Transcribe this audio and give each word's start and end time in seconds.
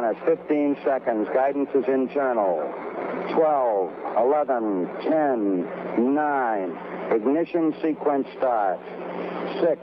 on 0.00 0.10
it. 0.10 0.16
15 0.24 0.76
seconds. 0.84 1.28
Guidance 1.34 1.68
is 1.74 1.84
internal. 1.88 2.62
12, 3.34 3.92
11, 4.16 4.88
10, 5.02 6.14
9. 6.14 6.78
Ignition 7.12 7.74
sequence 7.82 8.26
starts. 8.38 8.82
6, 9.60 9.80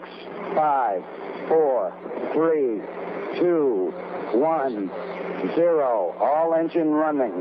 5, 0.56 1.04
4, 1.48 1.94
3, 2.34 3.40
2, 3.40 3.94
1, 4.34 4.92
0. 5.56 6.16
All 6.20 6.54
engine 6.56 6.92
running. 6.92 7.34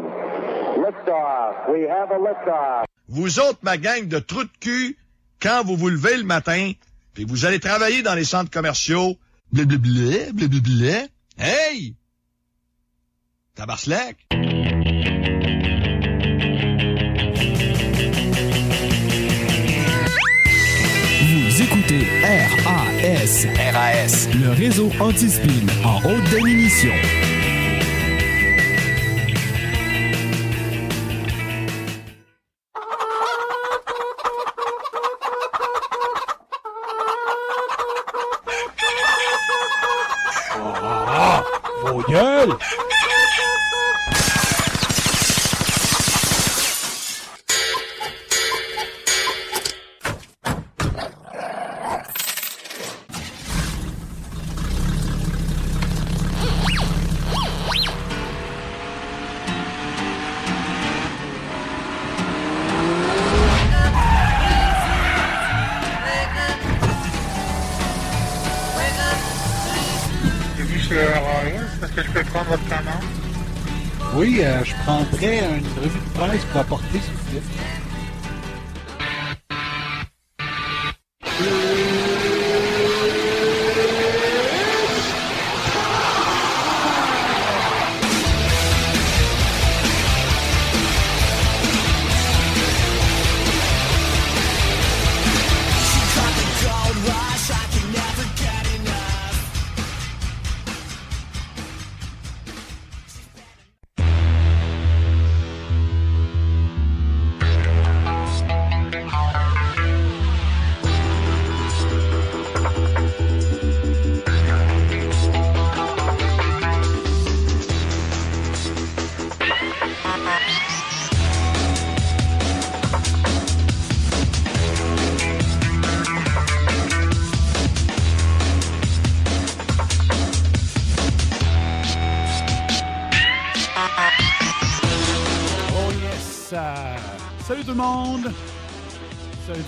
Liftoff. 0.82 1.72
We 1.72 1.82
have 1.82 2.10
a 2.10 2.18
liftoff. 2.18 2.84
Vous 3.08 3.38
autres, 3.38 3.60
ma 3.62 3.76
gang 3.76 4.08
de 4.08 4.18
trous 4.18 4.44
de 4.44 4.50
cul, 4.60 4.98
quand 5.40 5.62
vous 5.64 5.76
vous 5.76 5.90
levez 5.90 6.16
le 6.16 6.24
matin, 6.24 6.72
puis 7.14 7.24
vous 7.24 7.46
allez 7.46 7.60
travailler 7.60 8.02
dans 8.02 8.14
les 8.14 8.24
centres 8.24 8.50
commerciaux, 8.50 9.16
blablabla, 9.52 10.32
blablabla, 10.32 11.06
hey! 11.38 11.94
Tabarslack! 13.56 14.16
Vous 21.22 21.62
écoutez 21.62 22.06
RAS. 22.22 23.46
RAS. 23.72 24.28
Le 24.38 24.50
réseau 24.50 24.90
anti-spin 25.00 25.48
en 25.84 25.96
haute 26.06 26.30
définition. 26.30 26.92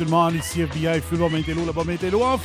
Le 0.08 0.16
monde, 0.16 0.34
ici 0.36 0.62
FBI, 0.62 1.00
Intello, 1.34 1.64
le 1.66 1.72
Bob 1.72 1.88
Intello 1.91 2.22
en 2.22 2.38
feu! 2.38 2.44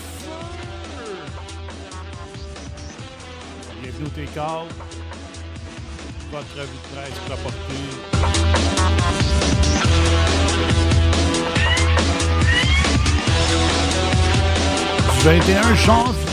Bienvenue 3.81 4.05
au 4.05 4.09
T-Call. 4.09 4.67
Votre 6.31 6.55
revue 6.55 6.67
de 6.67 6.87
presse. 6.93 7.13
Du 7.13 7.29
21 15.23 15.75
janvier! 15.75 16.23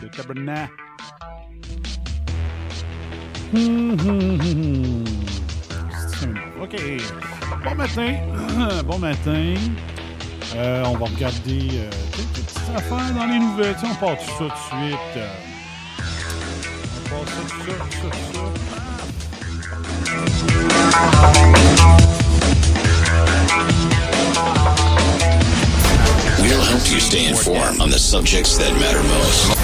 De 0.00 0.08
tabernacle? 0.08 0.72
Hum, 3.54 3.96
hum, 4.00 4.40
hum. 4.40 5.04
OK. 6.62 6.76
Bon 7.64 7.74
matin. 7.74 8.14
bon 8.86 8.98
matin. 8.98 9.54
Euh, 10.54 10.84
on 10.86 10.96
va 10.96 11.06
regarder 11.06 11.68
euh, 11.72 11.90
des 12.16 12.22
petites 12.42 12.70
affaires 12.76 13.14
dans 13.14 13.26
les 13.26 13.38
nouvelles. 13.38 13.74
Tu 13.74 13.80
sais, 13.80 13.86
on 13.90 13.94
part 13.94 14.16
tout 14.18 14.24
ça 14.24 14.36
tout 14.38 14.44
de 14.44 14.86
suite. 14.88 15.16
euh. 15.16 15.28
on 16.96 17.08
part 17.08 17.24
tout 17.24 17.48
ça, 17.48 17.72
tout 17.90 18.08
ça, 18.08 18.08
tout. 18.32 18.52
We'll 26.52 26.60
help 26.60 26.86
you 26.92 27.00
stay 27.00 27.28
informed 27.28 27.80
on 27.80 27.88
the 27.88 27.98
subjects 27.98 28.58
that 28.58 28.74
matter 28.74 29.02
most? 29.02 29.56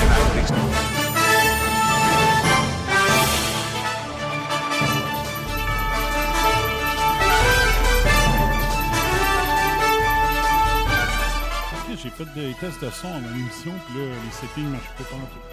J'ai 12.03 12.09
fait 12.09 12.25
des 12.35 12.55
tests 12.55 12.83
de 12.83 12.89
son 12.89 13.09
dans 13.09 13.35
l'émission, 13.35 13.73
puis 13.87 13.99
là, 13.99 14.07
les 14.25 14.31
settings 14.33 14.65
ne 14.65 14.71
marchent 14.71 14.95
pas 14.97 15.05
tantôt. 15.05 15.45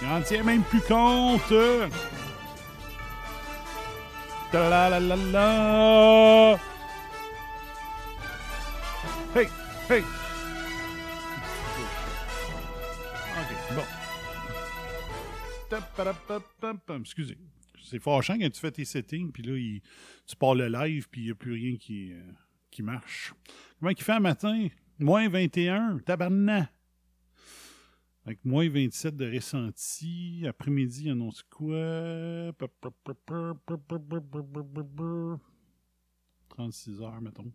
Il 0.00 0.08
en 0.08 0.22
tient 0.22 0.42
même 0.44 0.62
plus 0.62 0.80
compte! 0.80 1.52
Ta 4.50 4.68
la 4.70 4.88
la 4.88 4.98
la 4.98 5.16
la! 5.16 6.58
Hey! 9.34 9.48
Hey! 9.88 10.02
Ok, 13.38 13.50
bon. 13.74 13.86
Excusez. 17.00 17.38
C'est 17.82 17.98
fâchant 17.98 18.38
quand 18.38 18.50
tu 18.50 18.60
fais 18.60 18.70
tes 18.70 18.84
settings, 18.84 19.32
puis 19.32 19.42
là, 19.42 19.54
tu 20.26 20.36
pars 20.36 20.54
le 20.54 20.68
live, 20.68 21.08
puis 21.10 21.22
il 21.22 21.24
n'y 21.24 21.30
a 21.30 21.34
plus 21.34 21.54
rien 21.54 21.76
qui, 21.76 22.12
euh, 22.12 22.20
qui 22.70 22.82
marche. 22.82 23.32
Comment 23.80 23.90
il 23.90 24.02
fait 24.02 24.12
un 24.12 24.20
matin? 24.20 24.68
Moins 24.98 25.30
21, 25.30 25.96
tabarnak. 26.04 26.68
Avec 28.26 28.44
moins 28.44 28.68
27 28.68 29.16
de 29.16 29.32
ressenti. 29.32 30.44
Après-midi, 30.46 31.04
il 31.06 31.12
annonce 31.12 31.42
quoi? 31.44 32.52
36 36.50 37.00
heures, 37.00 37.22
mettons. 37.22 37.50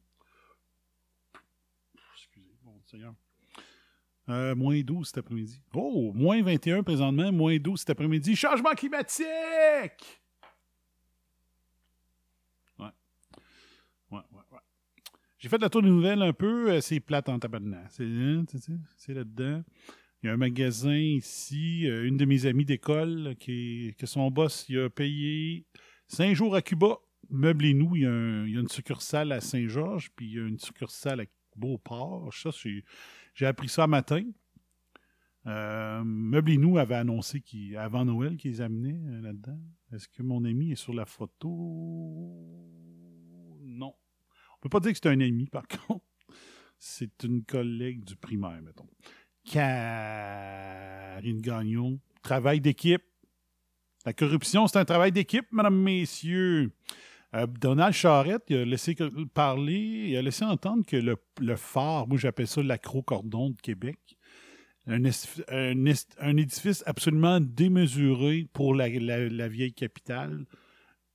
Euh, 4.29 4.55
moins 4.55 4.79
12 4.81 5.07
cet 5.07 5.19
après-midi. 5.19 5.61
Oh, 5.73 6.11
moins 6.13 6.41
21 6.41 6.83
présentement, 6.83 7.31
moins 7.31 7.57
12 7.57 7.79
cet 7.79 7.91
après-midi. 7.91 8.35
Changement 8.35 8.73
climatique! 8.73 9.23
Ouais. 12.77 12.89
Ouais, 14.11 14.19
ouais, 14.31 14.41
ouais. 14.51 14.59
J'ai 15.39 15.47
fait 15.49 15.57
la 15.59 15.69
tour 15.69 15.81
des 15.81 15.89
nouvelles 15.89 16.21
un 16.21 16.33
peu. 16.33 16.71
euh, 16.71 16.81
C'est 16.81 16.99
plate 16.99 17.29
en 17.29 17.39
tabarnak. 17.39 17.87
C'est 17.91 18.03
hein, 18.03 18.43
c'est 18.97 19.13
là-dedans. 19.13 19.63
Il 20.23 20.27
y 20.27 20.29
a 20.29 20.33
un 20.33 20.37
magasin 20.37 20.97
ici, 20.97 21.87
euh, 21.87 22.05
une 22.05 22.17
de 22.17 22.25
mes 22.25 22.45
amies 22.47 22.65
d'école, 22.65 23.35
qui 23.39 23.93
que 23.97 24.07
son 24.07 24.29
boss 24.31 24.65
il 24.67 24.79
a 24.79 24.89
payé 24.89 25.65
cinq 26.07 26.33
jours 26.33 26.55
à 26.55 26.61
Cuba. 26.61 26.97
Meublez 27.29 27.73
nous, 27.73 27.95
il 27.95 28.01
il 28.01 28.53
y 28.53 28.57
a 28.57 28.59
une 28.61 28.67
succursale 28.67 29.31
à 29.31 29.39
Saint-Georges, 29.41 30.09
puis 30.15 30.25
il 30.27 30.33
y 30.33 30.39
a 30.39 30.47
une 30.47 30.59
succursale 30.59 31.21
à 31.21 31.25
Beauport. 31.57 32.33
Ça, 32.33 32.51
c'est- 32.51 32.83
j'ai 33.33 33.45
appris 33.45 33.69
ça 33.69 33.87
matin. 33.87 34.23
Euh, 35.45 36.03
Meublez 36.03 36.57
nous 36.57 36.77
avait 36.77 36.95
annoncé 36.95 37.41
avant 37.77 38.03
Noël 38.03 38.35
qu'ils 38.37 38.61
amenaient 38.61 38.99
euh, 39.09 39.21
là-dedans. 39.21 39.57
Est-ce 39.93 40.07
que 40.09 40.21
mon 40.21 40.43
ami 40.43 40.71
est 40.73 40.75
sur 40.75 40.93
la 40.93 41.05
photo? 41.05 41.47
Non. 43.61 43.93
On 44.55 44.59
peut 44.61 44.69
pas 44.69 44.79
dire 44.81 44.91
que 44.91 44.97
c'est 45.01 45.07
un 45.09 45.21
ami, 45.21 45.47
par 45.47 45.63
contre. 45.87 46.03
C'est 46.79 47.23
une 47.23 47.43
collègue 47.43 48.03
du 48.03 48.15
primaire, 48.15 48.61
mettons. 48.61 48.87
Karine 51.17 51.41
Gagnon. 51.41 51.99
Travail 52.21 52.59
d'équipe. 52.61 53.03
La 54.05 54.13
corruption, 54.13 54.67
c'est 54.67 54.77
un 54.79 54.85
travail 54.85 55.11
d'équipe, 55.11 55.47
mesdames, 55.51 55.81
messieurs. 55.81 56.71
Euh, 57.37 57.45
Donald 57.45 57.93
Charette, 57.93 58.43
il 58.49 58.57
a 58.57 58.65
laissé 58.65 58.95
parler, 59.33 60.07
il 60.09 60.17
a 60.17 60.21
laissé 60.21 60.43
entendre 60.43 60.85
que 60.85 60.97
le, 60.97 61.55
phare, 61.55 62.07
moi 62.07 62.17
j'appelle 62.17 62.47
ça 62.47 62.63
l'acro-cordon 62.63 63.51
de 63.51 63.61
Québec, 63.61 63.99
un, 64.87 65.03
édifice 66.37 66.83
absolument 66.85 67.39
démesuré 67.41 68.47
pour 68.53 68.73
la, 68.73 68.87
vieille 69.49 69.73
capitale, 69.73 70.45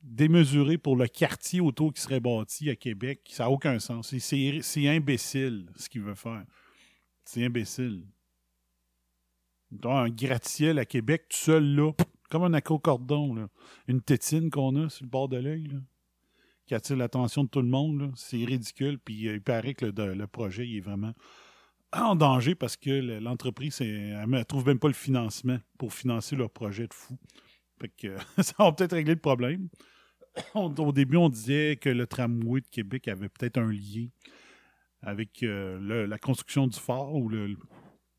démesuré 0.03 0.77
pour 0.77 0.95
le 0.97 1.09
quartier 1.09 1.61
autour 1.61 1.93
qui 1.93 2.03
serait 2.03 2.21
bâti 2.21 2.69
à 2.69 2.77
Québec. 2.77 3.23
Ça 3.31 3.45
n'a 3.45 3.51
aucun 3.51 3.79
sens. 3.79 4.15
C'est- 4.15 4.89
imbécile 4.89 5.71
ce 5.77 5.89
qu'il 5.89 6.03
veut 6.03 6.15
faire. 6.15 6.45
C'est 7.25 7.43
imbécile. 7.45 8.05
Donc, 9.71 9.93
un 9.93 10.11
gratte-ciel 10.11 10.79
à 10.79 10.85
Québec, 10.85 11.25
tout 11.31 11.39
seul 11.39 11.65
là, 11.75 11.93
comme 12.31 12.43
un 12.43 12.53
acro-cordon, 12.53 13.35
là. 13.35 13.49
une 13.89 14.03
tétine 14.03 14.51
qu'on 14.51 14.77
a 14.77 14.91
sur 14.91 15.05
le 15.05 15.11
bord 15.11 15.31
de 15.31 15.39
l'œil, 15.39 15.69
qui 16.67 16.75
attire 16.75 16.97
l'attention 16.97 17.45
de 17.45 17.49
tout 17.49 17.63
le 17.63 17.69
monde. 17.69 18.13
C'est 18.17 18.45
ridicule. 18.45 18.99
Puis 18.99 19.29
euh, 19.29 19.35
il 19.35 19.43
paraît 19.43 19.75
que 19.75 19.87
le, 19.87 20.27
projet 20.27 20.69
est 20.69 20.81
vraiment 20.81 21.13
en 21.93 22.17
danger 22.17 22.55
parce 22.55 22.77
que 22.77 22.91
le- 22.91 23.19
l'entreprise, 23.19 23.81
elle 23.81 24.29
ne 24.29 24.43
trouve 24.43 24.67
même 24.67 24.79
pas 24.79 24.89
le 24.89 24.95
financement 24.95 25.59
pour 25.79 25.93
financer 25.93 26.37
leur 26.37 26.51
projet 26.51 26.87
de 26.87 26.95
fou. 26.95 27.19
Fait 27.81 27.89
que 27.89 28.17
ça 28.43 28.55
va 28.59 28.73
peut-être 28.73 28.95
régler 28.95 29.15
le 29.15 29.21
problème. 29.21 29.69
Au 30.55 30.93
début, 30.93 31.17
on 31.17 31.29
disait 31.29 31.77
que 31.77 31.89
le 31.89 32.07
tramway 32.07 32.61
de 32.61 32.69
Québec 32.69 33.09
avait 33.09 33.29
peut-être 33.29 33.59
un 33.59 33.71
lien 33.71 34.07
avec 35.03 35.43
euh, 35.43 36.07
la 36.07 36.19
construction 36.19 36.67
du 36.67 36.79
le 37.29 37.57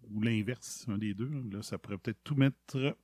ou 0.10 0.22
l'inverse, 0.22 0.86
un 0.90 0.98
des 0.98 1.14
deux. 1.14 1.32
Là, 1.52 1.62
ça 1.62 1.78
pourrait 1.78 1.98
peut-être 1.98 2.20
tout 2.24 2.36
mettre. 2.36 2.98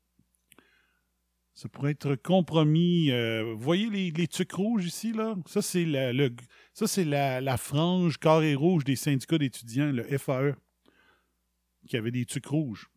Ça 1.60 1.68
pourrait 1.68 1.92
être 1.92 2.16
compromis. 2.16 3.12
Euh, 3.12 3.54
vous 3.54 3.60
voyez 3.60 3.90
les, 3.90 4.12
les 4.12 4.28
tucs 4.30 4.54
rouges 4.54 4.86
ici, 4.86 5.12
là? 5.12 5.36
Ça, 5.46 5.62
c'est 5.62 5.84
la, 5.84 6.14
le- 6.14 6.34
ça, 6.74 6.88
c'est 6.88 7.04
la, 7.04 7.42
la 7.42 7.58
frange 7.58 8.18
carré 8.18 8.56
rouge 8.56 8.86
des 8.86 8.96
syndicats 8.96 9.38
d'étudiants, 9.38 9.92
le 9.92 10.04
FAE, 10.18 10.56
qui 11.86 11.98
avait 11.98 12.12
des 12.12 12.26
tucs 12.26 12.46
rouges. 12.46 12.88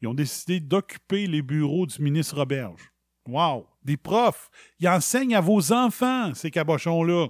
Ils 0.00 0.08
ont 0.08 0.14
décidé 0.14 0.60
d'occuper 0.60 1.26
les 1.26 1.42
bureaux 1.42 1.84
du 1.84 2.00
ministre 2.00 2.36
Roberge. 2.36 2.90
Wow! 3.26 3.68
Des 3.84 3.98
profs! 3.98 4.48
Ils 4.78 4.88
enseignent 4.88 5.36
à 5.36 5.42
vos 5.42 5.70
enfants, 5.70 6.32
ces 6.32 6.50
cabochons-là. 6.50 7.28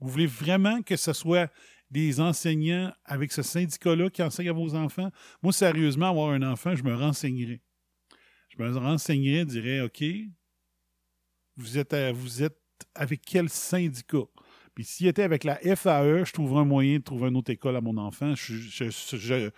Vous 0.00 0.08
voulez 0.08 0.26
vraiment 0.26 0.80
que 0.80 0.96
ce 0.96 1.12
soit 1.12 1.52
des 1.90 2.18
enseignants 2.18 2.90
avec 3.04 3.30
ce 3.30 3.42
syndicat-là 3.42 4.08
qui 4.08 4.22
enseignent 4.22 4.48
à 4.48 4.54
vos 4.54 4.74
enfants? 4.74 5.10
Moi, 5.42 5.52
sérieusement, 5.52 6.08
avoir 6.08 6.30
un 6.30 6.50
enfant, 6.50 6.74
je 6.74 6.82
me 6.82 6.94
renseignerais. 6.94 7.60
Je 8.56 8.62
me 8.62 8.76
renseignerais, 8.76 9.46
dirais, 9.46 9.80
OK, 9.80 10.04
vous 11.56 11.78
êtes, 11.78 11.94
avec 12.94 13.22
quel 13.24 13.48
syndicat? 13.48 14.26
Puis 14.74 14.84
s'il 14.84 15.06
était 15.06 15.22
avec 15.22 15.44
la 15.44 15.56
FAE, 15.56 16.24
je 16.24 16.32
trouverais 16.32 16.62
un 16.62 16.64
moyen 16.64 16.98
de 16.98 17.02
trouver 17.02 17.28
une 17.28 17.36
autre 17.36 17.50
école 17.50 17.76
à 17.76 17.80
mon 17.80 17.96
enfant. 17.96 18.34
Je, 18.34 19.50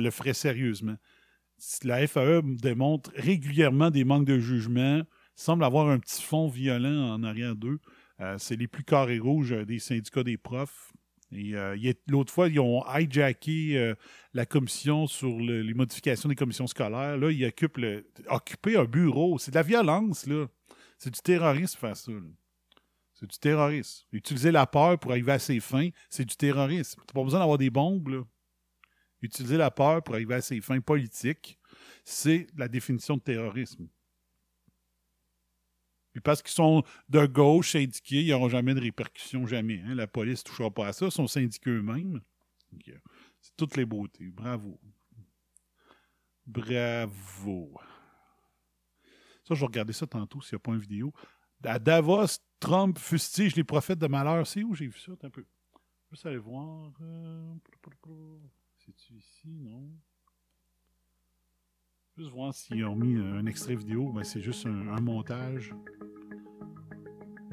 le 0.00 0.10
ferais 0.10 0.34
sérieusement. 0.34 0.96
La 1.82 2.06
FAE 2.06 2.42
démontre 2.42 3.10
régulièrement 3.14 3.90
des 3.90 4.04
manques 4.04 4.26
de 4.26 4.38
jugement, 4.38 5.02
semble 5.34 5.64
avoir 5.64 5.88
un 5.88 5.98
petit 5.98 6.22
fond 6.22 6.48
violent 6.48 7.14
en 7.14 7.22
arrière 7.22 7.56
d'eux. 7.56 7.80
Euh, 8.20 8.36
c'est 8.38 8.56
les 8.56 8.68
plus 8.68 8.84
carrés 8.84 9.18
rouges 9.18 9.54
des 9.66 9.78
syndicats 9.78 10.22
des 10.22 10.36
profs. 10.36 10.92
Euh, 11.34 11.76
l'autre 12.08 12.32
fois, 12.32 12.48
ils 12.48 12.60
ont 12.60 12.84
hijacké 12.86 13.76
euh, 13.76 13.94
la 14.32 14.46
commission 14.46 15.06
sur 15.06 15.28
le- 15.38 15.62
les 15.62 15.74
modifications 15.74 16.28
des 16.28 16.34
commissions 16.36 16.66
scolaires. 16.66 17.16
Là, 17.16 17.30
ils 17.30 17.44
occupent 17.44 17.78
le, 17.78 18.06
occuper 18.28 18.76
un 18.76 18.84
bureau. 18.84 19.38
C'est 19.38 19.50
de 19.50 19.56
la 19.56 19.62
violence, 19.62 20.26
là. 20.26 20.46
C'est 20.98 21.12
du 21.12 21.20
terrorisme 21.20 21.78
faire 21.78 21.96
ça. 21.96 22.12
C'est 23.14 23.28
du 23.30 23.38
terrorisme. 23.38 24.06
Utiliser 24.12 24.50
la 24.50 24.66
peur 24.66 24.98
pour 24.98 25.10
arriver 25.10 25.32
à 25.32 25.38
ses 25.38 25.60
fins, 25.60 25.88
c'est 26.08 26.24
du 26.24 26.36
terrorisme. 26.36 27.00
T'as 27.06 27.12
pas 27.14 27.22
besoin 27.24 27.40
d'avoir 27.40 27.58
des 27.58 27.70
bombes, 27.70 28.08
là. 28.08 28.22
Utiliser 29.22 29.56
la 29.56 29.70
peur 29.70 30.02
pour 30.02 30.14
arriver 30.14 30.34
à 30.34 30.40
ses 30.42 30.60
fins 30.60 30.80
politiques, 30.80 31.58
c'est 32.04 32.46
la 32.56 32.68
définition 32.68 33.16
de 33.16 33.22
terrorisme. 33.22 33.88
Puis 36.14 36.20
parce 36.20 36.40
qu'ils 36.42 36.52
sont 36.54 36.84
de 37.08 37.26
gauche 37.26 37.72
syndiqués, 37.72 38.22
ils 38.22 38.30
n'auront 38.30 38.48
jamais 38.48 38.72
de 38.72 38.80
répercussions, 38.80 39.46
jamais. 39.46 39.80
hein. 39.84 39.94
La 39.96 40.06
police 40.06 40.44
ne 40.44 40.48
touchera 40.48 40.70
pas 40.70 40.86
à 40.86 40.92
ça, 40.92 41.06
ils 41.06 41.12
sont 41.12 41.26
syndiqués 41.26 41.70
eux-mêmes. 41.70 42.20
Euh, 42.88 42.92
C'est 43.40 43.56
toutes 43.56 43.76
les 43.76 43.84
beautés. 43.84 44.30
Bravo. 44.30 44.80
Bravo. 46.46 47.74
Ça, 49.44 49.54
je 49.54 49.60
vais 49.60 49.66
regarder 49.66 49.92
ça 49.92 50.06
tantôt 50.06 50.40
s'il 50.40 50.54
n'y 50.54 50.56
a 50.56 50.60
pas 50.60 50.72
une 50.72 50.78
vidéo. 50.78 51.12
À 51.64 51.78
Davos, 51.78 52.38
Trump 52.60 52.98
fustige 52.98 53.56
les 53.56 53.64
prophètes 53.64 53.98
de 53.98 54.06
malheur. 54.06 54.46
C'est 54.46 54.62
où 54.62 54.74
j'ai 54.74 54.86
vu 54.86 54.98
ça? 54.98 55.12
Un 55.22 55.30
peu. 55.30 55.44
Juste 56.10 56.26
aller 56.26 56.38
voir. 56.38 56.92
euh, 57.00 57.54
C'est-tu 58.78 59.14
ici? 59.14 59.48
Non. 59.48 59.90
Juste 62.16 62.30
voir 62.30 62.54
s'ils 62.54 62.84
ont 62.84 62.94
mis 62.94 63.16
un 63.16 63.44
extrait 63.46 63.74
vidéo. 63.74 64.12
Ben, 64.12 64.22
c'est 64.22 64.40
juste 64.40 64.66
un, 64.66 65.00
montage. 65.00 65.74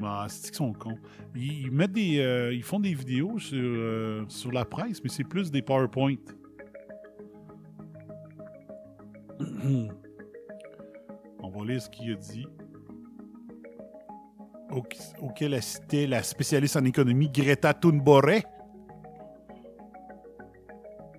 Ah, 0.04 0.26
c'est 0.28 0.46
qu'ils 0.46 0.54
sont 0.56 0.72
cons? 0.72 0.98
Ils, 1.34 1.62
ils 1.66 1.70
mettent 1.72 1.92
des, 1.92 2.18
euh, 2.20 2.52
ils 2.54 2.62
font 2.62 2.78
des 2.80 2.94
vidéos 2.94 3.38
sur, 3.38 3.58
euh, 3.60 4.24
sur 4.28 4.52
la 4.52 4.64
presse, 4.64 5.02
mais 5.02 5.08
c'est 5.10 5.24
plus 5.24 5.50
des 5.50 5.62
PowerPoint. 5.62 6.14
On 11.40 11.48
va 11.50 11.64
lire 11.64 11.82
ce 11.82 11.90
qu'il 11.90 12.12
a 12.12 12.14
dit. 12.16 12.46
Au- 14.70 14.82
auquel 15.20 15.54
a 15.54 15.60
cité 15.60 16.06
la 16.06 16.22
spécialiste 16.22 16.76
en 16.76 16.84
économie 16.84 17.28
Greta 17.30 17.74
Thunberg. 17.74 18.44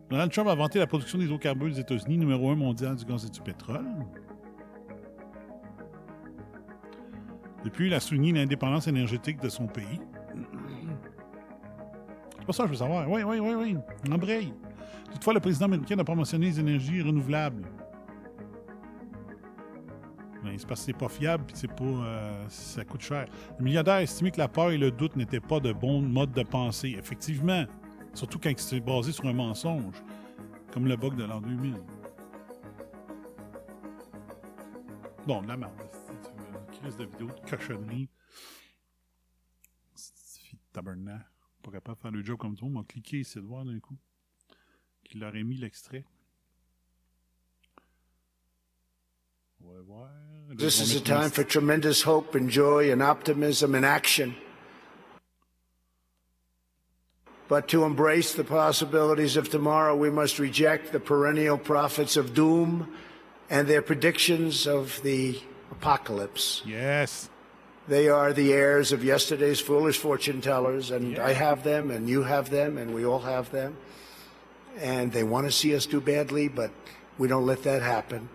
Donald 0.10 0.32
Trump 0.32 0.48
a 0.50 0.56
vanté 0.56 0.80
la 0.80 0.88
production 0.88 1.18
des 1.18 1.26
hydrocarbures 1.26 1.70
des 1.70 1.80
États-Unis, 1.80 2.18
numéro 2.18 2.52
un 2.52 2.56
mondial 2.56 2.96
du 2.96 3.06
gaz 3.06 3.26
et 3.26 3.30
du 3.30 3.42
pétrole. 3.42 3.86
Depuis, 7.64 7.88
il 7.88 7.94
a 7.94 8.00
souligné 8.00 8.34
l'indépendance 8.34 8.88
énergétique 8.88 9.42
de 9.42 9.50
son 9.50 9.68
pays. 9.68 10.02
C'est 12.38 12.46
pas 12.46 12.54
ça 12.54 12.64
que 12.64 12.68
je 12.68 12.74
veux 12.74 12.80
savoir. 12.80 13.10
Oui, 13.10 13.24
oui, 13.24 13.40
oui, 13.40 13.54
oui. 13.56 13.78
Embraye. 14.12 14.54
Toutefois, 15.12 15.34
le 15.34 15.40
président 15.40 15.66
américain 15.66 15.96
n'a 15.96 16.04
pas 16.04 16.16
mentionné 16.16 16.48
les 16.48 16.60
énergies 16.60 17.02
renouvelables. 17.02 17.64
Ben, 20.44 20.54
c'est 20.58 20.68
parce 20.68 20.82
que 20.82 20.86
c'est 20.88 20.98
pas 20.98 21.08
fiable 21.08 21.46
puis 21.46 21.56
c'est 21.56 21.72
pas, 21.72 21.84
euh, 21.86 22.44
ça 22.50 22.84
coûte 22.84 23.02
cher. 23.02 23.28
Le 23.58 23.64
milliardaire 23.64 23.96
a 23.96 24.04
estimé 24.04 24.30
que 24.30 24.40
la 24.40 24.50
peur 24.50 24.72
et 24.72 24.78
le 24.78 24.92
doute 24.92 25.16
n'étaient 25.16 25.40
pas 25.40 25.62
de 25.62 25.72
bons 25.72 26.02
modes 26.02 26.34
de 26.34 26.44
pensée. 26.44 26.98
Effectivement, 27.00 27.64
surtout 28.14 28.40
quand 28.40 28.54
c'est 28.58 28.80
basé 28.80 29.12
sur 29.12 29.26
un 29.26 29.34
mensonge, 29.34 29.96
comme 30.72 30.88
le 30.88 30.96
bug 30.96 31.16
de 31.16 31.24
l'an 31.24 31.42
2000. 31.42 31.76
Bon, 35.26 35.42
de 35.42 35.48
la 35.48 35.58
merde. 35.58 35.72
C'est 35.92 36.30
une 36.30 36.80
crise 36.80 36.98
de 36.98 37.06
vidéo 37.06 37.28
de 37.28 37.50
cochonnerie. 37.50 38.10
C'est 39.96 40.40
fille 40.40 40.60
de 40.60 40.74
tabernacle. 40.74 41.30
Pas 41.62 41.72
capable 41.72 41.98
de 41.98 42.02
faire 42.02 42.12
le 42.12 42.24
job 42.24 42.38
comme 42.38 42.56
tout 42.56 42.66
le 42.66 42.72
monde. 42.72 42.84
m'a 42.84 42.88
cliqué 42.88 43.20
ici 43.20 43.40
de 43.40 43.46
voir 43.46 43.64
d'un 43.64 43.80
coup. 43.80 43.98
Qu'il 45.06 45.22
leur 45.22 45.34
mis 45.34 45.56
l'extrait. 45.56 46.06
On 49.64 49.72
va 49.74 49.82
voir. 49.82 50.10
Là, 50.50 50.56
This 50.58 50.82
is 50.82 50.98
a 50.98 51.02
time 51.02 51.30
for 51.30 51.46
tremendous 51.46 52.06
hope 52.06 52.36
and 52.36 52.50
joy 52.50 52.92
and 52.92 53.02
optimism 53.02 53.76
and 53.76 53.86
action. 53.86 54.34
But 57.54 57.68
to 57.68 57.84
embrace 57.84 58.34
the 58.34 58.44
possibilities 58.44 59.38
of 59.38 59.48
tomorrow, 59.48 59.96
we 59.96 60.10
must 60.10 60.40
reject 60.40 60.92
the 60.92 61.00
perennial 61.00 61.60
prophets 61.60 62.18
of 62.18 62.34
doom 62.34 62.92
and 63.48 63.68
their 63.68 63.84
predictions 63.84 64.66
of 64.66 65.00
the 65.04 65.40
apocalypse. 65.70 66.64
Yes. 66.66 67.30
They 67.88 68.10
are 68.10 68.34
the 68.34 68.52
heirs 68.52 68.92
of 68.92 69.04
yesterday's 69.04 69.60
foolish 69.60 70.00
fortune 70.00 70.42
tellers, 70.42 70.90
and 70.90 71.20
I 71.20 71.34
have 71.34 71.64
them, 71.64 71.92
and 71.92 72.10
you 72.10 72.24
have 72.24 72.50
them, 72.50 72.80
and 72.80 72.92
we 72.92 73.06
all 73.06 73.20
have 73.20 73.52
them. 73.52 73.78
And 74.80 75.12
they 75.12 75.24
want 75.24 75.46
to 75.46 75.52
see 75.52 75.76
us 75.76 75.86
do 75.86 76.02
badly, 76.02 76.48
but 76.48 76.72
we 77.20 77.28
don't 77.28 77.46
let 77.46 77.62
that 77.66 77.84
happen. 77.84 78.30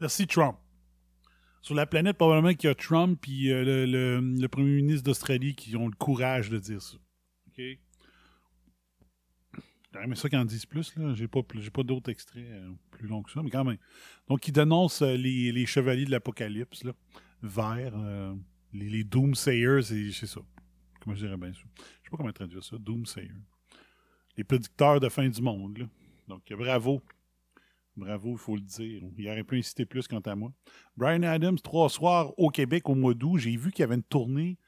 Merci, 0.00 0.24
Trump. 0.24 0.61
Sur 1.62 1.74
la 1.74 1.86
planète, 1.86 2.16
probablement 2.16 2.54
qu'il 2.54 2.68
y 2.68 2.70
a 2.70 2.74
Trump 2.74 3.24
et 3.28 3.52
euh, 3.52 3.86
le, 3.86 4.48
premier 4.48 4.82
ministre 4.82 5.04
d'Australie 5.04 5.54
qui 5.54 5.76
ont 5.76 5.86
le 5.86 5.94
courage 5.94 6.50
de 6.50 6.58
dire 6.58 6.82
ça. 6.82 6.96
OK? 7.48 7.62
J'aurais 9.92 10.06
aimé 10.06 10.16
ça 10.16 10.28
qu'ils 10.28 10.38
en 10.38 10.44
disent 10.44 10.66
plus, 10.66 10.96
là. 10.96 11.14
J'ai 11.14 11.28
pas, 11.28 11.42
pas 11.42 11.82
d'autres 11.82 12.10
extraits 12.10 12.44
euh, 12.44 12.70
plus 12.90 13.06
longs 13.06 13.22
que 13.22 13.30
ça, 13.30 13.42
mais 13.42 13.50
quand 13.50 13.64
même. 13.64 13.76
Donc, 14.26 14.48
ils 14.48 14.52
dénoncent 14.52 15.02
euh, 15.02 15.16
les, 15.16 15.66
chevaliers 15.66 16.06
de 16.06 16.10
l'Apocalypse, 16.10 16.84
là. 16.84 16.92
Verts, 17.42 17.92
euh, 17.96 18.34
les, 18.72 19.04
Doomsayers, 19.04 19.82
c'est 19.82 20.26
ça. 20.26 20.40
Comment 21.00 21.14
je 21.14 21.26
dirais 21.26 21.36
bien 21.36 21.52
ça? 21.52 21.60
Je 21.76 21.82
sais 21.82 22.10
pas 22.10 22.16
comment 22.16 22.32
traduire 22.32 22.64
ça. 22.64 22.76
Doomsayers. 22.78 23.30
Les 24.36 24.44
prédicteurs 24.44 24.98
de 24.98 25.08
fin 25.08 25.28
du 25.28 25.42
monde, 25.42 25.78
là. 25.78 25.86
Donc, 26.28 26.50
bravo. 26.52 27.02
Bravo, 27.96 28.32
il 28.32 28.38
faut 28.38 28.56
le 28.56 28.62
dire. 28.62 29.02
Il 29.18 29.28
aurait 29.28 29.44
pu 29.44 29.58
inciter 29.58 29.84
plus 29.84 30.08
quant 30.08 30.20
à 30.20 30.34
moi. 30.34 30.52
Brian 30.96 31.22
Adams, 31.22 31.58
trois 31.58 31.90
soirs 31.90 32.32
au 32.38 32.48
Québec 32.48 32.88
au 32.88 32.94
mois 32.94 33.14
d'août. 33.14 33.38
J'ai 33.38 33.56
vu 33.56 33.70
qu'il 33.70 33.80
y 33.80 33.84
avait 33.84 33.96
une 33.96 34.02
tournée 34.02 34.58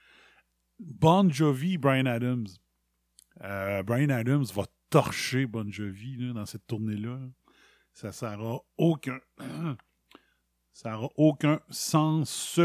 Bon 0.78 1.30
Jovi, 1.30 1.78
Brian 1.78 2.06
Adams. 2.06 2.46
Euh, 3.42 3.82
Brian 3.82 4.10
Adams 4.10 4.44
va 4.54 4.64
torcher 4.90 5.46
Bon 5.46 5.70
Jovi 5.70 6.32
dans 6.34 6.46
cette 6.46 6.66
tournée-là. 6.66 7.18
Ça 7.92 8.36
n'aura 8.36 8.60
aucun. 8.76 9.18
ça 10.72 10.90
n'aura 10.90 11.08
aucun 11.16 11.60
sens. 11.70 12.60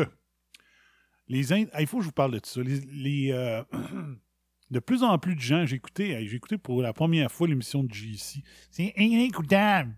Il 1.29 1.45
faut 1.87 1.97
que 1.97 2.03
je 2.03 2.07
vous 2.07 2.11
parle 2.11 2.31
de 2.31 2.39
tout 2.39 2.49
ça. 2.49 2.61
Les, 2.63 3.31
euh, 3.31 3.63
de 4.71 4.79
plus 4.79 5.03
en 5.03 5.17
plus 5.19 5.35
de 5.35 5.39
gens, 5.41 5.65
j'ai 5.65 5.77
écouté, 5.77 6.27
j'ai 6.27 6.35
écouté 6.35 6.57
pour 6.57 6.81
la 6.81 6.91
première 6.91 7.31
fois 7.31 7.47
l'émission 7.47 7.83
de 7.83 7.93
JC. 7.93 8.43
C'est 8.71 8.93
inécoutable. 8.97 9.95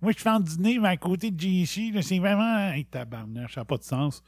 Moi, 0.00 0.12
je 0.12 0.18
fais 0.18 0.28
un 0.28 0.40
dîner, 0.40 0.78
mais 0.78 0.88
à 0.88 0.96
côté 0.96 1.30
de 1.30 1.40
JC, 1.40 1.92
c'est 2.02 2.18
vraiment. 2.18 2.70
Hey, 2.70 2.84
tabarnak, 2.84 3.50
ça 3.50 3.62
n'a 3.62 3.64
pas 3.64 3.78
de 3.78 3.82
sens. 3.82 4.22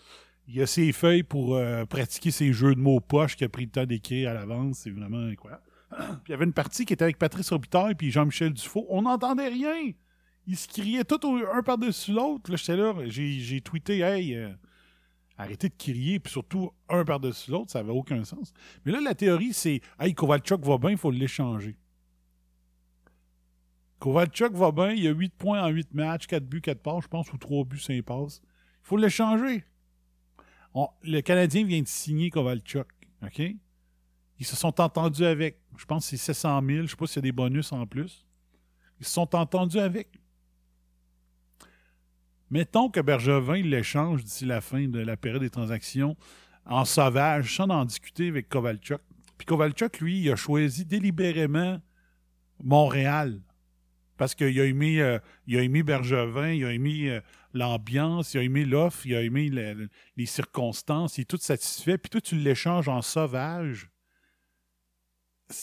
Il 0.49 0.57
y 0.57 0.63
a 0.63 0.67
ses 0.67 0.91
feuilles 0.91 1.23
pour 1.23 1.55
euh, 1.55 1.85
pratiquer 1.85 2.33
ses 2.33 2.53
jeux 2.53 2.75
de 2.75 2.81
mots 2.81 2.99
poche 2.99 3.37
qu'il 3.37 3.45
a 3.45 3.49
pris 3.49 3.67
le 3.67 3.71
temps 3.71 3.87
d'écrire 3.87 4.31
à 4.31 4.35
l'avance. 4.35 4.79
C'est 4.79 4.91
vraiment 4.91 5.19
incroyable. 5.19 5.63
Puis 5.91 6.07
il 6.29 6.31
y 6.31 6.35
avait 6.35 6.45
une 6.45 6.53
partie 6.53 6.85
qui 6.85 6.93
était 6.93 7.05
avec 7.05 7.19
Patrice 7.19 7.51
Robitaille 7.51 7.95
puis 7.95 8.11
Jean-Michel 8.11 8.53
Dufault. 8.53 8.87
On 8.89 9.03
n'entendait 9.03 9.49
rien. 9.49 9.93
Ils 10.47 10.57
se 10.57 10.67
criaient 10.67 11.05
tout 11.05 11.21
un 11.53 11.63
par-dessus 11.63 12.13
l'autre. 12.13 12.51
Là, 12.51 12.57
j'étais 12.57 12.77
là, 12.77 12.95
j'ai, 13.07 13.39
j'ai 13.39 13.61
tweeté, 13.61 14.01
hey, 14.01 14.35
euh, 14.35 14.51
arrêtez 15.37 15.69
de 15.69 15.75
crier, 15.77 16.19
puis 16.19 16.33
surtout 16.33 16.71
un 16.89 17.05
par-dessus 17.05 17.51
l'autre, 17.51 17.71
ça 17.71 17.81
n'avait 17.81 17.93
aucun 17.93 18.25
sens. 18.25 18.53
Mais 18.85 18.93
là, 18.93 19.01
la 19.01 19.15
théorie, 19.15 19.53
c'est, 19.53 19.81
hey, 20.01 20.15
Kovalchuk 20.15 20.65
va 20.65 20.79
bien, 20.79 20.91
il 20.91 20.97
faut 20.97 21.11
l'échanger. 21.11 21.77
Kovalchuk 24.01 24.55
va 24.55 24.73
bien, 24.73 24.93
il 24.93 25.07
a 25.07 25.13
8 25.13 25.35
points 25.35 25.63
en 25.63 25.69
8 25.69 25.95
matchs, 25.95 26.27
4 26.27 26.45
buts, 26.45 26.63
4 26.63 26.81
passes, 26.81 27.05
je 27.05 27.09
pense, 27.09 27.33
ou 27.33 27.39
3 27.39 27.65
buts, 27.65 27.79
5 27.79 28.03
passes. 28.03 28.41
Il 28.43 28.89
faut 28.89 28.97
l'échanger. 28.97 29.63
Le 31.03 31.21
Canadien 31.21 31.65
vient 31.65 31.83
de 31.83 31.87
signer 31.87 32.31
Kovalchuk, 32.31 32.89
OK? 33.23 33.43
Ils 34.39 34.47
se 34.47 34.57
sont 34.57 34.81
entendus 34.81 35.25
avec. 35.25 35.61
Je 35.77 35.85
pense 35.85 36.05
que 36.05 36.17
c'est 36.17 36.33
700 36.33 36.63
000. 36.67 36.83
Je 36.83 36.87
sais 36.89 36.97
pas 36.97 37.07
s'il 37.07 37.17
y 37.17 37.19
a 37.19 37.23
des 37.23 37.33
bonus 37.33 37.73
en 37.73 37.87
plus. 37.87 38.27
Ils 38.99 39.07
se 39.07 39.13
sont 39.13 39.37
entendus 39.37 39.79
avec. 39.79 40.09
Mettons 42.51 42.89
que 42.89 43.01
Bergevin 43.01 43.63
l'échange 43.63 44.25
d'ici 44.25 44.47
la 44.47 44.63
fin 44.63 44.89
de 44.89 44.99
la 44.99 45.17
période 45.17 45.43
des 45.43 45.51
transactions 45.51 46.17
en 46.65 46.87
sauvage, 46.87 47.55
sans 47.55 47.69
en 47.69 47.85
discuter 47.85 48.29
avec 48.29 48.49
Kovalchuk. 48.49 49.03
Puis 49.37 49.47
Kovalchuk, 49.47 50.01
lui, 50.01 50.21
il 50.21 50.31
a 50.33 50.37
choisi 50.37 50.87
délibérément 50.87 51.81
Montréal. 52.63 53.41
Parce 54.21 54.35
qu'il 54.35 54.61
a 54.61 54.67
aimé, 54.67 55.01
euh, 55.01 55.19
il 55.47 55.57
a 55.57 55.63
aimé 55.63 55.83
Bergevin, 55.83 56.51
il 56.53 56.63
a 56.67 56.75
aimé 56.75 57.09
euh, 57.09 57.23
l'ambiance, 57.55 58.35
il 58.35 58.41
a 58.41 58.43
aimé 58.43 58.67
l'offre, 58.67 59.07
il 59.07 59.15
a 59.15 59.23
aimé 59.23 59.49
le- 59.49 59.73
le- 59.73 59.89
les 60.19 60.27
circonstances, 60.27 61.17
il 61.17 61.23
est 61.23 61.25
tout 61.25 61.39
satisfait. 61.39 61.97
Puis 61.97 62.11
toi, 62.11 62.21
tu 62.21 62.35
l'échanges 62.35 62.87
en 62.91 63.01
sauvage. 63.01 63.89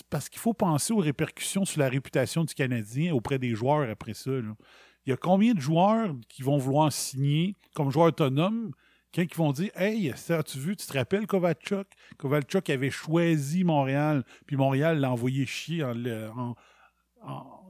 Parce 0.10 0.28
qu'il 0.28 0.40
faut 0.40 0.56
penser 0.56 0.92
aux 0.92 0.98
répercussions 0.98 1.66
sur 1.66 1.80
la 1.82 1.88
réputation 1.88 2.46
du 2.46 2.56
Canadien 2.56 3.14
auprès 3.14 3.38
des 3.38 3.54
joueurs 3.54 3.88
après 3.92 4.16
ça. 4.16 4.32
Il 4.32 5.10
y 5.12 5.14
a 5.14 5.18
combien 5.18 5.54
de 5.54 5.62
joueurs 5.62 6.16
qui 6.28 6.42
vont 6.42 6.58
vouloir 6.58 6.92
signer 6.92 7.56
comme 7.76 7.92
joueur 7.92 8.08
autonome 8.08 8.72
quand 9.14 9.22
ils 9.22 9.36
vont 9.38 9.52
dire 9.52 9.70
Hey, 9.76 10.12
ça, 10.16 10.40
as-tu 10.40 10.58
vu, 10.58 10.76
tu 10.76 10.88
te 10.88 10.94
rappelles 10.94 11.28
Kovalchuk? 11.28 11.88
Kovalchuk 12.18 12.72
avait 12.72 12.90
choisi 12.90 13.64
Montréal, 13.64 14.24
puis 14.48 14.56
Montréal 14.58 15.00
l'a 15.00 15.12
envoyé 15.12 15.46
chier 15.46 15.84
en- 15.84 16.56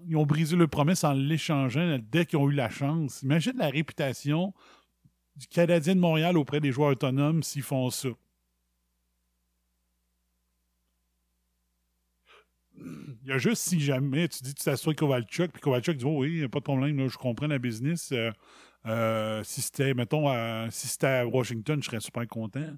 ils 0.07 0.15
ont 0.15 0.25
brisé 0.25 0.55
le 0.55 0.67
promesse 0.67 1.03
en 1.03 1.13
l'échangeant 1.13 1.99
dès 2.11 2.25
qu'ils 2.25 2.39
ont 2.39 2.49
eu 2.49 2.53
la 2.53 2.69
chance. 2.69 3.21
Imagine 3.23 3.57
la 3.57 3.69
réputation 3.69 4.53
du 5.35 5.47
Canadien 5.47 5.95
de 5.95 5.99
Montréal 5.99 6.37
auprès 6.37 6.59
des 6.59 6.71
joueurs 6.71 6.91
autonomes 6.91 7.43
s'ils 7.43 7.61
font 7.61 7.89
ça. 7.89 8.09
Il 12.79 13.27
y 13.27 13.31
a 13.31 13.37
juste 13.37 13.63
si 13.63 13.79
jamais 13.79 14.27
tu 14.29 14.43
dis 14.43 14.53
tu 14.53 14.63
t'assois 14.63 14.91
avec 14.91 14.99
Kovalchuk, 14.99 15.51
puis 15.51 15.61
Kovalchuk 15.61 15.97
dit 15.97 16.05
Oh 16.05 16.19
oui, 16.21 16.47
pas 16.47 16.59
de 16.59 16.63
problème, 16.63 16.97
là, 16.97 17.07
je 17.07 17.17
comprends 17.17 17.47
la 17.47 17.59
business. 17.59 18.11
Euh, 18.13 18.31
euh, 18.85 19.43
si 19.43 19.61
c'était, 19.61 19.93
mettons, 19.93 20.29
si 20.69 20.87
c'était 20.87 21.07
à 21.07 21.27
Washington, 21.27 21.81
je 21.81 21.89
serais 21.89 21.99
super 21.99 22.25
content. 22.27 22.69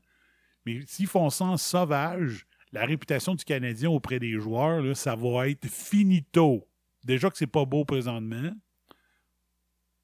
Mais 0.65 0.81
s'ils 0.87 1.07
font 1.07 1.29
ça 1.29 1.45
en 1.45 1.57
sauvage, 1.57 2.47
la 2.71 2.85
réputation 2.85 3.35
du 3.35 3.43
Canadien 3.43 3.89
auprès 3.89 4.19
des 4.19 4.39
joueurs, 4.39 4.95
ça 4.95 5.15
va 5.15 5.49
être 5.49 5.67
finito. 5.67 6.68
Déjà 7.03 7.29
que 7.29 7.37
c'est 7.37 7.47
pas 7.47 7.65
beau 7.65 7.85
présentement, 7.85 8.51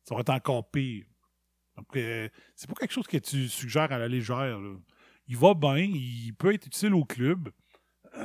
ça 0.04 0.16
va 0.16 0.22
être 0.22 0.30
encore 0.30 0.70
pire. 0.70 1.06
Donc, 1.75 1.88
euh, 1.98 2.30
c'est 2.56 2.68
pas 2.70 2.75
quelque 2.75 2.94
chose 2.94 3.08
que 3.08 3.18
tu 3.18 3.50
suggères 3.50 3.92
à 3.92 3.98
la 3.98 4.08
légère. 4.08 4.60
Il 5.28 5.36
va 5.38 5.54
bien, 5.54 5.78
il 5.78 6.34
peut 6.34 6.54
être 6.54 6.68
utile 6.68 6.94
au 6.94 7.04
club. 7.04 7.50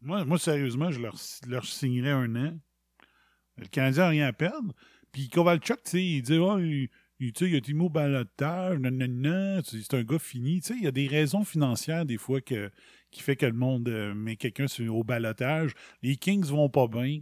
moi, 0.00 0.24
moi, 0.24 0.38
sérieusement, 0.38 0.90
je 0.90 1.00
leur, 1.00 1.14
leur 1.46 1.64
signerais 1.64 2.10
un 2.10 2.36
an. 2.36 2.58
Le 3.56 3.66
Canadien 3.66 4.04
n'a 4.04 4.08
rien 4.10 4.26
à 4.28 4.32
perdre. 4.32 4.72
Puis 5.10 5.28
Kovalchuk, 5.28 5.82
tu 5.84 5.90
sais, 5.90 6.04
il 6.04 6.22
dit 6.22 6.38
oh, 6.38 6.58
il, 6.58 6.88
il- 7.18 7.32
il 7.40 7.54
a 7.54 7.58
été 7.58 7.72
mis 7.72 7.84
au 7.84 7.88
balotage, 7.88 8.78
nanana, 8.78 9.60
c'est 9.64 9.94
un 9.94 10.04
gars 10.04 10.18
fini. 10.20 10.58
Il 10.70 10.82
y 10.84 10.86
a 10.86 10.92
des 10.92 11.08
raisons 11.08 11.44
financières, 11.44 12.04
des 12.04 12.18
fois, 12.18 12.40
que, 12.40 12.70
qui 13.10 13.22
fait 13.22 13.36
que 13.36 13.46
le 13.46 13.52
monde 13.52 13.88
euh, 13.88 14.14
met 14.14 14.36
quelqu'un 14.36 14.66
au 14.88 15.02
balotage. 15.04 15.72
Les 16.02 16.16
Kings 16.16 16.44
vont 16.46 16.68
pas 16.68 16.86
bien. 16.88 17.20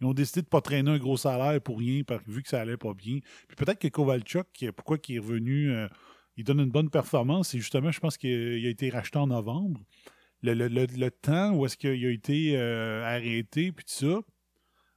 Ils 0.00 0.06
ont 0.06 0.14
décidé 0.14 0.42
de 0.42 0.46
pas 0.48 0.60
traîner 0.60 0.90
un 0.90 0.98
gros 0.98 1.16
salaire 1.16 1.60
pour 1.60 1.78
rien, 1.78 2.02
vu 2.26 2.42
que 2.42 2.48
ça 2.48 2.60
allait 2.60 2.76
pas 2.76 2.94
bien. 2.94 3.20
Puis 3.48 3.56
peut-être 3.56 3.78
que 3.78 3.88
Kovalchuk, 3.88 4.46
pourquoi 4.76 4.98
il 5.08 5.16
est 5.16 5.18
revenu, 5.18 5.70
euh, 5.70 5.88
il 6.36 6.44
donne 6.44 6.60
une 6.60 6.70
bonne 6.70 6.90
performance, 6.90 7.54
et 7.54 7.58
justement, 7.58 7.90
je 7.90 8.00
pense 8.00 8.18
qu'il 8.18 8.66
a 8.66 8.68
été 8.68 8.90
racheté 8.90 9.18
en 9.18 9.28
novembre. 9.28 9.80
Le, 10.42 10.52
le- 10.52 10.68
le- 10.68 10.86
le 10.86 11.10
temps 11.10 11.52
où 11.54 11.64
est-ce 11.64 11.76
qu'il 11.76 12.04
a 12.04 12.10
été 12.10 12.54
euh, 12.56 13.02
arrêté, 13.04 13.72
puis 13.72 13.84
tout 13.84 13.94
ça, 14.06 14.20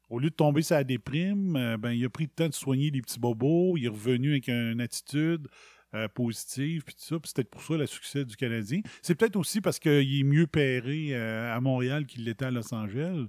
au 0.10 0.20
lieu 0.20 0.30
de 0.30 0.36
tomber 0.36 0.62
sur 0.62 0.76
la 0.76 0.84
déprime, 0.84 1.78
ben, 1.80 1.92
il 1.92 2.04
a 2.06 2.10
pris 2.10 2.26
le 2.26 2.30
temps 2.32 2.50
de 2.50 2.54
soigner 2.54 2.90
les 2.92 3.02
petits 3.02 3.20
bobos, 3.20 3.78
il 3.78 3.86
est 3.86 3.90
revenu 3.90 4.32
avec 4.32 4.50
une 4.50 4.82
attitude 4.82 5.48
euh, 5.94 6.08
positive, 6.10 6.84
puis 6.84 6.96
tout 6.96 7.02
ça, 7.02 7.16
c'est 7.24 7.36
peut-être 7.36 7.50
pour 7.50 7.64
ça 7.64 7.76
le 7.76 7.86
succès 7.86 8.26
du 8.26 8.36
Canadien. 8.36 8.82
C'est 9.02 9.16
peut-être 9.16 9.38
aussi 9.38 9.62
parce 9.62 9.80
qu'il 9.80 10.20
est 10.20 10.24
mieux 10.24 10.48
pairé 10.48 11.10
euh, 11.12 11.56
à 11.56 11.62
Montréal 11.62 12.06
qu'il 12.06 12.26
l'était 12.26 12.46
à 12.46 12.52
Los 12.52 12.74
Angeles. 12.74 13.28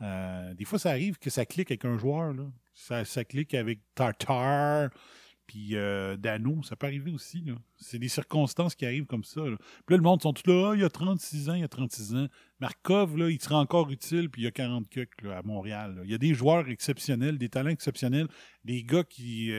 Euh, 0.00 0.54
des 0.54 0.64
fois, 0.64 0.78
ça 0.78 0.90
arrive 0.90 1.18
que 1.18 1.30
ça 1.30 1.46
clique 1.46 1.70
avec 1.70 1.84
un 1.84 1.96
joueur. 1.96 2.32
Là. 2.32 2.44
Ça, 2.74 3.24
clique 3.24 3.54
avec 3.54 3.80
Tartar, 3.94 4.90
puis 5.46 5.76
euh, 5.76 6.16
Dano. 6.16 6.62
Ça 6.64 6.74
peut 6.74 6.86
arriver 6.86 7.12
aussi. 7.12 7.44
C'est 7.76 7.98
des 7.98 8.08
circonstances 8.08 8.74
qui 8.74 8.84
arrivent 8.86 9.06
comme 9.06 9.24
ça. 9.24 9.42
là. 9.42 9.56
Puis 9.56 9.94
là, 9.94 9.96
le 9.96 10.02
monde 10.02 10.20
sont 10.20 10.32
tous 10.32 10.50
là. 10.50 10.70
Ah, 10.70 10.74
il 10.74 10.80
y 10.80 10.84
a 10.84 10.90
36 10.90 11.48
ans, 11.50 11.54
il 11.54 11.60
y 11.60 11.64
a 11.64 11.68
36 11.68 12.16
ans. 12.16 12.26
Markov, 12.58 13.16
là, 13.16 13.30
il 13.30 13.40
sera 13.40 13.58
encore 13.60 13.90
utile, 13.90 14.30
puis 14.30 14.42
il 14.42 14.44
y 14.46 14.48
a 14.48 14.50
40 14.50 14.88
cucks 14.88 15.22
là, 15.22 15.38
à 15.38 15.42
Montréal. 15.42 16.00
Il 16.04 16.10
y 16.10 16.14
a 16.14 16.18
des 16.18 16.34
joueurs 16.34 16.68
exceptionnels, 16.68 17.38
des 17.38 17.48
talents 17.48 17.70
exceptionnels, 17.70 18.26
des 18.64 18.82
gars 18.82 19.04
qui. 19.04 19.52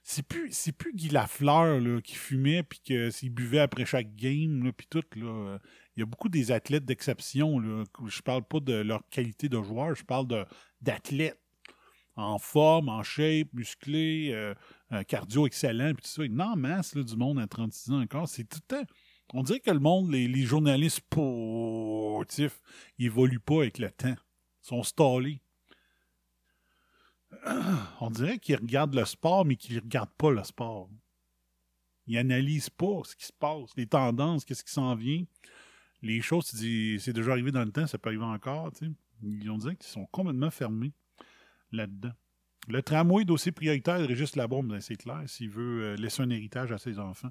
Euh, 0.00 0.02
c'est 0.02 0.22
plus, 0.26 0.52
c'est 0.52 0.72
plus 0.72 0.92
Guy 0.94 1.08
Lafleur 1.08 2.02
qui 2.02 2.14
fumait 2.14 2.62
puis 2.62 2.80
que 2.80 3.10
s'il 3.10 3.30
buvait 3.30 3.60
après 3.60 3.84
chaque 3.84 4.14
game 4.16 4.64
là, 4.64 4.72
puis 4.72 4.86
tout 4.88 5.04
euh, 5.18 5.58
Il 5.96 6.00
y 6.00 6.02
a 6.02 6.06
beaucoup 6.06 6.28
des 6.28 6.52
athlètes 6.52 6.84
d'exception 6.84 7.58
là. 7.58 7.84
Je 8.06 8.22
parle 8.22 8.42
pas 8.44 8.60
de 8.60 8.74
leur 8.74 9.02
qualité 9.10 9.48
de 9.48 9.62
joueur, 9.62 9.94
je 9.94 10.04
parle 10.04 10.26
d'athlètes 10.80 11.40
en 12.16 12.38
forme, 12.38 12.88
en 12.88 13.02
shape, 13.02 13.48
musclés, 13.52 14.30
euh, 14.32 14.54
un 14.90 15.04
cardio 15.04 15.46
excellent, 15.46 15.94
puis 15.94 16.02
tout 16.02 16.10
ça. 16.10 16.22
En 16.44 16.56
masse 16.56 16.96
du 16.96 17.16
monde 17.16 17.38
à 17.38 17.46
36 17.46 17.92
ans 17.92 18.00
encore. 18.00 18.28
C'est 18.28 18.44
tout 18.44 18.60
le. 18.70 18.84
On 19.32 19.42
dirait 19.42 19.60
que 19.60 19.70
le 19.70 19.78
monde, 19.78 20.10
les, 20.10 20.26
les 20.26 20.42
journalistes 20.42 20.98
sportifs, 20.98 22.60
ils 22.98 23.06
évoluent 23.06 23.40
pas 23.40 23.60
avec 23.60 23.78
le 23.78 23.90
temps. 23.90 24.16
Ils 24.16 24.66
sont 24.66 24.82
stallés. 24.82 25.40
On 28.00 28.10
dirait 28.10 28.38
qu'ils 28.38 28.56
regardent 28.56 28.94
le 28.94 29.04
sport, 29.04 29.44
mais 29.44 29.56
qu'ils 29.56 29.76
ne 29.76 29.80
regardent 29.80 30.14
pas 30.16 30.30
le 30.30 30.42
sport. 30.44 30.88
Ils 32.06 32.18
analysent 32.18 32.70
pas 32.70 33.02
ce 33.04 33.14
qui 33.14 33.26
se 33.26 33.32
passe, 33.32 33.70
les 33.76 33.86
tendances, 33.86 34.44
qu'est-ce 34.44 34.64
qui 34.64 34.72
s'en 34.72 34.94
vient. 34.94 35.24
Les 36.02 36.20
choses, 36.20 36.46
c'est 36.46 37.12
déjà 37.12 37.32
arrivé 37.32 37.52
dans 37.52 37.64
le 37.64 37.70
temps, 37.70 37.86
ça 37.86 37.98
peut 37.98 38.08
arriver 38.08 38.24
encore. 38.24 38.72
Tu 38.72 38.86
sais. 38.86 38.92
Ils 39.22 39.50
ont 39.50 39.58
dit 39.58 39.76
qu'ils 39.76 39.90
sont 39.90 40.06
complètement 40.06 40.50
fermés 40.50 40.92
là-dedans. 41.72 42.12
Le 42.68 42.82
tramway, 42.82 43.24
dossier 43.24 43.52
prioritaire 43.52 43.98
de 44.06 44.38
Labombe, 44.38 44.68
ben, 44.68 44.80
c'est 44.80 44.96
clair, 44.96 45.22
s'il 45.26 45.50
veut 45.50 45.82
euh, 45.82 45.96
laisser 45.96 46.22
un 46.22 46.30
héritage 46.30 46.72
à 46.72 46.78
ses 46.78 46.98
enfants. 46.98 47.30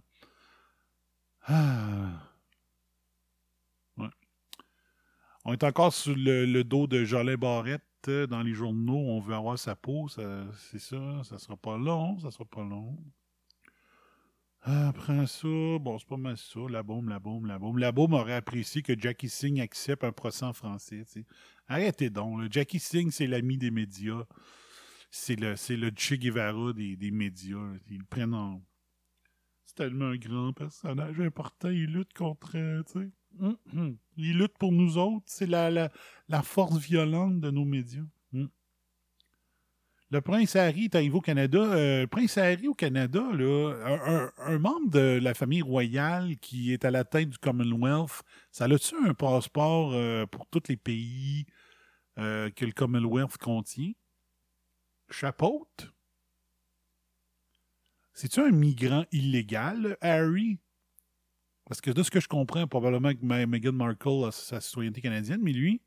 Ah. 1.43 2.29
On 5.45 5.53
est 5.53 5.63
encore 5.63 5.93
sur 5.93 6.13
le, 6.15 6.61
dos 6.63 6.85
de 6.85 7.05
Jolin 7.05 7.35
Barrette 7.35 7.81
dans 8.07 8.41
les 8.41 8.53
journaux. 8.53 8.97
On 8.97 9.19
veut 9.19 9.35
avoir 9.35 9.57
sa 9.57 9.75
peau. 9.75 10.07
C'est 10.07 10.79
ça. 10.79 11.23
Ça 11.23 11.37
sera 11.37 11.57
pas 11.57 11.77
long. 11.77 12.19
Ça 12.19 12.31
sera 12.31 12.45
pas 12.45 12.63
long. 12.63 12.97
Après 14.61 15.25
ça, 15.25 15.47
bon, 15.79 15.97
c'est 15.97 16.07
pas 16.07 16.17
mal 16.17 16.37
ça. 16.37 16.59
La 16.69 16.83
bombe, 16.83 17.07
la 17.07 17.19
bombe, 17.19 17.45
la 17.45 17.57
bombe. 17.57 17.77
La 17.77 17.91
bombe 17.91 18.13
aurait 18.13 18.35
apprécié 18.35 18.81
que 18.81 18.97
Jackie 18.99 19.29
Singh 19.29 19.61
accepte 19.61 20.03
un 20.03 20.11
procès 20.11 20.45
en 20.45 20.53
français. 20.53 21.05
Arrêtez 21.67 22.09
donc. 22.09 22.51
Jackie 22.51 22.79
Singh, 22.79 23.11
c'est 23.11 23.27
l'ami 23.27 23.57
des 23.57 23.71
médias. 23.71 24.25
C'est 25.11 25.37
le, 25.37 25.55
c'est 25.55 25.77
des, 25.77 27.11
médias. 27.11 27.73
Ils 27.89 27.99
le 27.99 28.05
prennent 28.05 28.33
en. 28.33 28.61
C'est 29.65 29.75
tellement 29.75 30.07
un 30.07 30.17
grand 30.17 30.51
personnage 30.51 31.19
important. 31.21 31.69
Il 31.69 31.93
lutte 31.93 32.13
contre. 32.13 32.57
Hum, 33.39 33.57
hum. 33.73 33.97
Il 34.17 34.37
lutte 34.37 34.57
pour 34.57 34.71
nous 34.71 34.97
autres. 34.97 35.25
C'est 35.27 35.47
la, 35.47 35.69
la, 35.71 35.89
la 36.27 36.41
force 36.41 36.77
violente 36.77 37.39
de 37.39 37.51
nos 37.51 37.65
médias. 37.65 38.03
Hum. 38.33 38.49
Le 40.11 40.21
prince 40.21 40.55
Harry 40.55 40.85
est 40.85 40.95
arrivé 40.95 41.15
au 41.15 41.21
Canada. 41.21 41.59
Euh, 41.59 42.01
le 42.01 42.07
prince 42.07 42.37
Harry 42.37 42.67
au 42.67 42.73
Canada, 42.73 43.21
là, 43.33 43.73
un, 43.85 44.15
un- 44.25 44.31
un 44.37 44.57
membre 44.59 44.89
de 44.89 45.19
la 45.21 45.33
famille 45.35 45.61
royale 45.61 46.35
qui 46.37 46.73
est 46.73 46.83
à 46.83 46.91
la 46.91 47.03
tête 47.03 47.29
du 47.29 47.37
Commonwealth, 47.37 48.23
ça 48.51 48.65
a-tu 48.65 48.95
un 49.05 49.13
passeport 49.13 49.91
euh, 49.93 50.25
pour 50.25 50.47
tous 50.47 50.63
les 50.67 50.77
pays 50.77 51.45
euh, 52.17 52.49
que 52.49 52.65
le 52.65 52.71
Commonwealth 52.71 53.37
contient? 53.37 53.91
Chapeaute? 55.11 55.93
C'est-tu 58.13 58.41
un 58.41 58.51
migrant 58.51 59.05
illégal, 59.11 59.95
Harry? 60.01 60.59
Parce 61.69 61.81
que 61.81 61.91
de 61.91 62.01
ce 62.01 62.09
que 62.09 62.19
je 62.19 62.27
comprends, 62.27 62.67
probablement 62.67 63.13
que 63.13 63.23
Meghan 63.23 63.73
Markle 63.73 64.25
a 64.25 64.31
sa 64.31 64.59
citoyenneté 64.59 65.01
canadienne, 65.01 65.39
mais 65.43 65.53
lui, 65.53 65.83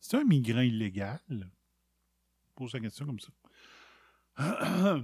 c'est 0.00 0.16
un 0.16 0.24
migrant 0.24 0.62
illégal? 0.62 1.20
Je 1.30 2.50
pose 2.56 2.72
la 2.72 2.80
question 2.80 3.06
comme 3.06 3.20
ça. 3.20 3.30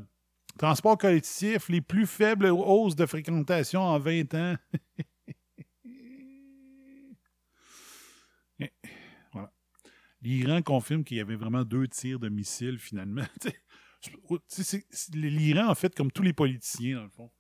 Transport 0.59 0.99
collectif, 0.99 1.69
les 1.69 1.81
plus 1.81 2.09
faibles 2.09 2.47
hausses 2.47 2.97
de 2.97 3.07
fréquentation 3.07 3.81
en 3.81 3.99
20 4.00 4.35
ans. 4.35 4.57
Voilà. 9.33 9.50
L'Iran 10.21 10.61
confirme 10.61 11.03
qu'il 11.03 11.17
y 11.17 11.21
avait 11.21 11.37
vraiment 11.37 11.65
deux 11.65 11.89
tirs 11.89 12.19
de 12.19 12.29
missiles 12.29 12.79
finalement. 12.79 13.25
L'Iran, 15.15 15.69
en 15.69 15.75
fait, 15.75 15.95
comme 15.95 16.12
tous 16.12 16.23
les 16.23 16.35
politiciens, 16.35 16.97
dans 16.97 17.05
le 17.05 17.09
fond. 17.09 17.31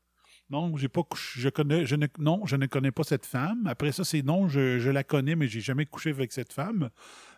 Non, 0.50 0.76
j'ai 0.76 0.88
pas 0.88 1.02
je 1.14 1.48
ne, 1.94 2.06
non, 2.18 2.44
je 2.44 2.56
ne 2.56 2.66
connais 2.66 2.90
pas 2.90 3.04
cette 3.04 3.24
femme. 3.24 3.66
Après 3.68 3.92
ça, 3.92 4.02
c'est 4.02 4.22
non, 4.22 4.48
je, 4.48 4.90
la 4.90 5.04
connais, 5.04 5.36
mais 5.36 5.46
j'ai 5.46 5.60
jamais 5.60 5.86
couché 5.86 6.10
avec 6.10 6.32
cette 6.32 6.52
femme. 6.52 6.90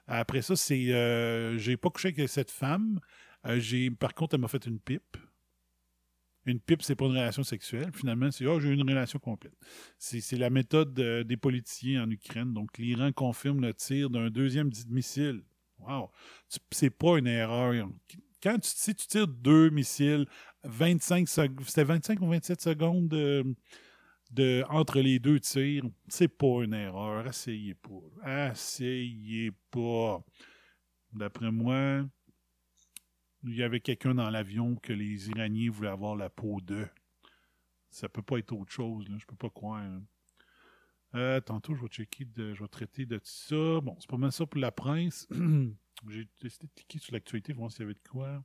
Après 0.07 0.40
ça, 0.40 0.57
c'est, 0.57 0.92
euh, 0.92 1.59
j'ai 1.59 1.77
pas 1.77 1.90
couché 1.90 2.09
avec 2.09 2.29
cette 2.29 2.51
femme. 2.51 3.01
Euh, 3.46 3.61
j'ai, 3.61 3.90
par 3.90 4.14
contre, 4.14 4.35
elle 4.35 4.40
m'a 4.40 4.48
fait 4.48 4.64
une 4.66 4.79
pipe. 4.79 5.16
Une 6.46 6.59
pipe, 6.59 6.83
c'est 6.83 6.96
pas 6.96 7.05
une 7.05 7.12
relation 7.12 7.44
sexuelle. 7.44 7.90
Finalement, 7.92 8.31
c'est, 8.31 8.46
oh, 8.46 8.59
j'ai 8.59 8.70
eu 8.70 8.75
une 8.75 8.88
relation 8.88 9.18
complète. 9.18 9.55
C'est, 9.98 10.38
la 10.38 10.51
méthode 10.51 10.98
euh, 10.98 11.22
des 11.22 11.37
politiciens 11.37 12.05
en 12.05 12.11
Ukraine. 12.11 12.55
Donc, 12.55 12.79
l'Iran 12.79 13.12
confirme 13.12 13.61
le 13.61 13.75
tir 13.75 14.09
d'un 14.09 14.31
deuxième 14.31 14.70
missile. 14.88 15.42
Wow. 15.79 16.11
C'est 16.70 16.90
pas 16.90 17.18
une 17.18 17.27
erreur. 17.27 17.88
Quand 18.42 18.59
tu, 18.59 18.70
si 18.74 18.94
tu 18.94 19.07
tires 19.07 19.28
deux 19.28 19.70
missiles, 19.70 20.26
25 20.64 21.28
sec- 21.28 21.52
c'était 21.66 21.85
25 21.85 22.20
ou 22.20 22.26
27 22.28 22.61
secondes 22.61 23.09
de, 23.09 23.55
de- 24.33 24.64
entre 24.68 25.00
les 25.00 25.18
deux 25.18 25.38
tirs, 25.40 25.85
c'est 26.09 26.28
pas 26.28 26.62
une 26.64 26.74
erreur. 26.74 27.26
Essayez 27.26 27.74
pas. 27.74 28.50
Essayez 28.50 29.52
pas. 29.70 30.24
D'après 31.12 31.52
moi, 31.52 32.05
il 33.44 33.55
y 33.55 33.62
avait 33.62 33.81
quelqu'un 33.81 34.14
dans 34.14 34.31
l'avion 34.31 34.76
que 34.76 34.92
les 34.92 35.28
Iraniens 35.31 35.70
voulaient 35.70 35.88
avoir 35.90 36.16
la 36.16 36.31
peau 36.31 36.61
de. 36.61 36.87
Ça 37.90 38.09
peut 38.09 38.22
pas 38.22 38.38
être 38.38 38.52
autre 38.52 38.72
chose, 38.72 39.09
là. 39.09 39.16
Je 39.18 39.26
peux 39.26 39.37
pas 39.37 39.50
croire. 39.50 39.83
là. 39.85 40.00
Euh, 41.14 41.40
tantôt, 41.40 41.74
je 41.74 41.83
vais 41.83 41.88
checker, 41.88 42.26
je 42.37 42.62
vais 42.62 42.68
traiter 42.68 43.05
de 43.05 43.16
tout 43.18 43.22
ça. 43.26 43.81
Bon, 43.83 43.96
c'est 44.00 44.09
pas 44.09 44.16
mal 44.16 44.33
ça 44.33 44.46
pour 44.46 44.61
la 44.61 44.72
presse. 44.72 45.28
J'ai 46.09 46.29
décidé 46.41 46.67
de 46.67 46.73
cliquer 46.75 46.99
sur 46.99 47.12
l'actualité, 47.12 47.53
voir 47.53 47.71
s'il 47.71 47.81
y 47.81 47.85
avait 47.85 47.95
de 47.95 48.09
quoi. 48.09 48.45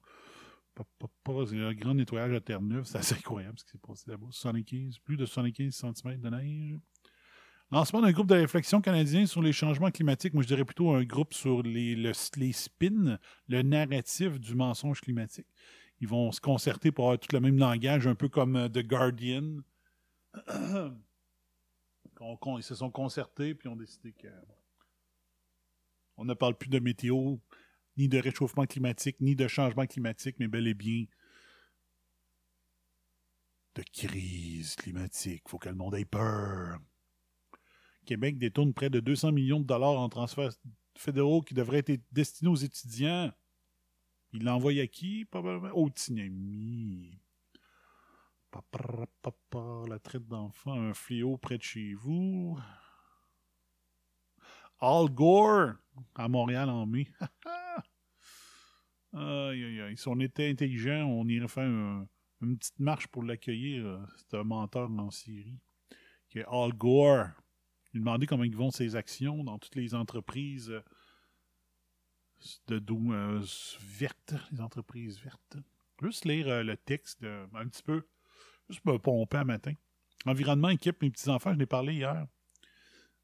Pas, 0.76 0.86
pas, 1.00 1.08
pas, 1.24 1.54
un 1.56 1.74
grand 1.74 1.96
nettoyage 1.96 2.34
à 2.34 2.40
Terre-Neuve. 2.40 2.86
C'est 2.86 3.00
assez 3.00 3.16
incroyable 3.16 3.58
ce 3.58 3.66
qui 3.66 3.72
s'est 3.72 3.78
passé 3.80 4.10
là-bas. 4.12 4.28
75, 4.30 5.00
plus 5.00 5.18
de 5.18 5.26
75 5.26 5.74
cm 5.74 6.22
de 6.22 6.30
neige. 6.30 6.80
Lancement 7.72 8.02
d'un 8.02 8.12
groupe 8.12 8.28
de 8.28 8.36
réflexion 8.36 8.80
canadien 8.80 9.26
sur 9.26 9.42
les 9.42 9.52
changements 9.52 9.92
climatiques. 9.92 10.34
Moi, 10.34 10.44
je 10.44 10.48
dirais 10.48 10.64
plutôt 10.64 10.92
un 10.92 11.04
groupe 11.04 11.34
sur 11.34 11.64
les, 11.64 11.96
le- 11.96 12.14
les 12.38 12.54
spins, 12.54 13.18
le 13.50 13.62
narratif 13.62 14.40
du 14.40 14.56
mensonge 14.56 15.02
climatique. 15.02 15.48
Ils 16.00 16.08
vont 16.08 16.32
se 16.32 16.40
concerter 16.40 16.92
pour 16.92 17.06
avoir 17.06 17.20
tout 17.20 17.28
le 17.34 17.40
même 17.40 17.58
langage, 17.58 18.08
un 18.08 18.16
peu 18.16 18.30
comme 18.30 18.56
euh, 18.56 18.70
The 18.70 18.86
Guardian. 18.86 19.58
Ils 22.20 22.64
se 22.64 22.76
sont 22.76 22.90
concertés 22.90 23.54
puis 23.54 23.68
ont 23.68 23.76
décidé 23.76 24.14
que 24.14 24.28
on 26.18 26.26
ne 26.26 26.34
parle 26.34 26.58
plus 26.58 26.70
de 26.70 26.80
météo, 26.80 27.38
ni 27.96 28.08
de 28.08 28.20
réchauffement 28.20 28.66
climatique, 28.66 29.18
ni 29.22 29.36
de 29.36 29.48
changement 29.48 29.86
climatique, 29.86 30.36
mais 30.40 30.48
bel 30.48 30.68
et 30.68 30.74
bien 30.74 31.06
de 33.78 33.84
crise 33.84 34.76
climatique. 34.76 35.44
faut 35.48 35.60
que 35.60 35.70
le 35.70 35.76
monde 35.76 35.96
ait 35.96 36.06
peur. 36.06 36.80
Québec 38.06 38.38
détourne 38.38 38.74
près 38.74 38.90
de 38.90 39.00
200 39.00 39.32
millions 39.32 39.60
de 39.60 39.66
dollars 39.66 40.00
en 40.00 40.10
transferts 40.10 40.54
fédéraux 40.98 41.42
qui 41.42 41.54
devraient 41.54 41.84
être 41.86 42.04
destinés 42.12 42.50
aux 42.50 42.56
étudiants. 42.56 43.32
Il 44.34 44.44
l'envoie 44.44 44.82
à 44.82 44.88
qui, 44.88 45.26
probablement? 45.26 45.76
Au 45.76 45.90
Tinami. 45.90 47.20
Papa, 48.50 49.84
la 49.88 50.00
traite 50.00 50.28
d'enfants, 50.28 50.74
un 50.74 50.94
fléau 50.94 51.38
près 51.38 51.58
de 51.58 51.64
chez 51.64 51.94
vous. 51.94 52.58
Al 54.80 55.10
Gore 55.10 55.74
à 56.16 56.28
Montréal 56.28 56.70
en 56.70 56.86
mai. 56.86 57.08
aïe, 59.14 59.64
aïe, 59.64 59.82
aïe. 59.82 59.98
Si 59.98 60.08
on 60.08 60.20
était 60.20 60.50
intelligent, 60.50 61.06
on 61.06 61.28
irait 61.28 61.48
faire 61.48 61.64
un- 61.70 62.08
une 62.42 62.58
petite 62.58 62.80
marche 62.80 63.08
pour 63.08 63.24
l'accueillir. 63.24 63.86
euh, 63.86 64.06
C'est 64.18 64.38
un 64.38 64.44
menteur 64.44 64.90
en 64.92 65.10
Syrie. 65.12 65.58
Qui 66.30 66.40
est 66.40 66.46
Al 66.48 66.74
Gore. 66.74 67.28
Il 67.94 68.02
demandait 68.02 68.28
comment 68.28 68.44
ils 68.44 68.56
vont 68.56 68.70
ses 68.70 68.96
actions 68.96 69.44
dans 69.44 69.58
toutes 69.58 69.76
les 69.76 69.96
entreprises 69.96 70.70
euh, 70.70 70.84
de 72.68 72.78
dou- 72.80 73.14
euh, 73.14 73.42
vertes, 73.80 74.36
les 74.52 74.62
entreprises 74.62 75.20
vertes. 75.20 75.58
Juste 76.04 76.26
lire 76.26 76.64
le 76.64 76.78
texte 76.78 77.24
un 77.24 77.68
petit 77.68 77.82
peu. 77.82 78.06
Juste 78.70 78.86
me 78.86 79.00
pomper 79.00 79.38
un 79.38 79.46
matin. 79.46 79.74
Environnement 80.26 80.70
équipe 80.70 81.02
mes 81.02 81.10
petits-enfants, 81.10 81.54
je 81.54 81.58
l'ai 81.60 81.66
parlé 81.66 81.94
hier. 81.96 82.28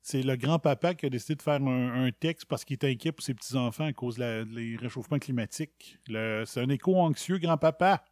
C'est 0.06 0.22
le 0.22 0.36
grand-papa 0.36 0.96
qui 0.96 1.06
a 1.06 1.10
décidé 1.10 1.36
de 1.36 1.42
faire 1.42 1.62
un, 1.64 2.12
texte 2.12 2.46
parce 2.46 2.66
qu'il 2.66 2.74
est 2.74 2.84
inquiet 2.84 3.14
pour 3.14 3.24
ses 3.24 3.34
petits-enfants 3.34 3.86
à 3.86 3.94
cause 3.94 4.18
des 4.18 4.76
réchauffements 4.78 5.18
climatiques. 5.18 5.98
C'est 6.06 6.60
un 6.60 6.68
écho 6.68 6.98
anxieux, 6.98 7.38
grand-papa, 7.38 8.04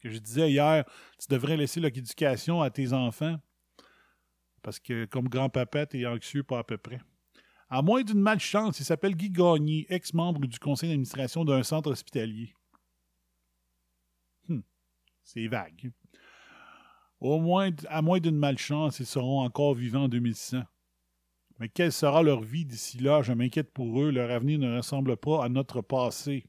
que 0.00 0.08
je 0.08 0.16
disais 0.16 0.50
hier. 0.50 0.86
Tu 1.18 1.26
devrais 1.28 1.58
laisser 1.58 1.78
l'éducation 1.78 2.62
à 2.62 2.70
tes 2.70 2.94
enfants. 2.94 3.36
Parce 4.62 4.80
que 4.80 5.04
comme 5.04 5.28
grand-papa, 5.28 5.84
tu 5.84 6.00
es 6.00 6.06
anxieux 6.06 6.42
pas 6.42 6.60
à 6.60 6.64
peu 6.64 6.78
près. 6.78 7.00
À 7.68 7.82
moins 7.82 8.02
d'une 8.02 8.20
malchance, 8.20 8.80
il 8.80 8.86
s'appelle 8.86 9.14
Guy 9.14 9.28
Gagné, 9.28 9.84
ex-membre 9.90 10.46
du 10.46 10.58
conseil 10.58 10.88
d'administration 10.88 11.44
d'un 11.44 11.62
centre 11.62 11.90
hospitalier. 11.90 12.54
Hmm, 14.48 14.60
C'est 15.22 15.48
vague. 15.48 15.92
Au 17.20 17.38
moins, 17.40 17.72
à 17.88 18.00
moins 18.00 18.20
d'une 18.20 18.38
malchance, 18.38 19.00
ils 19.00 19.06
seront 19.06 19.40
encore 19.40 19.74
vivants 19.74 20.04
en 20.04 20.08
2100. 20.08 20.64
Mais 21.58 21.68
quelle 21.68 21.92
sera 21.92 22.22
leur 22.22 22.42
vie 22.42 22.66
d'ici 22.66 22.98
là? 22.98 23.22
Je 23.22 23.32
m'inquiète 23.32 23.72
pour 23.72 24.02
eux. 24.02 24.10
Leur 24.10 24.30
avenir 24.30 24.58
ne 24.58 24.76
ressemble 24.76 25.16
pas 25.16 25.44
à 25.44 25.48
notre 25.48 25.80
passé. 25.80 26.44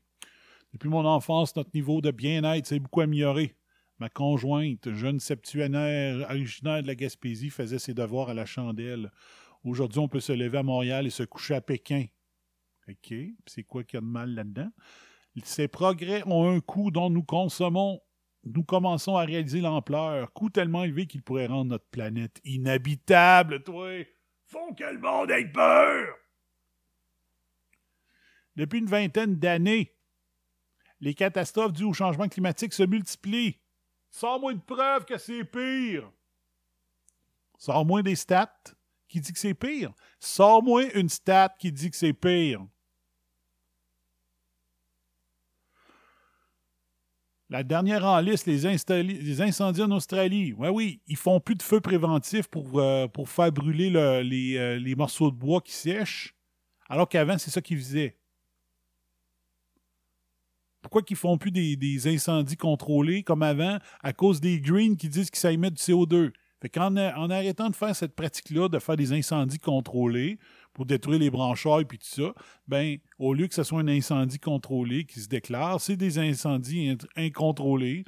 Depuis 0.73 0.89
mon 0.89 1.05
enfance, 1.05 1.55
notre 1.55 1.71
niveau 1.73 2.01
de 2.01 2.11
bien-être 2.11 2.67
s'est 2.67 2.79
beaucoup 2.79 3.01
amélioré. 3.01 3.55
Ma 3.99 4.09
conjointe, 4.09 4.93
jeune 4.93 5.19
septuagénaire 5.19 6.29
originaire 6.29 6.83
de 6.83 6.87
la 6.87 6.95
Gaspésie, 6.95 7.49
faisait 7.49 7.79
ses 7.79 7.93
devoirs 7.93 8.29
à 8.29 8.33
la 8.33 8.45
chandelle. 8.45 9.11
Aujourd'hui, 9.63 9.99
on 9.99 10.07
peut 10.07 10.19
se 10.19 10.33
lever 10.33 10.59
à 10.59 10.63
Montréal 10.63 11.07
et 11.07 11.09
se 11.09 11.23
coucher 11.23 11.55
à 11.55 11.61
Pékin. 11.61 12.05
OK. 12.87 13.13
C'est 13.47 13.63
quoi 13.63 13.83
qu'il 13.83 13.97
y 13.97 13.99
a 13.99 14.01
de 14.01 14.05
mal 14.05 14.33
là-dedans? 14.35 14.69
Ces 15.43 15.67
progrès 15.67 16.23
ont 16.25 16.49
un 16.49 16.59
coût 16.59 16.91
dont 16.91 17.09
nous 17.09 17.23
consommons. 17.23 18.01
Nous 18.43 18.63
commençons 18.63 19.17
à 19.17 19.23
réaliser 19.23 19.61
l'ampleur. 19.61 20.31
Coût 20.33 20.49
tellement 20.49 20.83
élevé 20.83 21.05
qu'il 21.05 21.21
pourrait 21.21 21.47
rendre 21.47 21.71
notre 21.71 21.87
planète 21.89 22.39
inhabitable, 22.43 23.63
toi. 23.63 24.03
Font 24.47 24.73
que 24.73 24.83
le 24.86 24.97
monde 24.97 25.29
ait 25.31 25.45
peur! 25.45 26.15
Depuis 28.55 28.79
une 28.79 28.88
vingtaine 28.88 29.36
d'années, 29.36 29.93
les 31.01 31.13
catastrophes 31.13 31.73
dues 31.73 31.83
au 31.83 31.93
changement 31.93 32.29
climatique 32.29 32.73
se 32.73 32.83
multiplient. 32.83 33.60
Sors-moi 34.10 34.53
une 34.53 34.62
preuve 34.62 35.05
que 35.05 35.17
c'est 35.17 35.43
pire. 35.43 36.10
Sors-moi 37.57 38.01
des 38.01 38.15
stats 38.15 38.63
qui 39.10 39.19
dit 39.19 39.33
que 39.33 39.39
c'est 39.39 39.53
pire. 39.53 39.93
Sors-moi 40.19 40.93
une 40.93 41.10
stat 41.10 41.53
qui 41.60 41.71
dit 41.71 41.91
que 41.91 41.97
c'est 41.97 42.13
pire. 42.13 42.65
La 47.49 47.63
dernière 47.63 48.03
en 48.03 48.19
liste, 48.19 48.45
les, 48.45 49.41
incendies 49.41 49.81
en 49.81 49.91
Australie. 49.91 50.53
Oui, 50.57 50.67
oui, 50.67 51.01
ils 51.07 51.15
font 51.15 51.39
plus 51.39 51.55
de 51.55 51.63
feu 51.63 51.79
préventif 51.79 52.47
pour, 52.47 52.79
euh, 52.79 53.07
pour 53.07 53.29
faire 53.29 53.51
brûler 53.53 53.89
les, 53.89 54.57
euh, 54.57 54.77
les, 54.77 54.95
morceaux 54.95 55.31
de 55.31 55.38
bois 55.38 55.62
qui 55.62 55.71
sèchent, 55.71 56.36
alors 56.89 57.07
qu'avant, 57.07 57.38
c'est 57.38 57.49
ça 57.49 57.62
qu'ils 57.62 57.77
faisaient. 57.77 58.17
Pourquoi 60.81 61.03
qu'ils 61.03 61.17
font 61.17 61.38
plus 61.38 61.51
des, 61.51 62.07
incendies 62.07 62.57
contrôlés 62.57 63.23
comme 63.23 63.43
avant? 63.43 63.77
À 64.01 64.12
cause 64.12 64.41
des 64.41 64.60
greens 64.60 64.97
qui 64.97 65.07
disent 65.07 65.29
que 65.29 65.38
ça 65.38 65.51
émet 65.51 65.71
du 65.71 65.77
CO2? 65.81 66.31
Fait 66.62 66.69
qu'en 66.69 66.97
en 66.97 67.29
arrêtant 67.29 67.69
de 67.69 67.75
faire 67.75 67.95
cette 67.95 68.15
pratique-là, 68.15 68.67
de 68.67 68.79
faire 68.79 68.97
des 68.97 69.13
incendies 69.13 69.60
contrôlés 69.60 70.39
pour 70.77 70.85
détruire 70.85 71.17
les 71.17 71.31
branchailles 71.31 71.85
puis 71.85 71.97
tout 71.97 72.05
ça, 72.05 72.33
ben, 72.67 72.97
au 73.17 73.33
lieu 73.33 73.47
que 73.47 73.55
ce 73.55 73.63
soit 73.63 73.79
un 73.79 73.87
incendie 73.87 74.37
contrôlé 74.37 75.05
qui 75.05 75.19
se 75.19 75.27
déclare, 75.27 75.81
c'est 75.81 75.97
des 75.97 76.19
incendies 76.19 76.95
incontrôlés 77.15 78.05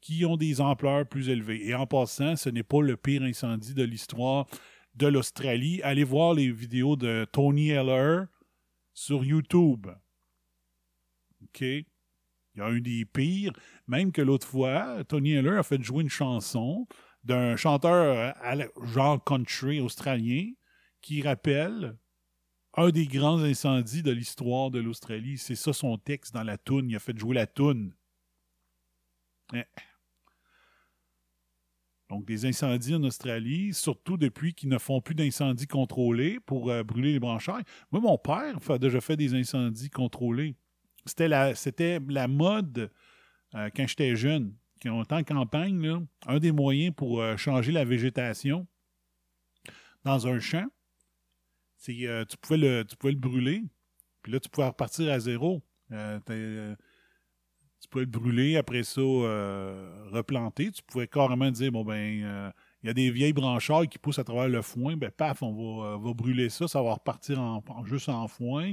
qui 0.00 0.24
ont 0.24 0.36
des 0.36 0.60
ampleurs 0.60 1.04
plus 1.04 1.28
élevées. 1.28 1.66
Et 1.66 1.74
en 1.74 1.86
passant, 1.88 2.36
ce 2.36 2.48
n'est 2.48 2.62
pas 2.62 2.80
le 2.80 2.96
pire 2.96 3.22
incendie 3.22 3.74
de 3.74 3.82
l'histoire 3.82 4.46
de 4.94 5.08
l'Australie. 5.08 5.82
Allez 5.82 6.04
voir 6.04 6.34
les 6.34 6.52
vidéos 6.52 6.94
de 6.94 7.26
Tony 7.32 7.70
Heller 7.70 8.26
sur 8.94 9.24
YouTube. 9.24 9.88
OK? 11.42 11.60
Il 11.60 11.86
y 12.54 12.60
a 12.60 12.66
un 12.66 12.78
des 12.78 13.04
pires. 13.04 13.52
Même 13.88 14.12
que 14.12 14.22
l'autre 14.22 14.46
fois, 14.46 15.02
Tony 15.08 15.32
Heller 15.32 15.58
a 15.58 15.64
fait 15.64 15.82
jouer 15.82 16.04
une 16.04 16.10
chanson 16.10 16.86
d'un 17.24 17.56
chanteur 17.56 18.32
genre 18.94 19.22
country 19.24 19.80
australien 19.80 20.52
qui 21.00 21.20
rappelle 21.22 21.96
un 22.74 22.90
des 22.90 23.06
grands 23.06 23.42
incendies 23.42 24.02
de 24.02 24.10
l'histoire 24.10 24.70
de 24.70 24.80
l'Australie. 24.80 25.38
C'est 25.38 25.54
ça 25.54 25.72
son 25.72 25.98
texte 25.98 26.34
dans 26.34 26.42
la 26.42 26.58
toune. 26.58 26.90
Il 26.90 26.96
a 26.96 26.98
fait 26.98 27.16
jouer 27.16 27.34
la 27.34 27.46
toune. 27.46 27.94
Donc, 32.08 32.26
des 32.26 32.44
incendies 32.44 32.94
en 32.94 33.02
Australie, 33.04 33.72
surtout 33.72 34.18
depuis 34.18 34.52
qu'ils 34.52 34.68
ne 34.68 34.76
font 34.78 35.00
plus 35.00 35.14
d'incendies 35.14 35.66
contrôlés 35.66 36.40
pour 36.40 36.70
euh, 36.70 36.82
brûler 36.82 37.12
les 37.12 37.20
branchailles. 37.20 37.64
Moi, 37.90 38.02
mon 38.02 38.18
père 38.18 38.54
a 38.68 38.78
déjà 38.78 39.00
fait 39.00 39.16
des 39.16 39.34
incendies 39.34 39.88
contrôlés. 39.88 40.54
C'était 41.06 41.28
la, 41.28 42.28
mode 42.28 42.90
euh, 43.54 43.70
quand 43.74 43.86
j'étais 43.86 44.14
jeune. 44.14 44.54
Quand 44.82 44.90
on 44.90 45.14
en 45.14 45.22
campagne, 45.22 46.06
un 46.26 46.38
des 46.38 46.52
moyens 46.52 46.94
pour 46.94 47.20
euh, 47.20 47.36
changer 47.36 47.72
la 47.72 47.84
végétation 47.84 48.66
dans 50.04 50.26
un 50.26 50.38
champ, 50.38 50.66
euh, 51.88 52.24
tu, 52.24 52.36
pouvais 52.36 52.58
le, 52.58 52.84
tu 52.84 52.96
pouvais 52.96 53.12
le 53.12 53.18
brûler, 53.18 53.62
puis 54.22 54.32
là, 54.32 54.40
tu 54.40 54.48
pouvais 54.48 54.66
repartir 54.68 55.12
à 55.12 55.18
zéro. 55.18 55.62
tu 55.90 55.96
pouvais 57.90 58.04
le 58.04 58.10
brûler, 58.10 58.56
après 58.56 58.82
ça, 58.84 59.00
replanter. 59.00 60.70
Tu 60.70 60.82
pouvais 60.82 61.08
carrément 61.08 61.50
dire, 61.50 61.72
bon, 61.72 61.84
ben, 61.84 62.52
il 62.82 62.86
y 62.88 62.90
a 62.90 62.94
des 62.94 63.10
vieilles 63.10 63.32
branchailles 63.32 63.88
qui 63.88 63.98
poussent 63.98 64.18
à 64.18 64.24
travers 64.24 64.48
le 64.48 64.62
foin, 64.62 64.96
ben, 64.96 65.10
paf, 65.10 65.42
on 65.42 65.98
va, 65.98 66.12
brûler 66.14 66.48
ça, 66.48 66.66
ça 66.66 66.82
va 66.82 66.94
repartir 66.94 67.40
en, 67.40 67.62
juste 67.84 68.08
en 68.08 68.26
foin. 68.26 68.72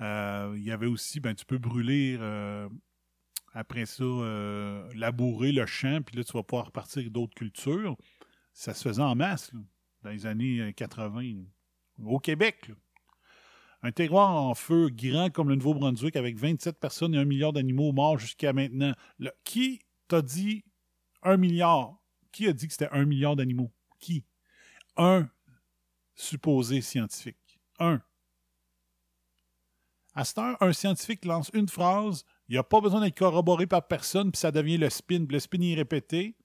Euh, 0.00 0.54
il 0.56 0.64
y 0.64 0.70
avait 0.70 0.86
aussi, 0.86 1.20
ben, 1.20 1.34
tu 1.34 1.44
peux 1.44 1.58
brûler 1.58 2.16
euh, 2.18 2.68
après 3.52 3.86
ça, 3.86 4.04
euh, 4.04 4.90
labourer 4.94 5.52
le 5.52 5.66
champ, 5.66 6.02
puis 6.02 6.16
là, 6.16 6.24
tu 6.24 6.32
vas 6.32 6.42
pouvoir 6.42 6.66
repartir 6.66 7.10
d'autres 7.10 7.34
cultures. 7.34 7.96
Ça 8.52 8.74
se 8.74 8.86
faisait 8.86 9.02
en 9.02 9.14
masse 9.14 9.52
dans 10.02 10.10
les 10.10 10.26
années 10.26 10.72
80. 10.74 11.44
Au 12.04 12.18
Québec, 12.18 12.70
un 13.82 13.92
terroir 13.92 14.30
en 14.30 14.54
feu 14.54 14.88
grand 14.90 15.30
comme 15.30 15.48
le 15.48 15.56
Nouveau-Brunswick 15.56 16.16
avec 16.16 16.36
27 16.36 16.78
personnes 16.78 17.14
et 17.14 17.18
un 17.18 17.24
milliard 17.24 17.52
d'animaux 17.52 17.92
morts 17.92 18.18
jusqu'à 18.18 18.52
maintenant. 18.52 18.94
qui 19.44 19.80
t'a 20.08 20.22
dit 20.22 20.64
un 21.22 21.36
milliard? 21.36 21.96
Qui 22.32 22.46
a 22.46 22.52
dit 22.52 22.66
que 22.66 22.72
c'était 22.72 22.90
un 22.92 23.04
milliard 23.04 23.36
d'animaux? 23.36 23.70
Qui? 23.98 24.24
Un 24.96 25.28
supposé 26.14 26.80
scientifique. 26.80 27.58
Un. 27.78 28.02
À 30.14 30.24
ce 30.24 30.34
temps, 30.34 30.56
un 30.60 30.72
scientifique 30.72 31.24
lance 31.24 31.50
une 31.54 31.68
phrase, 31.68 32.24
il 32.48 32.52
n'y 32.52 32.58
a 32.58 32.64
pas 32.64 32.80
besoin 32.80 33.00
d'être 33.00 33.16
corroboré 33.16 33.66
par 33.66 33.86
personne, 33.86 34.32
puis 34.32 34.40
ça 34.40 34.50
devient 34.50 34.76
le 34.76 34.90
spin. 34.90 35.24
Le 35.28 35.38
spin 35.38 35.60
est 35.62 35.74
répété, 35.74 36.36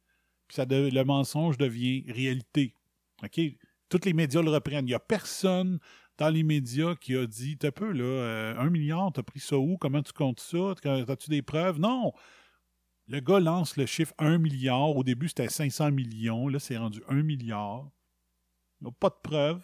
puis 0.48 0.56
ça 0.56 0.65
le 0.65 1.04
mensonge 1.04 1.58
devient 1.58 2.06
réalité. 2.08 2.76
OK? 3.24 3.41
Tous 3.89 4.02
les 4.06 4.13
médias 4.13 4.41
le 4.41 4.52
reprennent. 4.52 4.86
Il 4.86 4.89
n'y 4.89 4.93
a 4.93 5.00
personne 5.00 5.80
dans 6.17 6.30
les 6.30 6.43
médias 6.43 6.95
qui 6.95 7.15
a 7.15 7.26
dit 7.26 7.58
T'as 7.58 7.71
peu, 7.71 7.91
là, 7.91 8.04
euh, 8.04 8.58
un 8.58 8.69
milliard, 8.69 9.12
t'as 9.13 9.24
pris 9.24 9.39
ça 9.39 9.58
où? 9.58 9.78
Comment 9.78 10.02
tu 10.02 10.13
comptes 10.13 10.39
ça? 10.39 10.74
As-tu 10.84 11.30
des 11.30 11.41
preuves? 11.41 11.80
Non 11.80 12.13
Le 13.08 13.19
gars 13.19 13.39
lance 13.39 13.78
le 13.78 13.86
chiffre 13.86 14.13
1 14.17 14.38
milliard. 14.38 14.95
Au 14.95 15.04
début, 15.04 15.28
c'était 15.28 15.50
500 15.50 15.91
millions. 15.91 16.48
Là, 16.48 16.60
c'est 16.60 16.78
rendu 16.78 17.02
1 17.08 17.24
milliard. 17.24 17.89
Il 18.82 18.86
n'y 18.86 18.89
a 18.89 18.93
pas 18.93 19.10
de 19.10 19.19
preuves. 19.21 19.63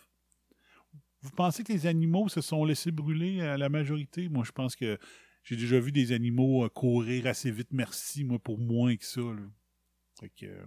Vous 1.22 1.32
pensez 1.32 1.64
que 1.64 1.72
les 1.72 1.86
animaux 1.86 2.30
se 2.30 2.42
sont 2.42 2.66
laissés 2.66 2.92
brûler 2.92 3.42
à 3.42 3.58
la 3.58 3.70
majorité? 3.70 4.28
Moi, 4.28 4.44
je 4.44 4.52
pense 4.52 4.76
que 4.76 4.98
j'ai 5.44 5.56
déjà 5.56 5.80
vu 5.80 5.92
des 5.92 6.12
animaux 6.12 6.66
euh, 6.66 6.70
courir 6.70 7.28
assez 7.28 7.52
vite, 7.52 7.70
merci, 7.72 8.24
moi, 8.24 8.40
pour 8.40 8.60
moins 8.60 8.96
que 8.96 9.06
ça. 9.06 9.22
Euh, 9.22 10.66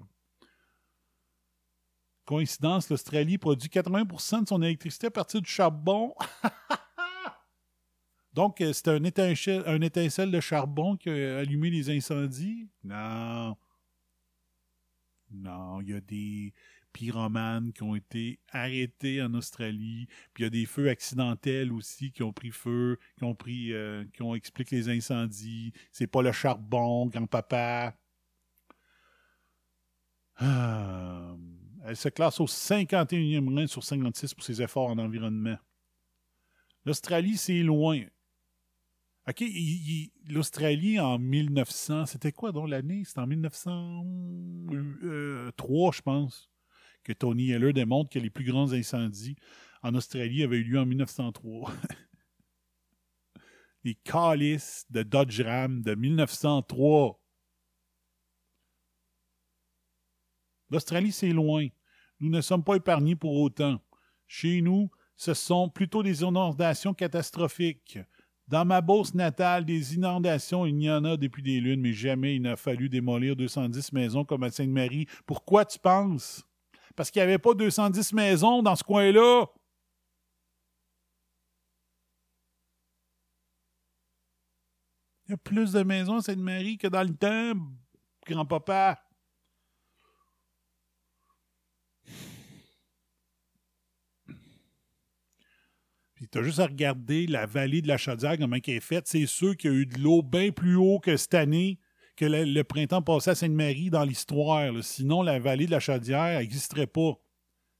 coïncidence, 2.25 2.91
l'Australie 2.91 3.39
produit 3.39 3.69
80% 3.69 4.43
de 4.43 4.49
son 4.49 4.63
électricité 4.63 5.09
à 5.09 5.11
partir 5.11 5.41
du 5.41 5.51
charbon. 5.51 6.15
Donc, 8.35 8.61
euh, 8.61 8.73
c'est 8.73 8.89
un 8.89 9.05
étincelle, 9.05 10.31
de 10.31 10.41
charbon 10.41 10.97
qui 10.97 11.09
a 11.09 11.39
allumé 11.39 11.71
les 11.71 11.91
incendies? 11.91 12.69
Non. 12.83 13.57
Non, 15.31 15.81
il 15.81 15.91
y 15.91 15.95
a 15.95 16.01
des 16.01 16.53
pyromanes 16.93 17.73
qui 17.73 17.83
ont 17.83 17.95
été 17.95 18.41
arrêtés 18.51 19.23
en 19.23 19.35
Australie. 19.35 20.07
Puis 20.33 20.43
il 20.43 20.45
y 20.45 20.47
a 20.47 20.51
des 20.51 20.67
feux 20.67 20.89
accidentels 20.89 21.73
aussi 21.73 22.13
qui 22.13 22.23
ont 22.23 22.33
pris 22.33 22.51
feu, 22.51 22.99
qui 23.19 23.25
ont 23.25 23.35
pris, 23.35 23.73
euh, 23.73 24.05
qui 24.13 24.23
ont 24.23 24.35
expliqué 24.35 24.77
les 24.77 24.89
incendies. 24.89 25.73
C'est 25.93 26.07
pas 26.07 26.23
le 26.23 26.33
charbon, 26.33 27.07
grand-papa. 27.07 27.97
Ah. 30.37 31.37
Elle 31.87 31.97
se 31.97 32.09
classe 32.09 32.41
au 32.41 32.47
51e 32.47 33.55
rang 33.55 33.67
sur 33.67 33.85
56 33.85 34.33
pour 34.35 34.43
ses 34.43 34.63
efforts 34.63 34.89
en 34.89 34.97
environnement. 34.99 35.59
L'Australie, 36.87 37.37
c'est 37.37 37.63
loin. 37.63 38.01
OK, 39.29 39.45
l'Australie 40.29 40.99
en 40.99 41.19
1900, 41.19 42.07
c'était 42.07 42.33
quoi 42.33 42.53
donc 42.53 42.71
l'année? 42.71 43.05
C'était 43.05 43.21
en 43.21 43.27
1903, 43.27 45.93
je 45.93 46.01
pense 46.03 46.51
que 47.03 47.13
Tony 47.13 47.51
Heller 47.51 47.73
démontre 47.73 48.11
que 48.11 48.19
les 48.19 48.31
plus 48.31 48.45
grands 48.45 48.73
incendies 48.73 49.37
en 49.83 49.95
Australie 49.95 50.43
avaient 50.43 50.57
eu 50.57 50.65
lieu 50.65 50.79
en 50.79 50.87
1903. 50.87 51.73
les 53.85 53.95
calices 53.95 54.87
de 54.91 55.03
Dodge 55.03 55.43
Ram 55.43 55.83
de 55.83 55.95
1903. 55.95 57.21
L'Australie, 60.75 61.13
c'est 61.13 61.31
loin. 61.31 61.69
Nous 62.19 62.29
ne 62.29 62.41
sommes 62.41 62.65
pas 62.65 62.75
épargnés 62.75 63.15
pour 63.15 63.41
autant. 63.41 63.79
Chez 64.27 64.61
nous, 64.61 64.91
ce 65.17 65.33
sont 65.33 65.69
plutôt 65.69 66.03
des 66.03 66.23
inondations 66.23 66.93
catastrophiques. 66.93 68.01
Dans 68.49 68.65
ma 68.65 68.81
bourse 68.81 69.15
natale, 69.15 69.65
des 69.65 69.95
inondations, 69.95 70.67
il 70.67 70.83
y 70.83 70.91
en 70.91 71.05
a 71.05 71.17
depuis 71.17 71.45
des 71.45 71.61
lunes, 71.61 71.81
mais 71.81 71.93
jamais 71.93 72.35
il 72.35 72.43
n'a 72.43 72.57
fallu 72.57 72.89
démolir 72.89 73.37
210 73.37 73.93
maisons 73.93 74.25
comme 74.25 74.43
à 74.43 74.51
Sainte-Marie. 74.51 75.07
Pourquoi 75.27 75.65
tu 75.65 75.79
penses? 75.79 76.45
parce 76.97 77.11
qu'il 77.11 77.21
n'y 77.21 77.29
avait 77.29 77.39
pas 77.39 77.55
210 77.55 78.13
maisons 78.13 78.63
dans 78.63 78.77
ce 78.77 78.85
coin-là. 78.85 79.47
Il 85.27 85.31
y 85.31 85.35
a 85.35 85.37
plus 85.37 85.73
de 85.73 85.83
maisons 85.85 86.17
à 86.17 86.23
Sainte-Marie 86.23 86.79
que 86.79 86.89
dans 86.89 87.03
le 87.03 87.15
temps, 87.15 87.55
grand-papa. 88.27 89.04
Tu 96.35 96.41
as 96.41 96.43
juste 96.43 96.59
à 96.59 96.67
regarder 96.67 97.29
la 97.29 97.47
vallée 97.47 97.81
de 97.81 97.87
la 97.87 97.97
Chaudière, 97.97 98.37
comment 98.37 98.57
elle 98.57 98.75
est 98.75 98.81
faite. 98.81 99.07
C'est 99.07 99.25
sûr 99.25 99.57
qu'il 99.57 99.71
y 99.71 99.73
a 99.73 99.77
eu 99.77 99.87
de 99.87 100.01
l'eau 100.01 100.21
bien 100.21 100.51
plus 100.51 100.75
haut 100.75 100.99
que 100.99 101.17
cette 101.17 101.35
année, 101.35 101.79
que 102.17 102.25
le, 102.25 102.63
printemps 102.65 103.03
passé 103.03 103.31
à 103.31 103.35
Sainte-Marie 103.37 103.89
dans 103.89 104.03
l'histoire. 104.03 104.73
Sinon, 104.83 105.23
la 105.23 105.39
vallée 105.39 105.67
de 105.67 105.71
la 105.71 105.79
Chaudière 105.79 106.41
n'existerait 106.41 106.89
pas. 106.89 107.13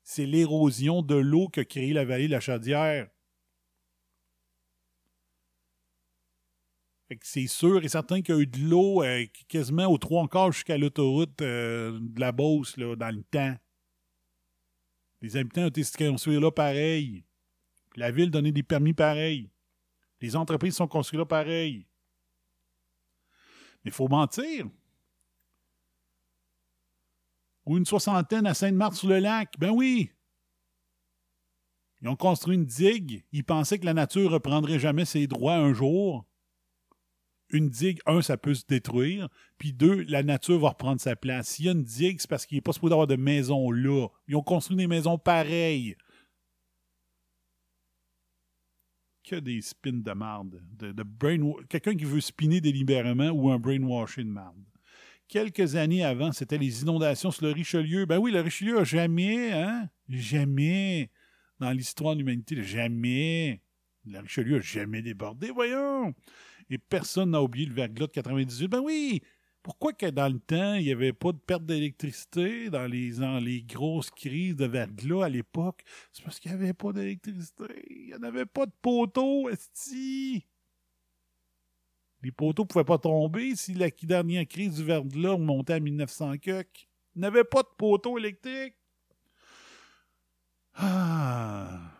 C'est 0.05 0.25
l'érosion 0.25 1.03
de 1.03 1.17
l'eau 1.17 1.49
qui 1.49 1.59
a 1.59 1.65
créé 1.65 1.93
la 1.93 2.05
vallée 2.05 2.29
de 2.29 2.31
la 2.31 2.39
Chaudière. 2.39 3.09
C'est 7.23 7.49
sûr 7.49 7.83
et 7.83 7.89
certain 7.89 8.23
qu'il 8.23 8.37
y 8.37 8.39
a 8.39 8.41
eu 8.41 8.47
de 8.47 8.61
l'eau 8.61 9.03
euh, 9.03 9.25
quasiment 9.49 9.87
aux 9.87 9.99
trois 9.99 10.29
quarts 10.29 10.53
jusqu'à 10.53 10.79
l'autoroute 10.79 11.43
euh, 11.43 11.99
de 12.01 12.21
la 12.21 12.31
Beauce 12.31 12.79
dans 12.79 13.17
le 13.17 13.25
temps. 13.25 13.57
Les 15.23 15.37
habitants 15.37 15.63
ont 15.63 15.71
été 15.71 15.83
construits 16.07 16.39
là 16.39 16.53
pareil. 16.53 17.25
La 17.97 18.11
ville 18.11 18.31
donnait 18.31 18.53
des 18.53 18.63
permis 18.63 18.93
pareils. 18.93 19.51
Les 20.21 20.37
entreprises 20.37 20.77
sont 20.77 20.89
construites 20.89 21.19
là 21.19 21.27
pareil. 21.27 21.87
Mais 23.85 23.91
il 23.91 23.95
faut 23.95 24.09
mentir. 24.09 24.67
Ou 27.67 27.79
une 27.79 27.87
soixantaine 27.87 28.47
à 28.47 28.55
Sainte-Marthe-sur-le-Lac. 28.55 29.59
Ben 29.59 29.71
oui. 29.71 30.11
Ils 32.03 32.09
ont 32.09 32.17
construit 32.17 32.57
une 32.57 32.67
digue. 32.67 33.25
Ils 33.33 33.45
pensaient 33.45 33.79
que 33.79 33.87
la 33.87 33.95
nature 33.95 34.31
reprendrait 34.31 34.79
jamais 34.79 35.05
ses 35.05 35.27
droits 35.27 35.57
un 35.57 35.73
jour. 35.73 36.27
Une 37.51 37.69
digue, 37.69 38.01
un, 38.07 38.21
ça 38.21 38.37
peut 38.37 38.55
se 38.55 38.67
détruire. 38.67 39.29
Puis 39.59 39.73
deux, 39.73 40.03
la 40.03 40.23
nature 40.23 40.59
va 40.59 40.71
reprendre 40.71 41.01
sa 41.01 41.17
place. 41.17 41.49
S'il 41.49 41.67
y 41.67 41.69
a 41.69 41.73
une 41.73 41.85
digue, 41.85 42.21
c'est 42.21 42.29
parce 42.29 42.47
qu'il 42.47 42.57
n'est 42.57 42.63
pas 42.63 42.73
supposé 42.73 42.93
avoir 42.93 43.07
de 43.07 43.17
maison 43.17 43.71
là. 43.71 44.09
Ils 44.27 44.37
ont 44.37 44.43
construit 44.43 44.77
des 44.77 44.87
maisons 44.87 45.19
pareilles. 45.19 45.97
Que 49.25 49.37
des 49.37 49.63
spins 49.63 49.93
de 49.93 50.13
marde. 50.13 50.61
De, 50.79 50.93
de 50.93 51.05
Quelqu'un 51.69 51.97
qui 51.97 52.05
veut 52.05 52.21
spinner 52.21 52.61
délibérément 52.61 53.31
ou 53.31 53.51
un 53.51 53.59
brainwashing 53.59 54.25
de 54.25 54.31
marde. 54.31 54.63
Quelques 55.29 55.77
années 55.77 56.05
avant, 56.05 56.31
c'était 56.33 56.59
les 56.59 56.83
inondations 56.83 57.31
sur 57.31 57.47
le 57.47 57.53
Richelieu. 57.53 58.05
Ben 58.05 58.19
oui, 58.19 58.31
le 58.31 58.41
Richelieu 58.41 58.79
a 58.79 58.85
jamais, 58.85 59.53
hein? 59.53 59.89
Jamais, 60.11 61.11
dans 61.59 61.71
l'histoire 61.71 62.15
de 62.15 62.19
l'humanité, 62.19 62.63
jamais. 62.63 63.63
Le 64.05 64.21
Richelieu 64.21 64.59
a 64.59 64.61
jamais 64.61 65.01
débordé, 65.01 65.51
voyons. 65.51 66.15
Et 66.69 66.77
personne 66.77 67.31
n'a 67.31 67.43
oublié 67.43 67.67
le 67.67 67.75
verglas 67.75 68.07
de 68.07 68.13
98. 68.13 68.69
Ben 68.69 68.81
oui, 68.81 69.23
pourquoi 69.65 69.95
que 69.95 70.05
dans 70.05 70.31
le 70.31 70.39
temps, 70.39 70.75
il 70.75 70.85
n'y 70.85 70.93
avait 70.93 71.15
pas 71.15 71.33
de 71.33 71.39
perte 71.39 71.65
d'électricité 71.65 72.69
dans 72.69 72.87
les, 72.87 73.13
dans 73.13 73.39
les 73.39 73.63
grosses 73.63 74.11
crises 74.11 74.57
de 74.57 74.67
verglas 74.67 75.25
à 75.25 75.29
l'époque? 75.31 75.83
C'est 76.13 76.23
parce 76.23 76.39
qu'il 76.39 76.51
n'y 76.51 76.59
avait 76.59 76.75
pas 76.75 76.93
d'électricité. 76.93 77.65
Il 77.89 78.09
n'y 78.09 78.15
en 78.15 78.23
avait 78.25 78.45
pas 78.45 78.67
de 78.67 78.73
poteaux, 78.83 79.49
esti. 79.49 80.45
Les 82.23 82.31
poteaux 82.31 82.65
ne 82.65 82.69
pouvaient 82.69 82.85
pas 82.85 82.99
tomber 82.99 83.57
si 83.57 83.73
la 83.73 83.89
dernière 83.89 84.47
crise 84.47 84.77
du 84.77 84.85
verglas 84.85 85.33
remontait 85.33 85.73
à 85.73 85.81
1900 85.81 86.37
cuc. 86.37 86.91
Il 87.17 87.23
n'y 87.23 87.27
avait 87.27 87.43
pas 87.43 87.63
de 87.63 87.69
poteaux 87.79 88.19
électriques. 88.19 88.77
Ah. 90.75 91.94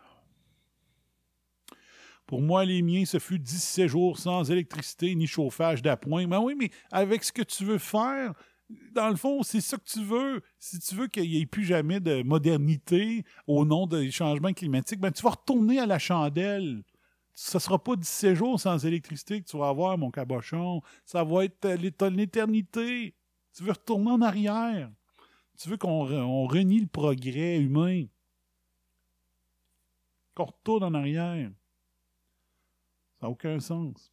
Pour 2.27 2.41
moi, 2.41 2.65
les 2.65 2.81
miens, 2.81 3.05
ce 3.05 3.19
fut 3.19 3.37
17 3.39 3.87
jours 3.87 4.17
sans 4.17 4.49
électricité 4.49 5.13
ni 5.15 5.27
chauffage 5.27 5.81
d'appoint. 5.81 6.25
Ben 6.27 6.39
oui, 6.39 6.55
mais 6.57 6.71
avec 6.91 7.23
ce 7.23 7.31
que 7.31 7.43
tu 7.43 7.65
veux 7.65 7.77
faire, 7.77 8.33
dans 8.93 9.09
le 9.09 9.15
fond, 9.15 9.43
c'est 9.43 9.61
ça 9.61 9.77
que 9.77 9.83
tu 9.83 10.03
veux. 10.03 10.41
Si 10.57 10.79
tu 10.79 10.95
veux 10.95 11.07
qu'il 11.07 11.29
n'y 11.29 11.41
ait 11.41 11.45
plus 11.45 11.65
jamais 11.65 11.99
de 11.99 12.23
modernité 12.23 13.23
au 13.45 13.63
nom 13.63 13.85
des 13.85 14.09
changements 14.09 14.53
climatiques, 14.53 14.99
ben 14.99 15.11
tu 15.11 15.21
vas 15.21 15.31
retourner 15.31 15.79
à 15.79 15.85
la 15.85 15.99
chandelle. 15.99 16.81
Ce 17.35 17.59
sera 17.59 17.77
pas 17.83 17.95
17 17.95 18.33
jours 18.33 18.59
sans 18.59 18.83
électricité 18.85 19.41
que 19.41 19.47
tu 19.47 19.57
vas 19.57 19.67
avoir, 19.67 19.97
mon 19.97 20.09
cabochon. 20.09 20.81
Ça 21.05 21.23
va 21.23 21.45
être 21.45 21.65
euh, 21.65 22.09
l'éternité. 22.09 23.13
Tu 23.55 23.63
veux 23.63 23.71
retourner 23.73 24.09
en 24.11 24.21
arrière. 24.21 24.89
Tu 25.59 25.69
veux 25.69 25.77
qu'on 25.77 26.05
re- 26.07 26.15
on 26.23 26.45
renie 26.47 26.79
le 26.79 26.87
progrès 26.87 27.57
humain. 27.57 28.05
Qu'on 30.33 30.45
retourne 30.45 30.83
en 30.83 30.93
arrière. 30.93 31.51
Ça 33.19 33.27
n'a 33.27 33.29
aucun 33.29 33.59
sens. 33.59 34.11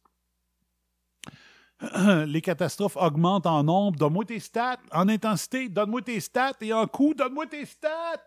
Les 2.27 2.41
catastrophes 2.41 2.97
augmentent 2.97 3.45
en 3.45 3.63
nombre. 3.63 3.97
Donne-moi 3.97 4.25
tes 4.25 4.39
stats. 4.39 4.79
En 4.91 5.09
intensité, 5.09 5.69
donne-moi 5.69 6.01
tes 6.01 6.19
stats. 6.19 6.53
Et 6.61 6.73
en 6.73 6.87
coût, 6.87 7.13
donne-moi 7.13 7.47
tes 7.47 7.65
stats. 7.65 8.21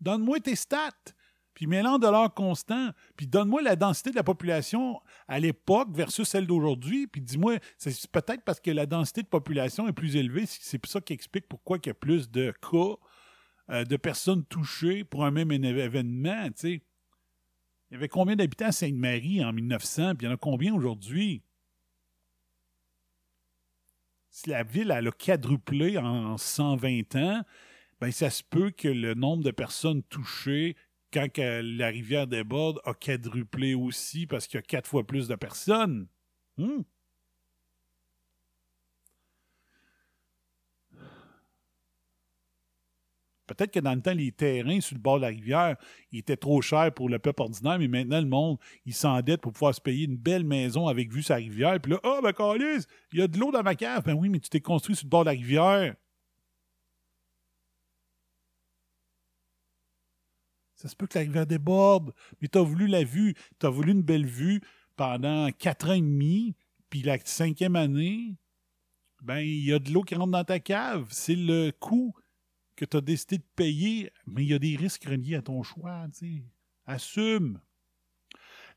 Donne-moi 0.00 0.40
tes 0.40 0.56
stats. 0.56 0.90
Puis 1.54 1.66
mets-le 1.66 1.88
en 1.88 1.98
dollars 1.98 2.34
constants. 2.34 2.90
Puis 3.16 3.26
donne-moi 3.26 3.62
la 3.62 3.76
densité 3.76 4.10
de 4.10 4.16
la 4.16 4.24
population 4.24 5.00
à 5.28 5.38
l'époque 5.38 5.88
versus 5.92 6.28
celle 6.28 6.46
d'aujourd'hui. 6.46 7.06
Puis 7.06 7.20
dis-moi, 7.20 7.58
c'est 7.78 8.10
peut-être 8.10 8.42
parce 8.42 8.60
que 8.60 8.70
la 8.70 8.86
densité 8.86 9.22
de 9.22 9.28
population 9.28 9.88
est 9.88 9.92
plus 9.92 10.16
élevée. 10.16 10.44
C'est 10.46 10.84
ça 10.84 11.00
qui 11.00 11.12
explique 11.12 11.48
pourquoi 11.48 11.78
il 11.82 11.86
y 11.86 11.90
a 11.90 11.94
plus 11.94 12.30
de 12.30 12.52
cas 12.60 12.96
euh, 13.70 13.84
de 13.84 13.96
personnes 13.96 14.44
touchées 14.44 15.04
pour 15.04 15.24
un 15.24 15.30
même 15.30 15.52
événement. 15.52 16.48
sais. 16.56 16.82
Il 17.94 17.98
y 17.98 18.00
avait 18.00 18.08
combien 18.08 18.34
d'habitants 18.34 18.66
à 18.66 18.72
Sainte-Marie 18.72 19.44
en 19.44 19.52
1900, 19.52 20.16
puis 20.16 20.26
il 20.26 20.28
y 20.28 20.32
en 20.32 20.34
a 20.34 20.36
combien 20.36 20.74
aujourd'hui? 20.74 21.44
Si 24.30 24.50
la 24.50 24.64
ville 24.64 24.90
elle 24.90 25.06
a 25.06 25.12
quadruplé 25.12 25.96
en 25.96 26.36
120 26.36 27.14
ans, 27.14 27.44
ben 28.00 28.10
ça 28.10 28.30
se 28.30 28.42
peut 28.42 28.72
que 28.72 28.88
le 28.88 29.14
nombre 29.14 29.44
de 29.44 29.52
personnes 29.52 30.02
touchées 30.02 30.74
quand 31.12 31.38
la 31.38 31.86
rivière 31.86 32.26
déborde 32.26 32.80
a 32.84 32.94
quadruplé 32.94 33.74
aussi 33.74 34.26
parce 34.26 34.48
qu'il 34.48 34.58
y 34.58 34.58
a 34.58 34.62
quatre 34.62 34.88
fois 34.88 35.06
plus 35.06 35.28
de 35.28 35.36
personnes. 35.36 36.08
Hmm? 36.56 36.80
Peut-être 43.46 43.72
que 43.72 43.80
dans 43.80 43.94
le 43.94 44.00
temps, 44.00 44.14
les 44.14 44.32
terrains 44.32 44.80
sur 44.80 44.96
le 44.96 45.00
bord 45.00 45.16
de 45.16 45.22
la 45.22 45.28
rivière, 45.28 45.76
étaient 46.12 46.36
trop 46.36 46.62
chers 46.62 46.92
pour 46.92 47.08
le 47.08 47.18
peuple 47.18 47.42
ordinaire, 47.42 47.78
mais 47.78 47.88
maintenant, 47.88 48.20
le 48.20 48.26
monde, 48.26 48.58
il 48.86 48.94
s'endette 48.94 49.40
pour 49.40 49.52
pouvoir 49.52 49.74
se 49.74 49.80
payer 49.80 50.06
une 50.06 50.16
belle 50.16 50.44
maison 50.44 50.88
avec 50.88 51.12
vue 51.12 51.22
sur 51.22 51.34
la 51.34 51.40
rivière. 51.40 51.80
Puis 51.80 51.92
là, 51.92 52.00
ah, 52.02 52.20
ben, 52.22 52.32
Calice, 52.32 52.86
il 53.12 53.18
y 53.18 53.22
a 53.22 53.28
de 53.28 53.38
l'eau 53.38 53.52
dans 53.52 53.62
ma 53.62 53.74
cave. 53.74 54.02
Ben 54.04 54.14
oui, 54.14 54.28
mais 54.28 54.40
tu 54.40 54.48
t'es 54.48 54.60
construit 54.60 54.96
sur 54.96 55.06
le 55.06 55.10
bord 55.10 55.24
de 55.24 55.30
la 55.30 55.36
rivière. 55.36 55.94
Ça 60.74 60.88
se 60.88 60.96
peut 60.96 61.06
que 61.06 61.18
la 61.18 61.24
rivière 61.24 61.46
déborde, 61.46 62.12
mais 62.40 62.48
tu 62.48 62.58
as 62.58 62.62
voulu 62.62 62.86
la 62.86 63.04
vue, 63.04 63.34
tu 63.58 63.66
as 63.66 63.70
voulu 63.70 63.92
une 63.92 64.02
belle 64.02 64.26
vue 64.26 64.60
pendant 64.96 65.50
quatre 65.50 65.88
ans 65.88 65.94
et 65.94 66.00
demi, 66.00 66.54
puis 66.90 67.02
la 67.02 67.18
cinquième 67.24 67.76
année, 67.76 68.36
ben, 69.22 69.38
il 69.38 69.64
y 69.64 69.72
a 69.72 69.78
de 69.78 69.90
l'eau 69.90 70.02
qui 70.02 70.14
rentre 70.14 70.32
dans 70.32 70.44
ta 70.44 70.60
cave. 70.60 71.08
C'est 71.10 71.34
le 71.34 71.70
coût 71.70 72.14
que 72.76 72.84
tu 72.84 72.96
as 72.96 73.00
décidé 73.00 73.38
de 73.38 73.46
payer, 73.56 74.12
mais 74.26 74.44
il 74.44 74.50
y 74.50 74.54
a 74.54 74.58
des 74.58 74.76
risques 74.76 75.04
reliés 75.04 75.36
à 75.36 75.42
ton 75.42 75.62
choix. 75.62 76.06
tu 76.12 76.26
sais. 76.26 76.42
Assume. 76.86 77.60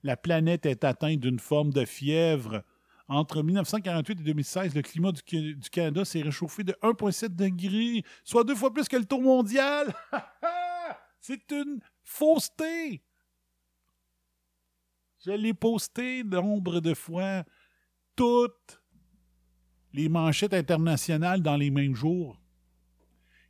La 0.03 0.15
planète 0.15 0.65
est 0.65 0.83
atteinte 0.83 1.19
d'une 1.19 1.39
forme 1.39 1.71
de 1.71 1.83
fièvre. 1.85 2.63
Entre 3.09 3.41
1948 3.41 4.19
et 4.19 4.23
2016, 4.23 4.75
le 4.75 4.81
climat 4.81 5.11
du, 5.11 5.59
Canada 5.71 6.05
s'est 6.05 6.21
réchauffé 6.21 6.63
de 6.63 6.73
1,7 6.81 7.35
degrés, 7.35 8.03
soit 8.23 8.43
deux 8.43 8.55
fois 8.55 8.73
plus 8.73 8.87
que 8.87 8.97
le 8.97 9.05
taux 9.05 9.21
mondial. 9.21 9.93
C'est 11.19 11.51
une 11.51 11.79
fausseté. 12.03 13.01
Je 15.25 15.31
l'ai 15.31 15.53
posté 15.53 16.23
nombre 16.23 16.79
de 16.79 16.93
fois. 16.93 17.43
Toutes 18.15 18.81
les 19.93 20.09
manchettes 20.09 20.53
internationales 20.53 21.41
dans 21.41 21.57
les 21.57 21.71
mêmes 21.71 21.95
jours 21.95 22.39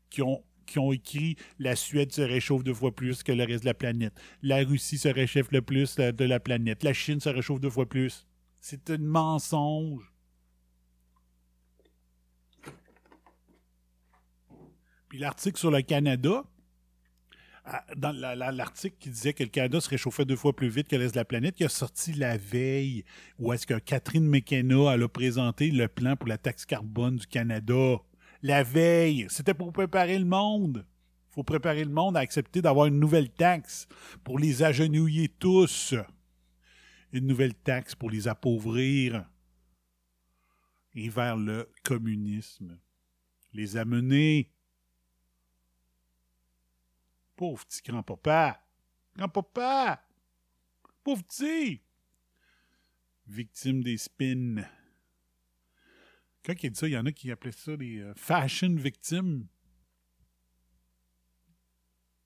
qui 0.10 0.22
ont, 0.22 0.43
qui 0.65 0.80
ont 0.80 0.91
écrit 0.91 1.36
la 1.60 1.76
Suède 1.76 2.12
se 2.12 2.22
réchauffe 2.22 2.63
deux 2.63 2.74
fois 2.74 2.96
plus 2.96 3.24
que 3.24 3.32
le 3.32 3.43
reste 3.43 3.63
de 3.63 3.70
la 3.70 3.74
planète. 3.74 4.13
La 4.41 4.58
Russie 4.58 4.98
se 4.98 5.08
réchauffe 5.08 5.52
le 5.52 5.62
plus 5.62 5.96
de 5.96 6.26
la 6.26 6.39
planète. 6.39 6.84
La 6.84 6.93
Chine 6.93 7.20
se 7.20 7.30
réchauffe 7.30 7.60
deux 7.60 7.70
fois 7.70 7.88
plus. 7.88 8.26
C'est 8.60 8.89
un 8.89 8.98
mensonge. 8.98 10.12
Puis 15.10 15.20
l'article 15.20 15.58
sur 15.58 15.72
le 15.72 15.82
Canada, 15.82 16.43
ah, 17.70 17.84
l'article 18.52 18.96
qui 18.98 19.10
disait 19.10 19.34
que 19.34 19.43
le 19.43 19.50
Canada 19.50 19.82
se 19.82 19.89
réchauffait 19.89 20.24
deux 20.24 20.36
fois 20.38 20.56
plus 20.56 20.70
vite 20.70 20.88
que 20.88 20.96
le 20.96 21.02
reste 21.04 21.15
de 21.15 21.20
la 21.20 21.26
planète, 21.26 21.56
qui 21.56 21.65
a 21.65 21.70
sorti 21.70 22.13
la 22.13 22.38
veille, 22.38 23.04
où 23.39 23.52
est-ce 23.52 23.67
que 23.67 23.78
Catherine 23.78 24.28
McKenna 24.28 24.91
a 24.91 25.08
présenté 25.08 25.70
le 25.72 25.88
plan 25.88 26.15
pour 26.15 26.30
la 26.30 26.38
taxe 26.38 26.65
carbone 26.65 27.17
du 27.17 27.28
Canada. 27.28 27.98
La 28.41 28.63
veille, 28.63 29.28
c'était 29.30 29.54
pour 29.54 29.73
préparer 29.73 30.17
le 30.19 30.26
monde. 30.26 30.86
Faut 31.30 31.43
préparer 31.43 31.84
le 31.84 31.91
monde 31.91 32.17
à 32.17 32.21
accepter 32.21 32.62
d'avoir 32.62 32.88
une 32.88 33.00
nouvelle 33.00 33.32
taxe 33.32 33.88
pour 34.23 34.39
les 34.39 34.63
agenouiller 34.63 35.30
tous. 35.30 35.95
Une 37.12 37.28
nouvelle 37.28 37.56
taxe 37.56 37.95
pour 37.95 38.10
les 38.10 38.28
appauvrir. 38.28 39.30
Et 40.93 41.10
vers 41.10 41.38
le 41.38 41.71
communisme. 41.84 42.80
Les 43.54 43.78
amener. 43.78 44.52
Pauvre 47.36 47.65
petit 47.65 47.82
grand-papa. 47.84 48.60
Grand-papa! 49.15 50.04
Pauvre 51.04 51.23
petit! 51.23 51.82
Victime 53.28 53.84
des 53.84 53.97
spins. 53.97 54.63
Quand 56.45 56.54
il 56.63 56.71
dit 56.71 56.80
ça, 56.80 56.88
il 56.88 56.93
y 56.93 56.97
en 56.97 57.06
a 57.06 57.12
qui 57.12 57.32
appelaient 57.32 57.52
ça 57.52 57.76
des 57.76 58.00
euh, 58.00 58.13
fashion 58.15 58.76
victimes. 58.76 59.47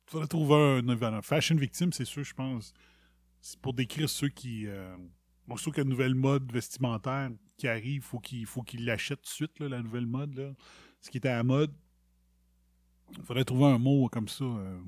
Il 0.08 0.12
faudrait 0.12 0.28
trouver 0.28 0.82
un, 0.86 1.22
fashion 1.22 1.56
victime, 1.56 1.94
c'est 1.94 2.06
sûr, 2.06 2.24
je 2.24 2.34
pense. 2.34 2.74
C'est 3.40 3.60
pour 3.60 3.74
décrire 3.74 4.10
ceux 4.10 4.30
qui. 4.30 4.68
Euh, 4.68 4.96
bon, 5.48 5.58
ceux 5.58 5.72
qui 5.72 5.80
ont 5.80 5.84
une 5.84 5.90
nouvelle 5.90 6.16
mode 6.16 6.52
vestimentaire 6.52 7.32
qui 7.58 7.68
arrive, 7.68 8.04
faut 8.04 8.20
qu'il 8.20 8.46
faut 8.46 8.62
qu'ils 8.62 8.86
l'achètent 8.86 9.22
tout 9.22 9.30
de 9.30 9.48
suite, 9.48 9.60
la 9.60 9.82
nouvelle 9.82 10.06
mode. 10.06 10.56
Ce 11.00 11.10
qui 11.10 11.18
était 11.18 11.30
à 11.30 11.38
la 11.38 11.44
mode. 11.44 11.74
Il 13.18 13.24
faudrait 13.24 13.46
trouver 13.46 13.66
un 13.66 13.78
mot 13.78 14.08
comme 14.10 14.28
ça. 14.28 14.44
euh, 14.44 14.80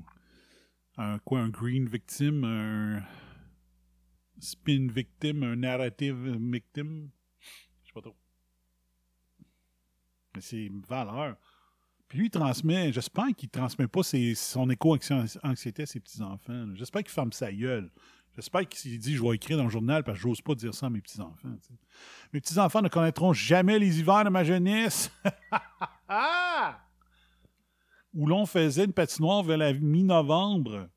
un 0.96 1.18
quoi, 1.18 1.40
un 1.40 1.48
green 1.48 1.88
victim, 1.88 2.44
un 2.44 3.02
spin 4.38 4.88
victim, 4.88 5.42
un 5.42 5.56
narrative 5.56 6.36
victim. 6.38 7.10
Je 7.82 7.88
sais 7.88 7.92
pas 7.94 8.02
trop. 8.02 8.16
Mais 10.34 10.40
c'est 10.40 10.64
une 10.66 10.80
valeur. 10.82 11.36
Puis 12.08 12.18
lui, 12.18 12.26
il 12.26 12.30
transmet, 12.30 12.92
j'espère 12.92 13.26
qu'il 13.36 13.48
transmet 13.48 13.86
pas 13.88 14.02
ses- 14.02 14.34
son 14.34 14.68
éco-anxiété 14.70 15.82
à 15.82 15.86
ses 15.86 16.00
petits-enfants. 16.00 16.66
J'espère 16.74 17.02
qu'il 17.02 17.12
ferme 17.12 17.32
sa 17.32 17.52
gueule. 17.52 17.90
J'espère 18.36 18.68
qu'il 18.68 18.98
dit, 18.98 19.14
je 19.14 19.22
vais 19.22 19.36
écrire 19.36 19.56
dans 19.56 19.64
le 19.64 19.70
journal 19.70 20.02
parce 20.02 20.18
que 20.18 20.22
j'ose 20.22 20.40
pas 20.40 20.54
dire 20.56 20.74
ça 20.74 20.86
à 20.86 20.90
mes 20.90 21.00
petits-enfants. 21.00 21.56
Mes 22.32 22.40
petits-enfants 22.40 22.82
ne 22.82 22.88
connaîtront 22.88 23.32
jamais 23.32 23.78
les 23.78 24.00
hivers 24.00 24.24
de 24.24 24.30
ma 24.30 24.42
jeunesse. 24.42 25.10
Où 28.12 28.26
l'on 28.26 28.44
faisait 28.46 28.84
une 28.84 28.92
patinoire 28.92 29.42
vers 29.44 29.56
la 29.58 29.72
mi-novembre. 29.72 30.88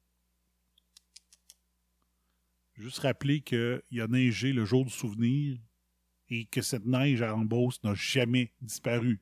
Juste 2.75 2.99
rappeler 2.99 3.41
qu'il 3.41 3.81
a 4.01 4.07
neigé 4.07 4.53
le 4.53 4.65
jour 4.65 4.85
du 4.85 4.91
souvenir 4.91 5.57
et 6.29 6.45
que 6.45 6.61
cette 6.61 6.85
neige 6.85 7.21
à 7.21 7.33
Beauce 7.35 7.81
n'a 7.83 7.93
jamais 7.95 8.51
disparu. 8.61 9.19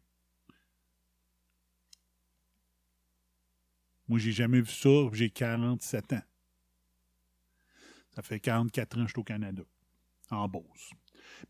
Moi, 4.07 4.19
j'ai 4.19 4.31
jamais 4.31 4.61
vu 4.61 4.71
ça, 4.71 4.89
j'ai 5.13 5.29
47 5.29 6.13
ans. 6.13 6.21
Ça 8.15 8.21
fait 8.21 8.39
44 8.39 8.97
ans 8.97 9.01
que 9.01 9.07
je 9.07 9.11
suis 9.11 9.19
au 9.19 9.23
Canada, 9.23 9.63
en 10.31 10.47
Beauce. 10.47 10.91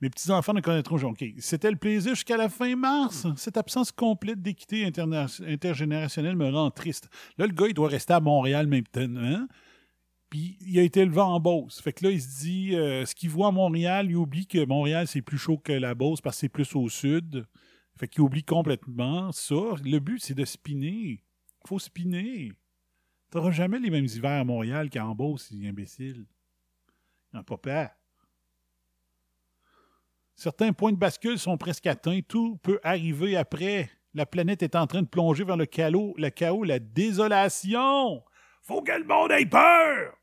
Mes 0.02 0.10
petits-enfants 0.10 0.54
ne 0.54 0.62
connaîtront 0.62 0.98
jamais. 0.98 1.36
C'était 1.40 1.70
le 1.70 1.78
plaisir 1.78 2.16
jusqu'à 2.16 2.38
la 2.38 2.50
fin 2.50 2.76
mars. 2.76 3.28
Cette 3.38 3.58
absence 3.58 3.92
complète 3.92 4.42
d'équité 4.42 4.86
intergénérationnelle 4.86 6.36
me 6.36 6.50
rend 6.50 6.72
triste. 6.72 7.10
Là, 7.38 7.46
le 7.46 7.54
gars, 7.54 7.68
il 7.68 7.74
doit 7.74 7.90
rester 7.90 8.14
à 8.14 8.20
Montréal 8.20 8.68
maintenant. 8.68 9.48
Puis 10.30 10.58
il 10.62 10.80
a 10.80 10.82
été 10.82 11.02
élevé 11.02 11.22
en 11.22 11.40
Beauce. 11.40 11.82
Fait 11.82 11.94
que 11.94 12.06
là, 12.06 12.12
il 12.12 12.22
se 12.22 12.40
dit, 12.42 12.76
euh, 12.76 13.06
ce 13.06 13.14
qu'il 13.14 13.30
voit 13.30 13.48
à 13.48 13.52
Montréal, 13.52 14.08
il 14.10 14.16
oublie 14.16 14.48
que 14.48 14.66
Montréal, 14.66 15.08
c'est 15.08 15.22
plus 15.22 15.38
chaud 15.38 15.58
que 15.58 15.72
la 15.72 15.94
Beauce 15.94 16.22
parce 16.22 16.38
que 16.38 16.42
c'est 16.42 16.50
plus 16.50 16.76
au 16.76 16.90
sud. 16.90 17.46
Fait 17.98 18.08
qu'il 18.08 18.22
oublie 18.22 18.44
complètement 18.44 19.32
ça. 19.32 19.56
Le 19.84 20.00
but, 20.00 20.20
c'est 20.20 20.34
de 20.34 20.46
spinner. 20.46 21.24
Faut 21.68 21.80
spinner. 21.80 22.52
T'auras 23.32 23.52
jamais 23.52 23.80
les 23.80 23.90
mêmes 23.90 24.06
hivers 24.06 24.42
à 24.42 24.44
Montréal 24.44 24.90
qu'en 24.90 25.16
Beauce, 25.16 25.48
c'est 25.50 25.68
imbécile. 25.68 26.26
Il 26.26 27.36
n'y 27.36 27.38
en 27.38 27.42
a 27.42 27.44
pas 27.44 27.58
peur. 27.58 27.90
Certains 30.36 30.74
points 30.74 30.92
de 30.92 30.98
bascule 30.98 31.40
sont 31.40 31.58
presque 31.58 31.88
atteints. 31.88 32.22
Tout 32.28 32.58
peut 32.58 32.80
arriver 32.84 33.38
après. 33.38 33.90
La 34.14 34.26
planète 34.26 34.64
est 34.64 34.76
en 34.76 34.88
train 34.88 35.02
de 35.02 35.08
plonger 35.08 35.44
vers 35.44 35.58
le 35.58 35.66
chaos, 35.66 36.16
la 36.18 36.80
désolation. 36.80 38.24
Faut 38.62 38.82
que 38.82 38.92
le 38.92 39.04
monde 39.04 39.32
ait 39.32 39.46
peur. 39.46 40.18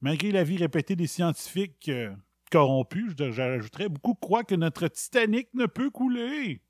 Malgré 0.00 0.32
l'avis 0.32 0.56
répété 0.56 0.96
des 0.96 1.06
scientifiques 1.06 1.88
euh, 1.88 2.14
corrompus, 2.50 3.14
j'ajouterais, 3.16 3.88
beaucoup 3.88 4.14
croient 4.14 4.44
que 4.44 4.54
notre 4.54 4.88
Titanic 4.88 5.48
ne 5.54 5.66
peut 5.66 5.90
couler. 5.90 6.60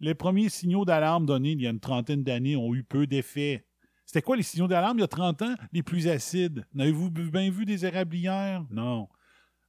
Les 0.00 0.14
premiers 0.14 0.48
signaux 0.48 0.84
d'alarme 0.84 1.26
donnés 1.26 1.52
il 1.52 1.62
y 1.62 1.66
a 1.66 1.70
une 1.70 1.80
trentaine 1.80 2.22
d'années 2.22 2.56
ont 2.56 2.74
eu 2.74 2.84
peu 2.84 3.06
d'effet. 3.06 3.66
C'était 4.04 4.22
quoi 4.22 4.36
les 4.36 4.42
signaux 4.42 4.68
d'alarme 4.68 4.98
il 4.98 5.00
y 5.00 5.04
a 5.04 5.08
30 5.08 5.42
ans? 5.42 5.54
Les 5.72 5.82
plus 5.82 6.06
acides. 6.06 6.64
N'avez-vous 6.74 7.10
bien 7.10 7.50
vu 7.50 7.64
des 7.64 7.84
érablières? 7.84 8.64
Non. 8.70 9.08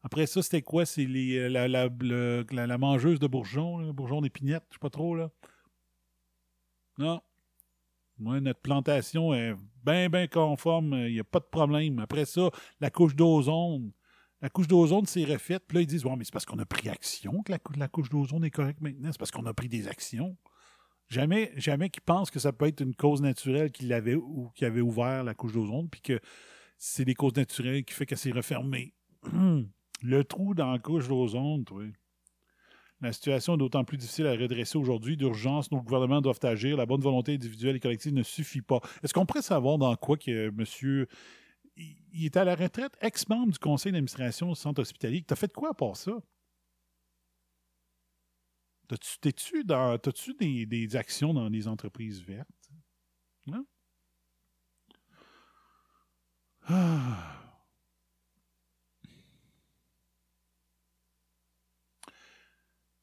Après 0.04 0.28
ça, 0.28 0.44
c'était 0.44 0.62
quoi? 0.62 0.86
C'est 0.86 1.06
les, 1.06 1.38
euh, 1.38 2.44
la, 2.52 2.78
mangeuse 2.78 3.20
de 3.20 3.28
bourgeons, 3.28 3.92
bourgeons 3.94 4.22
d'épinette, 4.22 4.64
je 4.70 4.76
sais 4.76 4.80
pas 4.80 4.90
trop, 4.90 5.16
là. 5.16 5.32
Non. 7.00 7.22
Moi, 8.20 8.40
notre 8.40 8.62
plantation 8.62 9.34
est 9.34 9.56
bien, 9.84 10.10
bien 10.10 10.28
conforme. 10.28 10.94
Il 10.94 11.14
n'y 11.14 11.20
a 11.20 11.24
pas 11.24 11.40
de 11.40 11.46
problème. 11.46 12.00
Après 12.00 12.26
ça, 12.26 12.50
la 12.80 12.90
couche 12.90 13.16
d'ozone. 13.16 13.92
La 14.42 14.50
couche 14.50 14.68
d'ozone 14.68 15.06
s'est 15.06 15.26
refaite. 15.26 15.64
Puis 15.68 15.76
là, 15.76 15.82
ils 15.82 15.88
disent 15.88 16.06
Ouais, 16.06 16.16
mais 16.16 16.24
c'est 16.24 16.34
parce 16.34 16.46
qu'on 16.46 16.60
a 16.60 16.66
pris 16.66 16.90
action 16.90 17.42
que 17.44 17.52
la, 17.52 17.60
la 17.76 17.88
couche 17.88 18.10
d'ozone 18.10 18.44
est 18.46 18.52
correcte 18.52 18.82
maintenant. 18.82 19.12
C'est 19.12 19.18
parce 19.18 19.32
qu'on 19.32 19.46
a 19.46 19.54
pris 19.54 19.70
des 19.70 19.88
actions. 19.88 20.38
Jamais, 21.10 21.54
jamais 21.56 21.90
qu'ils 21.90 22.04
pensent 22.04 22.30
que 22.30 22.40
ça 22.40 22.52
peut 22.52 22.68
être 22.68 22.82
une 22.82 22.94
cause 22.96 23.22
naturelle 23.22 23.72
qui 23.72 23.86
l'avait 23.86 24.16
ou 24.16 24.52
qui 24.56 24.66
avait 24.66 24.82
ouvert 24.82 25.24
la 25.24 25.34
couche 25.34 25.54
d'ozone, 25.54 25.88
puis 25.90 26.02
que 26.02 26.20
c'est 26.78 27.06
des 27.06 27.16
causes 27.16 27.36
naturelles 27.36 27.86
qui 27.86 27.94
fait 27.94 28.06
qu'elle 28.06 28.18
s'est 28.18 28.32
refermée. 28.32 28.94
Le 30.04 30.24
trou 30.24 30.54
dans 30.54 30.72
la 30.72 30.80
couche 30.80 31.08
d'ozone, 31.08 31.64
toi. 31.64 31.84
La 33.02 33.14
situation 33.14 33.54
est 33.54 33.58
d'autant 33.58 33.84
plus 33.84 33.98
difficile 33.98 34.26
à 34.28 34.32
redresser 34.32 34.78
aujourd'hui. 34.78 35.18
D'urgence, 35.18 35.72
nos 35.72 35.82
gouvernements 35.82 36.22
doivent 36.22 36.40
agir. 36.44 36.78
La 36.78 36.86
bonne 36.86 37.02
volonté 37.02 37.34
individuelle 37.34 37.76
et 37.76 37.80
collective 37.80 38.14
ne 38.14 38.24
suffit 38.24 38.62
pas. 38.62 38.80
Est-ce 39.04 39.14
qu'on 39.14 39.26
pourrait 39.26 39.44
savoir 39.44 39.78
dans 39.78 39.96
quoi 39.96 40.18
que 40.18 40.50
monsieur. 40.52 41.08
Il 41.78 42.26
est 42.26 42.36
à 42.36 42.44
la 42.44 42.56
retraite, 42.56 42.98
ex-membre 43.02 43.54
du 43.54 43.60
conseil 43.60 43.92
d'administration 43.92 44.50
du 44.50 44.56
centre 44.56 44.82
hospitalier. 44.82 45.22
T'as 45.22 45.36
fait 45.36 45.54
quoi 45.54 45.70
à 45.70 45.74
part 45.74 45.96
ça? 45.96 46.14
T'es-tu 49.22 49.64
des, 50.40 50.66
des 50.66 50.96
actions 50.96 51.34
dans 51.34 51.50
des 51.50 51.68
entreprises 51.68 52.22
vertes? 52.22 52.72
Non? 53.46 53.66
Ah. 56.64 57.34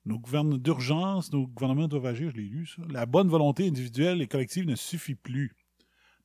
Nos 0.06 0.18
gouvernements 0.18 0.58
d'urgence, 0.58 1.32
nos 1.32 1.46
gouvernements 1.46 1.88
doivent 1.88 2.06
agir, 2.06 2.30
je 2.30 2.37
l'ai 2.37 2.48
lu, 2.48 2.66
ça. 2.66 2.82
La 2.90 3.06
bonne 3.06 3.28
volonté 3.28 3.68
individuelle 3.68 4.20
et 4.20 4.26
collective 4.26 4.66
ne 4.66 4.74
suffit 4.74 5.14
plus. 5.14 5.54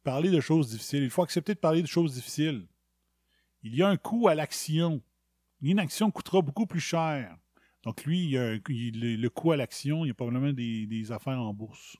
Parler 0.10 0.32
de 0.32 0.40
choses 0.40 0.72
difficiles. 0.72 1.04
Il 1.04 1.12
faut 1.12 1.22
accepter 1.22 1.54
de 1.54 1.60
parler 1.60 1.84
de 1.84 1.88
choses 1.88 2.16
difficiles. 2.16 2.66
Il 3.62 3.76
y 3.76 3.84
a 3.84 3.88
un 3.88 3.96
coût 3.96 4.28
à 4.28 4.34
l'action. 4.34 5.04
Une 5.62 5.78
action 5.78 6.10
coûtera 6.10 6.42
beaucoup 6.42 6.66
plus 6.66 6.80
cher. 6.80 7.38
Donc, 7.84 8.06
lui, 8.06 8.24
il 8.24 8.32
y 8.32 8.38
a 8.40 8.56
le, 8.56 9.28
coût 9.28 9.52
à 9.52 9.58
l'action, 9.58 10.06
il 10.06 10.08
n'y 10.08 10.16
a 10.20 10.26
vraiment 10.26 10.52
des, 10.52 10.88
des 10.88 11.12
affaires 11.12 11.40
en 11.40 11.54
bourse. 11.54 11.96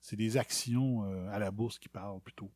C'est 0.00 0.16
des 0.16 0.38
actions 0.38 1.04
euh, 1.04 1.28
à 1.30 1.38
la 1.38 1.50
bourse 1.50 1.78
qui 1.78 1.90
parlent 1.90 2.22
plutôt. 2.22 2.50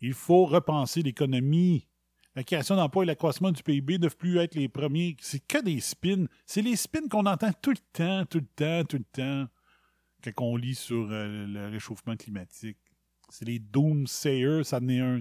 Il 0.00 0.14
faut 0.14 0.46
repenser 0.46 1.02
l'économie. 1.02 1.86
La 2.34 2.42
création 2.42 2.76
d'emplois 2.76 3.02
et 3.02 3.08
l'accroissement 3.08 3.52
du 3.52 3.62
PIB 3.62 3.92
ne 3.92 3.98
doivent 3.98 4.16
plus 4.16 4.38
être 4.38 4.54
les 4.54 4.70
premiers. 4.70 5.14
C'est 5.20 5.46
que 5.46 5.62
des 5.62 5.80
spins. 5.80 6.24
C'est 6.46 6.62
les 6.62 6.76
spins 6.76 7.06
qu'on 7.06 7.26
entend 7.26 7.52
tout 7.60 7.72
le 7.72 7.84
temps, 7.92 8.24
tout 8.24 8.38
le 8.38 8.46
temps, 8.46 8.84
tout 8.86 8.96
le 8.96 9.04
temps, 9.04 9.46
quand 10.24 10.46
on 10.46 10.56
lit 10.56 10.74
sur 10.74 11.06
euh, 11.10 11.46
le 11.46 11.68
réchauffement 11.68 12.16
climatique. 12.16 12.78
C'est 13.32 13.46
les 13.46 13.58
doomsayers, 13.58 14.62
ça 14.62 14.76
en 14.76 14.88
un. 14.90 15.20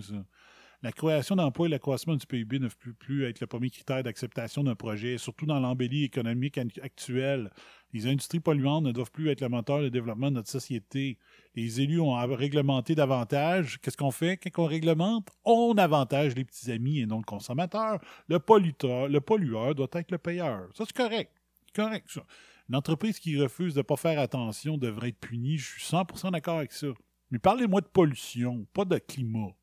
La 0.84 0.92
création 0.92 1.38
d'emplois 1.38 1.68
et 1.68 1.70
l'accroissement 1.70 2.16
du 2.16 2.26
PIB 2.28 2.60
ne 2.60 2.68
peuvent 2.68 2.94
plus 2.96 3.24
être 3.24 3.40
le 3.40 3.48
premier 3.48 3.70
critère 3.70 4.04
d'acceptation 4.04 4.66
d'un 4.66 4.76
projet, 4.76 5.18
surtout 5.18 5.46
dans 5.46 5.62
l'embellie 5.62 6.04
économique 6.04 6.58
actuelle. 6.58 7.52
Les 7.94 8.08
industries 8.08 8.42
polluantes 8.42 8.84
ne 8.84 8.92
doivent 8.92 9.12
plus 9.12 9.30
être 9.30 9.40
le 9.40 9.48
moteur 9.48 9.82
de 9.82 9.88
développement 9.88 10.30
de 10.30 10.36
notre 10.36 10.50
société. 10.50 11.20
Les 11.56 11.80
élus 11.80 12.02
ont 12.02 12.16
à 12.16 12.26
réglementer 12.26 12.96
davantage. 12.96 13.80
Qu'est-ce 13.80 13.96
qu'on 13.96 14.12
fait 14.12 14.36
quand 14.36 14.64
on 14.64 14.66
réglemente? 14.66 15.30
On 15.46 15.78
avantage 15.78 16.36
les 16.36 16.44
petits 16.44 16.70
amis 16.70 17.00
et 17.00 17.06
non 17.06 17.20
le 17.20 17.24
consommateur. 17.24 18.02
Le 18.28 18.40
pollueur 18.40 19.76
doit 19.76 19.88
être 19.94 20.12
le 20.12 20.18
payeur. 20.18 20.68
Ça, 20.74 20.84
c'est 20.86 20.98
correct. 20.98 21.32
Correct. 21.74 22.20
Une 22.68 22.76
entreprise 22.76 23.20
qui 23.20 23.40
refuse 23.40 23.74
de 23.74 23.80
ne 23.80 23.84
pas 23.84 23.96
faire 23.96 24.20
attention 24.20 24.78
devrait 24.78 25.10
être 25.10 25.20
punie. 25.20 25.58
Je 25.58 25.80
suis 25.80 25.96
100% 25.96 26.32
d'accord 26.32 26.58
avec 26.58 26.74
ça. 26.74 26.88
Mais 27.32 27.40
parlez-moi 27.40 27.82
de 27.82 27.88
pollution, 27.88 28.68
pas 28.74 28.86
de 28.86 28.98
climat. 28.98 29.56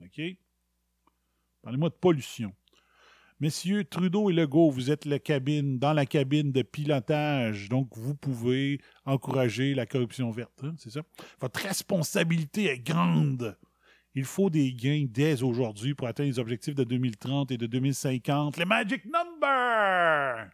OK? 0.00 0.20
Parlez-moi 1.62 1.88
de 1.88 1.94
pollution. 1.94 2.54
Messieurs 3.38 3.84
Trudeau 3.84 4.30
et 4.30 4.32
Legault, 4.32 4.70
vous 4.70 4.90
êtes 4.90 5.04
la 5.04 5.18
cabine, 5.18 5.78
dans 5.78 5.92
la 5.92 6.06
cabine 6.06 6.52
de 6.52 6.62
pilotage, 6.62 7.68
donc 7.68 7.88
vous 7.94 8.14
pouvez 8.14 8.80
encourager 9.04 9.74
la 9.74 9.84
corruption 9.84 10.30
verte, 10.30 10.64
hein, 10.64 10.74
c'est 10.78 10.88
ça? 10.88 11.02
Votre 11.40 11.60
responsabilité 11.60 12.70
est 12.70 12.78
grande. 12.78 13.58
Il 14.14 14.24
faut 14.24 14.48
des 14.48 14.72
gains 14.72 15.04
dès 15.06 15.42
aujourd'hui 15.42 15.94
pour 15.94 16.06
atteindre 16.06 16.30
les 16.30 16.38
objectifs 16.38 16.74
de 16.74 16.84
2030 16.84 17.50
et 17.50 17.58
de 17.58 17.66
2050. 17.66 18.56
Les 18.56 18.64
Magic 18.64 19.04
Number! 19.04 20.48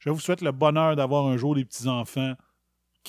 Je 0.00 0.10
vous 0.10 0.18
souhaite 0.18 0.42
le 0.42 0.50
bonheur 0.50 0.96
d'avoir 0.96 1.26
un 1.26 1.36
jour 1.36 1.54
des 1.54 1.64
petits-enfants 1.64 2.34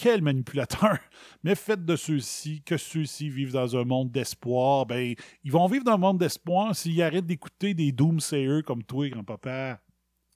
quel 0.01 0.21
manipulateur! 0.21 0.97
Mais 1.43 1.55
faites 1.55 1.83
de 1.83 1.95
ceux-ci 1.95 2.63
que 2.63 2.77
ceux-ci 2.77 3.29
vivent 3.29 3.51
dans 3.51 3.75
un 3.75 3.83
monde 3.83 4.11
d'espoir. 4.11 4.85
Ben, 4.85 5.15
ils 5.43 5.51
vont 5.51 5.67
vivre 5.67 5.83
dans 5.83 5.93
un 5.93 5.97
monde 5.97 6.19
d'espoir 6.19 6.75
s'ils 6.75 7.01
arrêtent 7.01 7.25
d'écouter 7.25 7.73
des 7.73 7.91
doomsayers 7.91 8.63
comme 8.63 8.83
toi, 8.83 9.09
grand-papa, 9.09 9.81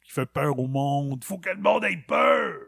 qui 0.03 0.11
fait 0.11 0.25
peur 0.25 0.59
au 0.59 0.67
monde. 0.67 1.23
Faut 1.23 1.37
que 1.37 1.49
le 1.49 1.61
monde 1.61 1.85
ait 1.85 2.03
peur! 2.07 2.59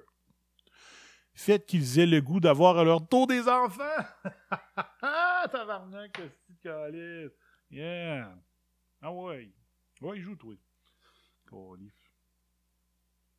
Faites 1.33 1.65
qu'ils 1.65 1.99
aient 1.99 2.05
le 2.05 2.21
goût 2.21 2.39
d'avoir 2.39 2.77
à 2.77 2.85
leur 2.85 3.01
dos 3.01 3.25
des 3.25 3.47
enfants! 3.49 3.83
Tabarnak, 5.51 6.21
calice! 6.61 7.31
Yeah! 7.69 8.37
Ah 9.01 9.11
ouais! 9.11 9.51
Ouais, 10.01 10.19
joue, 10.21 10.35
toi. 10.35 10.55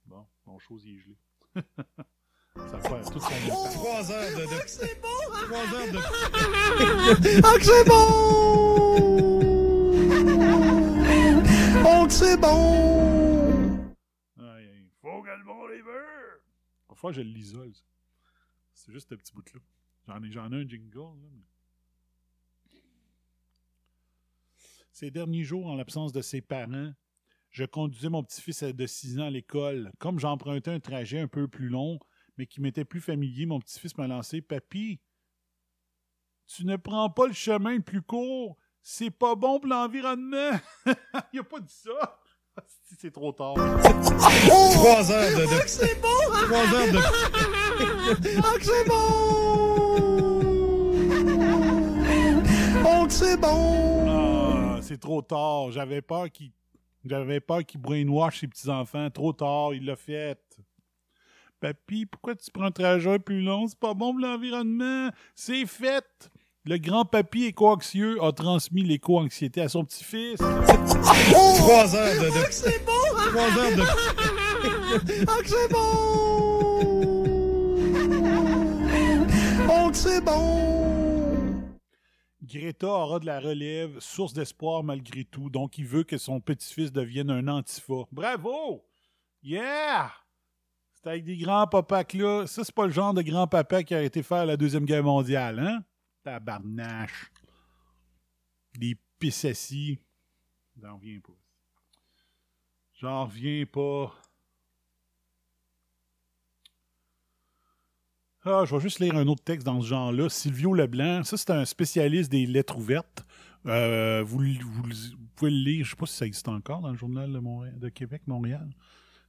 Bon, 0.05 0.27
mon 0.47 0.59
chose, 0.59 0.85
il 0.85 0.97
est 0.97 1.01
gelé. 1.01 1.17
Ça 2.71 2.81
son. 2.81 3.71
Trois 3.75 4.11
heures 4.11 4.31
de... 4.37 4.43
de... 4.45 4.61
C'est 4.67 5.01
bon! 5.01 5.09
Trois 5.47 5.75
heures 5.75 5.93
de... 5.93 5.99
Ah, 7.45 7.59
que 7.59 7.65
c'est 7.65 7.85
bon! 7.87 8.07
Oh, 11.89 12.07
que 12.07 12.13
c'est 12.13 12.37
bon! 12.41 13.87
Aïe, 14.39 14.69
aïe. 14.69 14.91
Faut 15.01 15.23
que 15.23 15.29
le 15.31 15.45
monde 15.45 15.71
les 15.71 15.83
veut! 15.83 16.43
Parfois, 16.89 17.13
je 17.13 17.21
l'isole. 17.21 17.73
ça. 17.75 17.83
C'est 18.75 18.93
juste 18.93 19.09
ce 19.11 19.15
petit 19.15 19.33
bout-là. 19.33 19.61
J'en 20.09 20.23
ai, 20.23 20.31
j'en 20.31 20.51
ai 20.53 20.57
un 20.63 20.67
jingle. 20.69 20.99
Là, 20.99 21.29
mais- 21.33 21.45
Ces 24.93 25.11
derniers 25.11 25.45
jours, 25.45 25.67
en 25.67 25.75
l'absence 25.77 26.13
de 26.13 26.23
ses 26.23 26.41
parents, 26.41 26.93
je 27.51 27.65
conduisais 27.65 28.09
mon 28.09 28.23
petit-fils 28.25 28.63
de 28.63 28.87
6 28.87 29.19
ans 29.21 29.27
à 29.27 29.31
l'école. 29.31 29.91
Comme 29.99 30.19
j'empruntais 30.19 30.71
un 30.71 30.81
trajet 30.81 31.21
un 31.21 31.29
peu 31.29 31.49
plus 31.49 31.69
long, 31.69 31.99
mais 32.37 32.47
qui 32.47 32.61
m'était 32.61 32.85
plus 32.85 33.01
familier, 33.01 33.47
mon 33.47 33.61
petit-fils 33.61 33.97
m'a 33.97 34.07
lancé 34.07 34.41
Papy, 34.41 35.01
tu 36.47 36.65
ne 36.65 36.77
prends 36.77 37.11
pas 37.11 37.27
le 37.27 37.33
chemin 37.33 37.75
le 37.75 37.83
plus 37.83 38.03
court. 38.03 38.57
C'est 38.83 39.11
pas 39.11 39.35
bon 39.35 39.59
pour 39.59 39.69
l'environnement. 39.69 40.53
Il 41.33 41.41
a 41.41 41.43
pas 41.43 41.59
dit 41.59 41.75
ça. 41.75 42.21
C'est 42.99 43.11
trop 43.11 43.33
tard. 43.33 43.55
Trois 43.55 45.11
heures 45.11 45.39
de... 45.39 45.43
de... 45.43 45.67
C'est 45.67 46.01
bon! 46.01 46.09
Trois 46.47 46.75
heures 46.75 46.93
de... 46.93 46.99
Ah, 48.39 48.55
que 48.57 48.65
c'est 48.65 48.89
bon! 48.89 49.37
Oh, 52.89 53.07
que 53.07 53.13
c'est 53.13 53.37
bon! 53.37 54.07
Ah, 54.09 54.79
c'est 54.83 55.01
trop 55.01 55.21
tard. 55.21 55.73
J'avais 55.73 56.01
peur 56.01 56.31
qu'il 56.31 56.53
j'avais 57.05 57.41
peur 57.41 57.65
qu'il 57.65 57.81
brainwash 57.81 58.41
ses 58.41 58.49
petits-enfants. 58.49 59.11
Trop 59.11 59.33
tard, 59.33 59.75
il 59.75 59.85
l'a 59.85 59.97
fait. 59.97 60.39
Papy, 61.67 62.07
pourquoi 62.07 62.37
tu 62.37 62.49
prends 62.53 62.67
un 62.67 62.71
trajet 62.71 63.19
plus 63.19 63.43
long? 63.43 63.67
C'est 63.67 63.81
pas 63.81 63.93
bon 63.93 64.13
pour 64.13 64.21
l'environnement. 64.21 65.11
C'est 65.35 65.67
fait. 65.67 66.31
Le 66.65 66.79
grand 66.79 67.05
papy 67.05 67.47
éco-anxieux 67.47 68.23
a 68.23 68.31
transmis 68.31 68.85
l'éco-anxiété 68.85 69.63
à 69.63 69.69
son 69.69 69.85
petit-fils. 69.85 70.39
Trois 70.39 71.97
heures 71.97 72.23
de... 72.23 72.29
de... 72.29 72.47
C'est 72.53 72.87
bon! 72.87 72.93
Trois 73.33 73.59
heures 73.59 73.77
de... 73.77 73.83
Ah, 75.27 75.39
que 75.43 75.49
c'est 75.49 75.69
bon! 75.73 76.79
Oh, 79.69 79.91
que 79.91 79.97
c'est 79.97 80.21
bon! 80.21 81.65
Greta 82.45 82.87
aura 82.87 83.19
de 83.19 83.27
la 83.27 83.41
relève, 83.41 83.99
source 83.99 84.35
d'espoir 84.35 84.85
malgré 84.85 85.25
tout. 85.25 85.51
Donc, 85.51 85.79
il 85.79 85.87
veut 85.87 86.05
que 86.05 86.17
son 86.17 86.39
petit-fils 86.39 86.93
devienne 86.93 87.31
un 87.31 87.49
antifa. 87.49 88.05
Bravo! 88.13 88.85
Yeah! 89.43 90.13
C'est 91.07 91.11
avec 91.11 91.25
des 91.25 91.37
grands-papas 91.37 92.03
là. 92.15 92.49
Ça, 92.49 92.65
c'est 92.65 92.75
pas 92.75 92.85
le 92.85 92.93
genre 92.93 93.15
de 93.15 93.23
grand-papa 93.23 93.85
qui 93.85 93.95
a 93.95 94.03
été 94.03 94.25
faire 94.25 94.45
la 94.45 94.57
Deuxième 94.57 94.85
Guerre 94.85 95.05
mondiale, 95.05 95.61
hein? 95.61 95.85
Tabarnache. 96.25 97.31
Des 98.77 98.97
pissassis. 99.17 100.01
J'en 100.83 100.97
reviens 100.97 101.21
pas. 101.21 101.33
J'en 102.95 103.25
reviens 103.27 103.65
pas. 103.67 104.17
Ah, 108.45 108.65
je 108.67 108.75
vais 108.75 108.81
juste 108.81 108.99
lire 108.99 109.15
un 109.15 109.29
autre 109.29 109.45
texte 109.45 109.65
dans 109.65 109.81
ce 109.81 109.87
genre-là. 109.87 110.29
Silvio 110.29 110.75
Leblanc, 110.75 111.23
ça 111.23 111.37
c'est 111.37 111.51
un 111.51 111.65
spécialiste 111.65 112.33
des 112.33 112.47
lettres 112.47 112.79
ouvertes. 112.79 113.25
Euh, 113.67 114.25
vous, 114.27 114.39
pouvez 115.37 115.53
le 115.53 115.57
lire, 115.57 115.85
je 115.85 115.91
sais 115.91 115.97
pas 115.97 116.07
si 116.07 116.17
ça 116.17 116.27
existe 116.27 116.49
encore 116.49 116.81
dans 116.81 116.91
le 116.91 116.97
journal 116.97 117.31
de 117.77 117.89
Québec, 117.91 118.23
Montréal. 118.27 118.69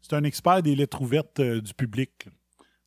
C'est 0.01 0.13
un 0.13 0.23
expert 0.23 0.61
des 0.63 0.75
lettres 0.75 1.01
ouvertes 1.01 1.39
euh, 1.39 1.61
du 1.61 1.73
public 1.73 2.27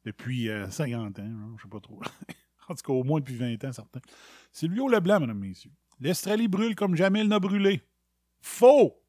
depuis 0.04 0.48
euh, 0.48 0.70
50 0.70 1.18
ans, 1.18 1.22
hein, 1.22 1.54
je 1.56 1.62
sais 1.62 1.68
pas 1.68 1.80
trop. 1.80 2.00
en 2.68 2.74
tout 2.74 2.82
cas, 2.82 2.92
au 2.92 3.04
moins 3.04 3.20
depuis 3.20 3.36
20 3.36 3.64
ans, 3.64 3.72
certains. 3.72 4.00
Silvio 4.52 4.88
Leblanc, 4.88 5.20
mesdames, 5.20 5.38
messieurs. 5.38 5.72
L'Australie 6.00 6.48
brûle 6.48 6.74
comme 6.74 6.96
jamais 6.96 7.20
elle 7.20 7.28
n'a 7.28 7.40
brûlé. 7.40 7.82
Faux! 8.40 9.02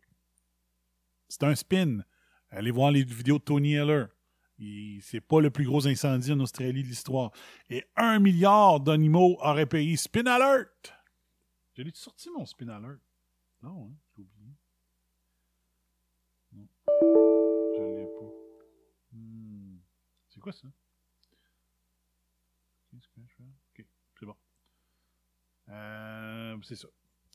C'est 1.29 1.43
un 1.43 1.55
spin. 1.55 2.03
Allez 2.49 2.71
voir 2.71 2.91
les 2.91 3.03
vidéos 3.03 3.37
de 3.37 3.43
Tony 3.43 3.75
Heller. 3.75 4.07
C'est 5.01 5.21
pas 5.21 5.39
le 5.39 5.49
plus 5.49 5.65
gros 5.65 5.87
incendie 5.87 6.33
en 6.33 6.39
Australie 6.41 6.83
de 6.83 6.87
l'histoire. 6.87 7.31
Et 7.69 7.85
un 7.95 8.19
milliard 8.19 8.79
d'animaux 8.79 9.37
auraient 9.41 9.65
payé 9.65 9.95
Spin 9.95 10.25
Alert. 10.25 10.93
Je 11.73 11.81
l'ai 11.81 11.91
sorti 11.93 12.29
mon 12.29 12.45
Spin 12.45 12.67
Alert? 12.67 12.99
Non, 13.63 13.89
hein, 13.89 13.95
C'est 20.41 20.43
quoi 20.43 20.53
ça? 20.53 20.67
C'est 24.19 24.25
bon. 24.25 24.35
Euh, 25.69 26.57
c'est 26.63 26.75
ça. 26.75 26.87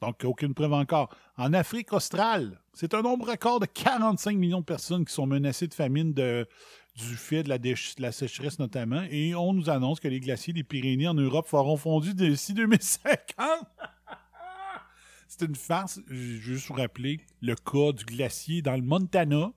Donc, 0.02 0.22
aucune 0.24 0.54
preuve 0.54 0.72
encore. 0.72 1.14
En 1.36 1.52
Afrique 1.52 1.92
australe, 1.92 2.61
c'est 2.74 2.94
un 2.94 3.02
nombre 3.02 3.30
record 3.30 3.61
de 3.61 3.66
45 3.66 4.36
millions 4.36 4.59
de 4.61 4.64
personnes 4.64 5.04
qui 5.04 5.14
sont 5.14 5.26
menacées 5.26 5.68
de 5.68 5.74
famine 5.74 6.12
du 6.12 7.14
fait 7.16 7.44
de 7.44 7.48
la, 7.48 7.59
déch- 7.59 7.96
de 7.96 8.02
la 8.02 8.11
sécheresse 8.12 8.59
notamment. 8.59 9.04
Et 9.11 9.34
on 9.36 9.52
nous 9.52 9.70
annonce 9.70 10.00
que 10.00 10.09
les 10.09 10.18
glaciers 10.20 10.52
des 10.52 10.64
Pyrénées 10.64 11.09
en 11.09 11.14
Europe 11.14 11.46
feront 11.46 11.76
fondu 11.76 12.12
d'ici 12.12 12.54
2050. 12.54 13.14
c'est 15.28 15.42
une 15.46 15.54
farce. 15.54 16.00
Je 16.09 16.12
veux 16.14 16.40
juste 16.40 16.66
vous 16.68 16.74
rappeler 16.74 17.20
le 17.40 17.54
cas 17.54 17.92
du 17.92 18.04
glacier 18.04 18.62
dans 18.62 18.74
le 18.74 18.82
Montana, 18.82 19.52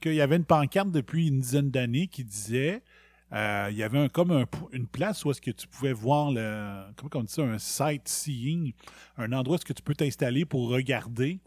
qu'il 0.00 0.14
y 0.14 0.20
avait 0.20 0.36
une 0.36 0.44
pancarte 0.44 0.90
depuis 0.90 1.28
une 1.28 1.40
dizaine 1.40 1.70
d'années 1.70 2.08
qui 2.08 2.24
disait 2.24 2.82
euh, 3.32 3.68
il 3.70 3.76
y 3.76 3.82
avait 3.82 4.08
comme 4.08 4.46
une 4.72 4.86
place 4.86 5.24
où 5.24 5.30
est-ce 5.30 5.40
que 5.40 5.50
tu 5.50 5.66
pouvais 5.68 5.92
voir 5.92 6.32
le 6.32 6.84
comment 6.96 7.10
on 7.16 7.22
dit 7.24 7.32
ça 7.32 7.42
un 7.42 7.58
sightseeing 7.58 8.72
un 9.18 9.32
endroit 9.32 9.54
où 9.54 9.56
est-ce 9.56 9.66
que 9.66 9.74
tu 9.74 9.82
peux 9.82 9.94
t'installer 9.94 10.46
pour 10.46 10.68
regarder. 10.68 11.40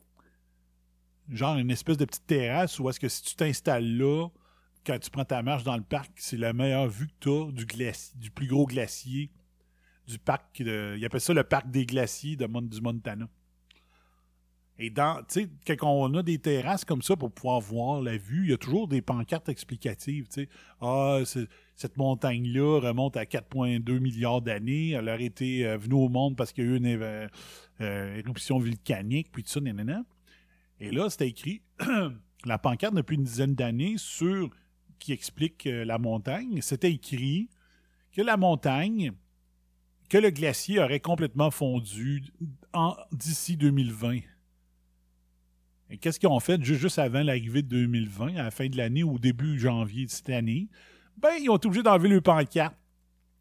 Genre 1.29 1.57
une 1.57 1.71
espèce 1.71 1.97
de 1.97 2.05
petite 2.05 2.27
terrasse 2.27 2.79
où 2.79 2.89
est-ce 2.89 2.99
que 2.99 3.09
si 3.09 3.23
tu 3.23 3.35
t'installes 3.35 3.97
là 3.97 4.27
quand 4.85 4.99
tu 4.99 5.09
prends 5.09 5.25
ta 5.25 5.41
marche 5.41 5.63
dans 5.63 5.77
le 5.77 5.83
parc 5.83 6.11
c'est 6.17 6.37
la 6.37 6.53
meilleure 6.53 6.87
vue 6.87 7.07
que 7.07 7.13
tu 7.19 7.29
as 7.29 7.51
du 7.51 7.65
du 8.19 8.31
plus 8.31 8.47
gros 8.47 8.65
glacier 8.65 9.31
du 10.07 10.19
parc 10.19 10.61
de, 10.61 10.95
ils 10.97 11.05
appellent 11.05 11.21
ça 11.21 11.33
le 11.33 11.43
parc 11.43 11.69
des 11.69 11.85
glaciers 11.85 12.35
de 12.35 12.45
du 12.45 12.81
Montana 12.81 13.27
et 14.83 14.89
dans, 14.89 15.21
tu 15.29 15.47
sais, 15.67 15.75
quand 15.77 15.91
on 15.91 16.11
a 16.15 16.23
des 16.23 16.39
terrasses 16.39 16.85
comme 16.85 17.03
ça 17.03 17.15
pour 17.15 17.31
pouvoir 17.31 17.59
voir 17.59 18.01
la 18.01 18.17
vue, 18.17 18.45
il 18.45 18.49
y 18.49 18.53
a 18.53 18.57
toujours 18.57 18.87
des 18.87 19.03
pancartes 19.03 19.47
explicatives, 19.47 20.27
tu 20.27 20.41
sais. 20.41 20.49
Ah, 20.81 21.19
cette 21.75 21.97
montagne-là 21.97 22.79
remonte 22.79 23.15
à 23.15 23.25
4,2 23.25 23.99
milliards 23.99 24.41
d'années. 24.41 24.89
Elle 24.91 25.07
aurait 25.07 25.25
été 25.25 25.67
euh, 25.67 25.77
venue 25.77 25.93
au 25.93 26.09
monde 26.09 26.35
parce 26.35 26.51
qu'il 26.51 26.65
y 26.65 26.67
a 26.67 26.71
eu 26.71 26.77
une 26.77 27.29
euh, 27.81 28.17
éruption 28.17 28.57
volcanique, 28.57 29.31
puis 29.31 29.43
tout 29.43 29.51
ça, 29.51 29.61
nanana. 29.61 30.03
Et 30.79 30.89
là, 30.89 31.11
c'était 31.11 31.29
écrit, 31.29 31.61
la 32.45 32.57
pancarte 32.57 32.95
depuis 32.95 33.17
une 33.17 33.23
dizaine 33.23 33.53
d'années 33.53 33.95
sur 33.97 34.49
qui 34.97 35.13
explique 35.13 35.67
euh, 35.67 35.85
la 35.85 35.99
montagne. 35.99 36.59
C'était 36.63 36.91
écrit 36.91 37.49
que 38.13 38.23
la 38.23 38.35
montagne, 38.35 39.11
que 40.09 40.17
le 40.17 40.31
glacier 40.31 40.79
aurait 40.79 40.99
complètement 40.99 41.51
fondu 41.51 42.23
d'ici 43.11 43.57
2020. 43.57 44.21
Qu'est-ce 45.99 46.19
qu'ils 46.19 46.29
ont 46.29 46.39
fait 46.39 46.63
ju- 46.63 46.75
juste 46.77 46.99
avant 46.99 47.21
l'arrivée 47.23 47.61
de 47.61 47.67
2020, 47.67 48.35
à 48.37 48.43
la 48.43 48.51
fin 48.51 48.67
de 48.67 48.77
l'année 48.77 49.03
ou 49.03 49.15
au 49.15 49.19
début 49.19 49.59
janvier 49.59 50.05
de 50.05 50.11
cette 50.11 50.29
année? 50.29 50.67
Ben, 51.17 51.31
ils 51.41 51.49
ont 51.49 51.57
été 51.57 51.67
obligés 51.67 51.83
d'enlever 51.83 52.09
le 52.09 52.21
pancarte. 52.21 52.75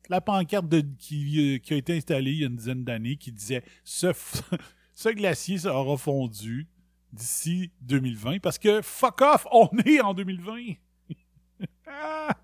La 0.08 0.20
pancarte 0.20 0.72
euh, 0.74 0.82
qui 0.98 1.60
a 1.70 1.76
été 1.76 1.96
installée 1.96 2.32
il 2.32 2.38
y 2.40 2.44
a 2.44 2.48
une 2.48 2.56
dizaine 2.56 2.82
d'années 2.84 3.16
qui 3.16 3.30
disait 3.30 3.62
ce, 3.84 4.08
ce 4.94 5.08
glacier 5.10 5.58
ça 5.58 5.74
aura 5.74 5.96
fondu 5.96 6.66
d'ici 7.12 7.70
2020 7.82 8.40
parce 8.40 8.58
que 8.58 8.82
fuck 8.82 9.20
off, 9.22 9.46
on 9.52 9.68
est 9.86 10.00
en 10.00 10.14
2020. 10.14 10.74
Ah! 11.86 12.34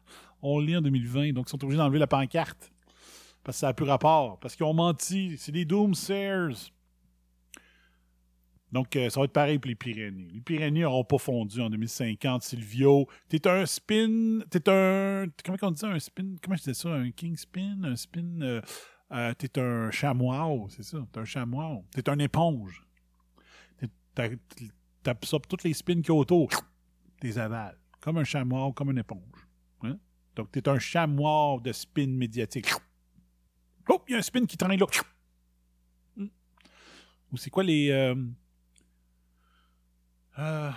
on 0.42 0.58
l'est 0.60 0.76
en 0.76 0.82
2020, 0.82 1.32
donc 1.32 1.46
ils 1.48 1.50
sont 1.50 1.64
obligés 1.64 1.78
d'enlever 1.78 1.98
la 1.98 2.06
pancarte. 2.06 2.70
Parce 3.42 3.56
que 3.56 3.60
ça 3.60 3.68
n'a 3.68 3.74
plus 3.74 3.86
rapport. 3.86 4.38
Parce 4.40 4.56
qu'ils 4.56 4.66
ont 4.66 4.74
menti. 4.74 5.36
C'est 5.38 5.52
des 5.52 5.64
doomsayers. 5.64 6.52
Donc, 8.72 8.96
euh, 8.96 9.08
ça 9.10 9.20
va 9.20 9.24
être 9.24 9.32
pareil 9.32 9.58
pour 9.58 9.68
les 9.68 9.76
Pyrénées. 9.76 10.28
Les 10.32 10.40
Pyrénées 10.40 10.80
n'auront 10.80 11.04
pas 11.04 11.18
fondu 11.18 11.60
en 11.60 11.70
2050. 11.70 12.42
Silvio, 12.42 13.06
t'es 13.28 13.46
un 13.46 13.64
spin. 13.64 14.40
T'es 14.50 14.68
un. 14.68 15.26
Comment 15.44 15.58
on 15.62 15.70
dit 15.70 15.78
ça 15.78 15.88
Un 15.88 15.98
spin? 15.98 16.34
Comment 16.42 16.56
je 16.56 16.64
dis 16.64 16.74
ça? 16.74 16.88
Un 16.88 17.10
king 17.12 17.36
spin? 17.36 17.84
Un 17.84 17.96
spin. 17.96 18.40
Euh, 18.42 18.60
euh, 19.12 19.34
t'es 19.34 19.60
un 19.60 19.90
chamois, 19.92 20.66
c'est 20.68 20.82
ça. 20.82 20.98
T'es 21.12 21.20
un 21.20 21.24
chamois. 21.24 21.80
T'es 21.92 22.08
un 22.10 22.18
éponge. 22.18 22.82
T'absorbes 25.02 25.46
toutes 25.46 25.62
les 25.62 25.72
spins 25.72 26.00
qu'il 26.00 26.08
y 26.08 26.10
a 26.10 26.14
autour. 26.14 26.50
T'es 27.20 27.38
avales. 27.38 27.78
Comme 28.00 28.18
un 28.18 28.24
chamois, 28.24 28.72
comme 28.72 28.90
une 28.90 28.98
éponge. 28.98 29.46
Hein? 29.82 29.98
Donc, 30.34 30.50
t'es 30.50 30.68
un 30.68 30.80
chamois 30.80 31.60
de 31.62 31.72
spin 31.72 32.08
médiatique. 32.08 32.70
Oh, 33.88 34.02
il 34.08 34.12
y 34.12 34.14
a 34.16 34.18
un 34.18 34.22
spin 34.22 34.44
qui 34.44 34.56
traîne 34.56 34.80
là. 34.80 34.86
Hmm. 36.16 36.26
Ou 37.30 37.36
c'est 37.36 37.50
quoi 37.50 37.62
les. 37.62 38.14
Euh, 40.38 40.70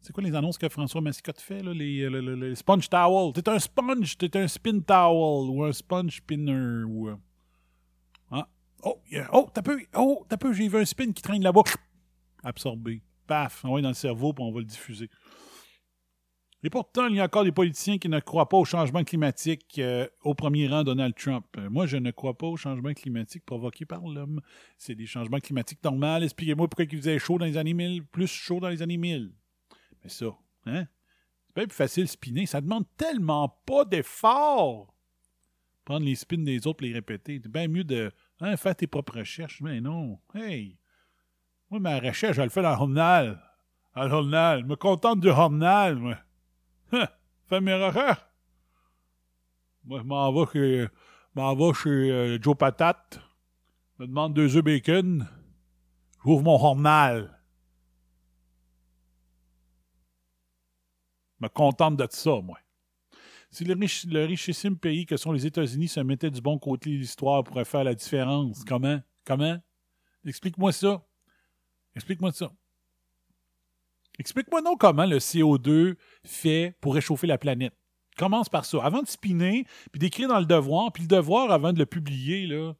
c'est 0.00 0.12
quoi 0.12 0.22
les 0.22 0.34
annonces 0.34 0.56
que 0.56 0.68
François 0.68 1.00
Mascotte 1.00 1.40
fait, 1.40 1.62
là? 1.62 1.72
Les, 1.72 2.54
sponge 2.54 2.88
towel. 2.88 3.32
T'es 3.32 3.48
un 3.48 3.58
sponge, 3.58 4.16
t'es 4.16 4.36
un 4.36 4.46
spin 4.46 4.78
towel 4.80 5.50
ou 5.50 5.64
un 5.64 5.72
sponge 5.72 6.18
spinner. 6.18 6.84
Ou... 6.84 7.08
Euh, 7.08 7.16
ah. 8.30 8.48
Oh, 8.84 9.00
oh, 9.32 9.48
t'as 9.52 9.62
peu, 9.62 9.80
oh, 9.96 10.24
peu, 10.38 10.52
j'ai 10.52 10.68
vu 10.68 10.78
un 10.78 10.84
spin 10.84 11.10
qui 11.12 11.22
traîne 11.22 11.42
là-bas. 11.42 11.62
Absorbé. 12.44 13.02
Paf, 13.26 13.64
on 13.64 13.74
va 13.74 13.80
dans 13.80 13.88
le 13.88 13.94
cerveau, 13.94 14.32
puis 14.32 14.44
on 14.44 14.52
va 14.52 14.60
le 14.60 14.66
diffuser. 14.66 15.10
Et 16.62 16.70
pourtant, 16.70 17.06
il 17.08 17.16
y 17.16 17.20
a 17.20 17.24
encore 17.24 17.44
des 17.44 17.52
politiciens 17.52 17.98
qui 17.98 18.08
ne 18.08 18.18
croient 18.18 18.48
pas 18.48 18.56
au 18.56 18.64
changement 18.64 19.04
climatique, 19.04 19.78
euh, 19.78 20.08
au 20.22 20.34
premier 20.34 20.68
rang 20.68 20.84
Donald 20.84 21.14
Trump. 21.14 21.46
Euh, 21.58 21.68
moi, 21.68 21.86
je 21.86 21.96
ne 21.96 22.10
crois 22.10 22.36
pas 22.36 22.46
au 22.46 22.56
changement 22.56 22.92
climatique 22.94 23.44
provoqué 23.44 23.84
par 23.84 24.00
l'homme. 24.00 24.40
C'est 24.78 24.94
des 24.94 25.06
changements 25.06 25.38
climatiques 25.38 25.84
normaux. 25.84 26.22
Expliquez-moi 26.22 26.66
pourquoi 26.66 26.86
il 26.90 26.98
faisait 26.98 27.18
chaud 27.18 27.38
dans 27.38 27.44
les 27.44 27.56
années 27.56 27.74
1000, 27.74 28.04
plus 28.06 28.26
chaud 28.26 28.58
dans 28.58 28.70
les 28.70 28.82
années 28.82 28.96
1000. 28.96 29.32
Mais 30.02 30.08
ça, 30.08 30.26
hein? 30.64 30.86
C'est 31.46 31.54
pas 31.54 31.66
plus 31.66 31.76
facile 31.76 32.08
spinner. 32.08 32.46
Ça 32.46 32.60
demande 32.60 32.84
tellement 32.96 33.48
pas 33.66 33.84
d'effort. 33.84 34.92
Prendre 35.84 36.04
les 36.04 36.16
spins 36.16 36.38
des 36.38 36.66
autres 36.66 36.82
et 36.84 36.88
les 36.88 36.94
répéter. 36.94 37.38
C'est 37.40 37.52
bien 37.52 37.68
mieux 37.68 37.84
de 37.84 38.10
hein, 38.40 38.56
faire 38.56 38.74
tes 38.74 38.86
propres 38.86 39.18
recherches. 39.18 39.60
Mais 39.60 39.80
non. 39.80 40.18
Hey! 40.34 40.78
Moi, 41.70 41.80
ma 41.80 42.00
recherche, 42.00 42.36
je 42.36 42.42
le 42.42 42.48
fais 42.48 42.62
dans 42.62 42.70
le 42.70 42.76
journal. 42.76 43.40
Dans 43.94 44.02
le 44.04 44.10
journal. 44.10 44.60
Je 44.62 44.66
me 44.66 44.76
contente 44.76 45.20
du 45.20 45.28
journal, 45.28 45.96
moi. 45.96 46.16
Hein, 46.92 47.08
fais 47.48 47.60
mes 47.60 47.74
recherches. 47.74 48.20
Moi, 49.84 50.00
je 50.00 50.04
m'en 50.04 50.32
vais 50.32 50.52
chez, 50.52 50.88
m'en 51.34 51.72
chez 51.72 51.88
euh, 51.88 52.38
Joe 52.40 52.56
Patate. 52.56 53.20
Je 53.96 54.02
me 54.02 54.08
demande 54.08 54.34
deux 54.34 54.56
œufs 54.56 54.64
bacon. 54.64 55.26
J'ouvre 56.24 56.42
mon 56.42 56.58
journal. 56.58 57.40
Je 61.38 61.44
me 61.44 61.48
contente 61.48 61.96
de 61.96 62.06
ça, 62.10 62.40
moi. 62.42 62.58
Si 63.50 63.64
le, 63.64 63.74
le 63.74 64.24
richissime 64.24 64.76
pays 64.76 65.06
que 65.06 65.16
sont 65.16 65.32
les 65.32 65.46
États-Unis 65.46 65.88
se 65.88 66.00
mettait 66.00 66.30
du 66.30 66.40
bon 66.40 66.58
côté 66.58 66.90
de 66.90 66.96
l'histoire 66.96 67.44
pourrait 67.44 67.64
faire 67.64 67.84
la 67.84 67.94
différence, 67.94 68.64
comment? 68.64 69.00
Comment? 69.24 69.58
Explique-moi 70.24 70.72
ça. 70.72 71.06
Explique-moi 71.94 72.32
ça. 72.32 72.50
Explique-moi 74.18 74.62
non 74.62 74.76
comment 74.76 75.06
le 75.06 75.18
CO2 75.18 75.96
fait 76.24 76.74
pour 76.80 76.94
réchauffer 76.94 77.26
la 77.26 77.38
planète. 77.38 77.74
Commence 78.16 78.48
par 78.48 78.64
ça. 78.64 78.78
Avant 78.82 79.02
de 79.02 79.08
spinner, 79.08 79.66
puis 79.92 79.98
d'écrire 79.98 80.28
dans 80.28 80.38
le 80.38 80.46
devoir, 80.46 80.90
puis 80.92 81.02
le 81.02 81.08
devoir 81.08 81.50
avant 81.50 81.72
de 81.72 81.78
le 81.78 81.86
publier, 81.86 82.46
là. 82.46 82.74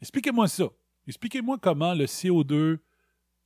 Expliquez-moi 0.00 0.48
ça. 0.48 0.64
Expliquez-moi 1.06 1.58
comment 1.58 1.94
le 1.94 2.06
CO2 2.06 2.78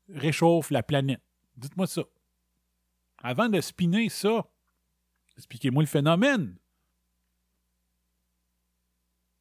réchauffe 0.09 0.71
la 0.71 0.83
planète. 0.83 1.21
Dites-moi 1.57 1.87
ça. 1.87 2.03
Avant 3.23 3.49
de 3.49 3.61
spinner 3.61 4.09
ça, 4.09 4.47
expliquez-moi 5.37 5.83
le 5.83 5.89
phénomène. 5.89 6.57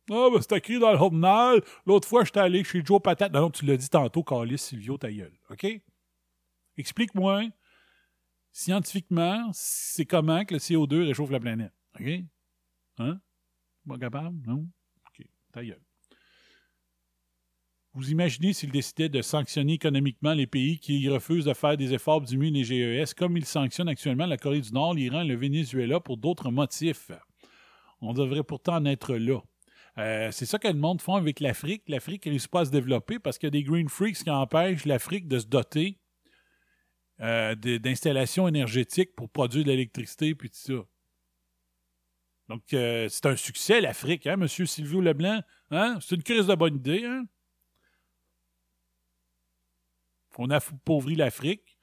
Ah, 0.09 0.29
ben, 0.31 0.39
c'est 0.41 0.57
écrit 0.57 0.79
dans 0.79 0.91
le 0.91 0.97
journal. 0.97 1.61
L'autre 1.85 2.07
fois, 2.07 2.23
j'étais 2.23 2.39
allé 2.39 2.63
chez 2.63 2.83
Joe 2.83 3.01
Patate. 3.01 3.33
Non, 3.33 3.41
non, 3.41 3.49
tu 3.51 3.65
l'as 3.65 3.77
dit 3.77 3.89
tantôt, 3.89 4.23
Carlis 4.23 4.57
Silvio, 4.57 4.97
ta 4.97 5.11
gueule. 5.11 5.33
OK? 5.49 5.65
Explique-moi, 6.77 7.43
scientifiquement, 8.51 9.49
c'est 9.53 10.05
comment 10.05 10.45
que 10.45 10.53
le 10.53 10.59
CO2 10.59 11.05
réchauffe 11.05 11.31
la 11.31 11.39
planète. 11.39 11.73
OK? 11.99 12.07
Hein? 12.99 13.19
Pas 13.87 13.97
capable? 13.97 14.37
Non? 14.45 14.67
OK. 15.07 15.25
Ta 15.51 15.63
gueule. 15.63 15.81
Vous 17.93 18.11
imaginez 18.11 18.53
s'il 18.53 18.69
décidait 18.69 19.09
de 19.09 19.23
sanctionner 19.23 19.73
économiquement 19.73 20.33
les 20.33 20.45
pays 20.45 20.77
qui 20.77 21.09
refusent 21.09 21.45
de 21.45 21.53
faire 21.53 21.77
des 21.77 21.93
efforts 21.93 22.23
et 22.31 22.35
les 22.35 22.63
GES, 22.63 23.15
comme 23.15 23.37
il 23.37 23.45
sanctionne 23.45 23.89
actuellement 23.89 24.27
la 24.27 24.37
Corée 24.37 24.61
du 24.61 24.71
Nord, 24.71 24.93
l'Iran 24.93 25.21
et 25.21 25.27
le 25.27 25.35
Venezuela 25.35 25.99
pour 25.99 26.17
d'autres 26.17 26.51
motifs. 26.51 27.09
On 28.01 28.13
devrait 28.13 28.43
pourtant 28.43 28.75
en 28.75 28.85
être 28.85 29.15
là. 29.15 29.39
Euh, 29.97 30.29
c'est 30.31 30.45
ça 30.45 30.59
que 30.59 30.67
le 30.67 30.75
monde 30.75 31.01
font 31.01 31.15
avec 31.15 31.39
l'Afrique. 31.39 31.83
L'Afrique 31.87 32.27
ne 32.27 32.31
réussit 32.31 32.51
pas 32.51 32.61
à 32.61 32.65
se 32.65 32.69
développer 32.69 33.17
parce 33.17 33.39
qu'il 33.39 33.47
y 33.47 33.49
a 33.49 33.51
des 33.51 33.63
green 33.63 33.89
freaks 33.89 34.23
qui 34.23 34.29
empêchent 34.29 34.85
l'Afrique 34.85 35.27
de 35.27 35.39
se 35.39 35.47
doter 35.47 35.97
euh, 37.21 37.55
d'installations 37.55 38.47
énergétiques 38.47 39.15
pour 39.15 39.29
produire 39.29 39.63
de 39.63 39.69
l'électricité 39.69 40.35
puis 40.35 40.49
tout 40.49 40.57
ça. 40.57 40.85
Donc, 42.49 42.73
euh, 42.73 43.09
c'est 43.09 43.25
un 43.25 43.35
succès, 43.35 43.81
l'Afrique, 43.81 44.25
hein, 44.25 44.39
M. 44.39 44.47
Sylvio 44.47 45.01
Leblanc? 45.01 45.41
Hein? 45.71 45.97
C'est 45.99 46.15
une 46.15 46.23
crise 46.23 46.47
de 46.47 46.55
bonne 46.55 46.75
idée, 46.75 47.05
hein? 47.05 47.25
On 50.37 50.49
a 50.51 50.57
appauvri 50.57 51.15
l'Afrique. 51.15 51.77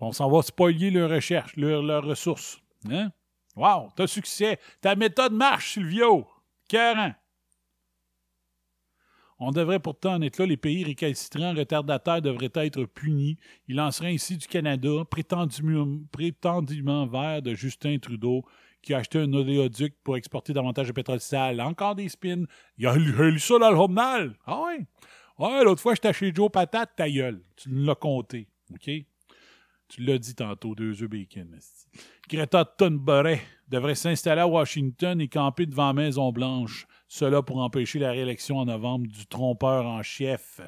On 0.00 0.12
s'en 0.12 0.30
va 0.30 0.42
spoiler 0.42 0.90
leurs 0.90 1.10
recherches, 1.10 1.56
leurs, 1.56 2.04
ressources. 2.04 2.60
Hein? 2.90 3.10
Wow, 3.56 3.90
t'as 3.96 4.06
succès. 4.06 4.60
Ta 4.80 4.94
méthode 4.94 5.32
marche, 5.32 5.72
Sylvio. 5.72 6.28
40. 6.68 7.14
On 9.38 9.52
devrait 9.52 9.78
pourtant 9.78 10.14
en 10.14 10.22
être 10.22 10.38
là. 10.38 10.46
Les 10.46 10.56
pays 10.56 10.84
récalcitrants, 10.84 11.54
retardataires 11.54 12.22
devraient 12.22 12.50
être 12.54 12.84
punis. 12.84 13.36
Il 13.68 13.80
en 13.80 13.90
serait 13.90 14.12
ainsi 14.12 14.36
du 14.36 14.46
Canada, 14.48 15.04
prétendument, 15.10 17.06
vert 17.06 17.42
de 17.42 17.54
Justin 17.54 17.98
Trudeau, 17.98 18.44
qui 18.82 18.94
a 18.94 18.98
acheté 18.98 19.18
un 19.18 19.32
oléoduc 19.32 19.94
pour 20.02 20.16
exporter 20.16 20.52
davantage 20.52 20.88
de 20.88 20.92
pétrole 20.92 21.20
sale. 21.20 21.60
Encore 21.60 21.94
des 21.94 22.08
spins. 22.08 22.44
Il 22.78 22.86
a 22.86 22.96
lu, 22.96 23.38
ça 23.38 23.58
dans 23.58 23.70
le 23.70 23.76
journal. 23.76 24.34
Ah 24.44 24.62
ouais? 24.62 24.86
Ouais, 25.38 25.62
l'autre 25.62 25.82
fois, 25.82 25.94
j'étais 25.94 26.12
chez 26.12 26.34
Joe 26.34 26.50
Patate, 26.50 26.96
ta 26.96 27.08
gueule. 27.08 27.40
Tu 27.56 27.68
l'as 27.70 27.94
compté. 27.94 28.48
OK? 28.72 28.90
Tu 29.88 30.02
l'as 30.02 30.18
dit 30.18 30.34
tantôt, 30.34 30.74
deux 30.74 31.02
œufs 31.02 31.08
bacon. 31.08 31.58
Greta 32.28 32.64
Thunberg 32.64 33.40
devrait 33.68 33.94
s'installer 33.94 34.42
à 34.42 34.46
Washington 34.46 35.20
et 35.20 35.28
camper 35.28 35.64
devant 35.64 35.94
Maison-Blanche. 35.94 36.86
Cela 37.08 37.42
pour 37.42 37.58
empêcher 37.58 37.98
la 37.98 38.10
réélection 38.10 38.58
en 38.58 38.66
novembre 38.66 39.06
du 39.06 39.26
trompeur 39.26 39.86
en 39.86 40.02
chef. 40.02 40.60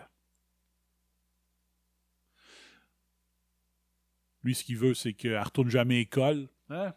Lui, 4.42 4.54
ce 4.54 4.64
qu'il 4.64 4.78
veut, 4.78 4.94
c'est 4.94 5.12
qu'elle 5.12 5.32
ne 5.32 5.44
retourne 5.44 5.68
jamais 5.68 6.08
à. 6.16 6.32
Hein? 6.70 6.94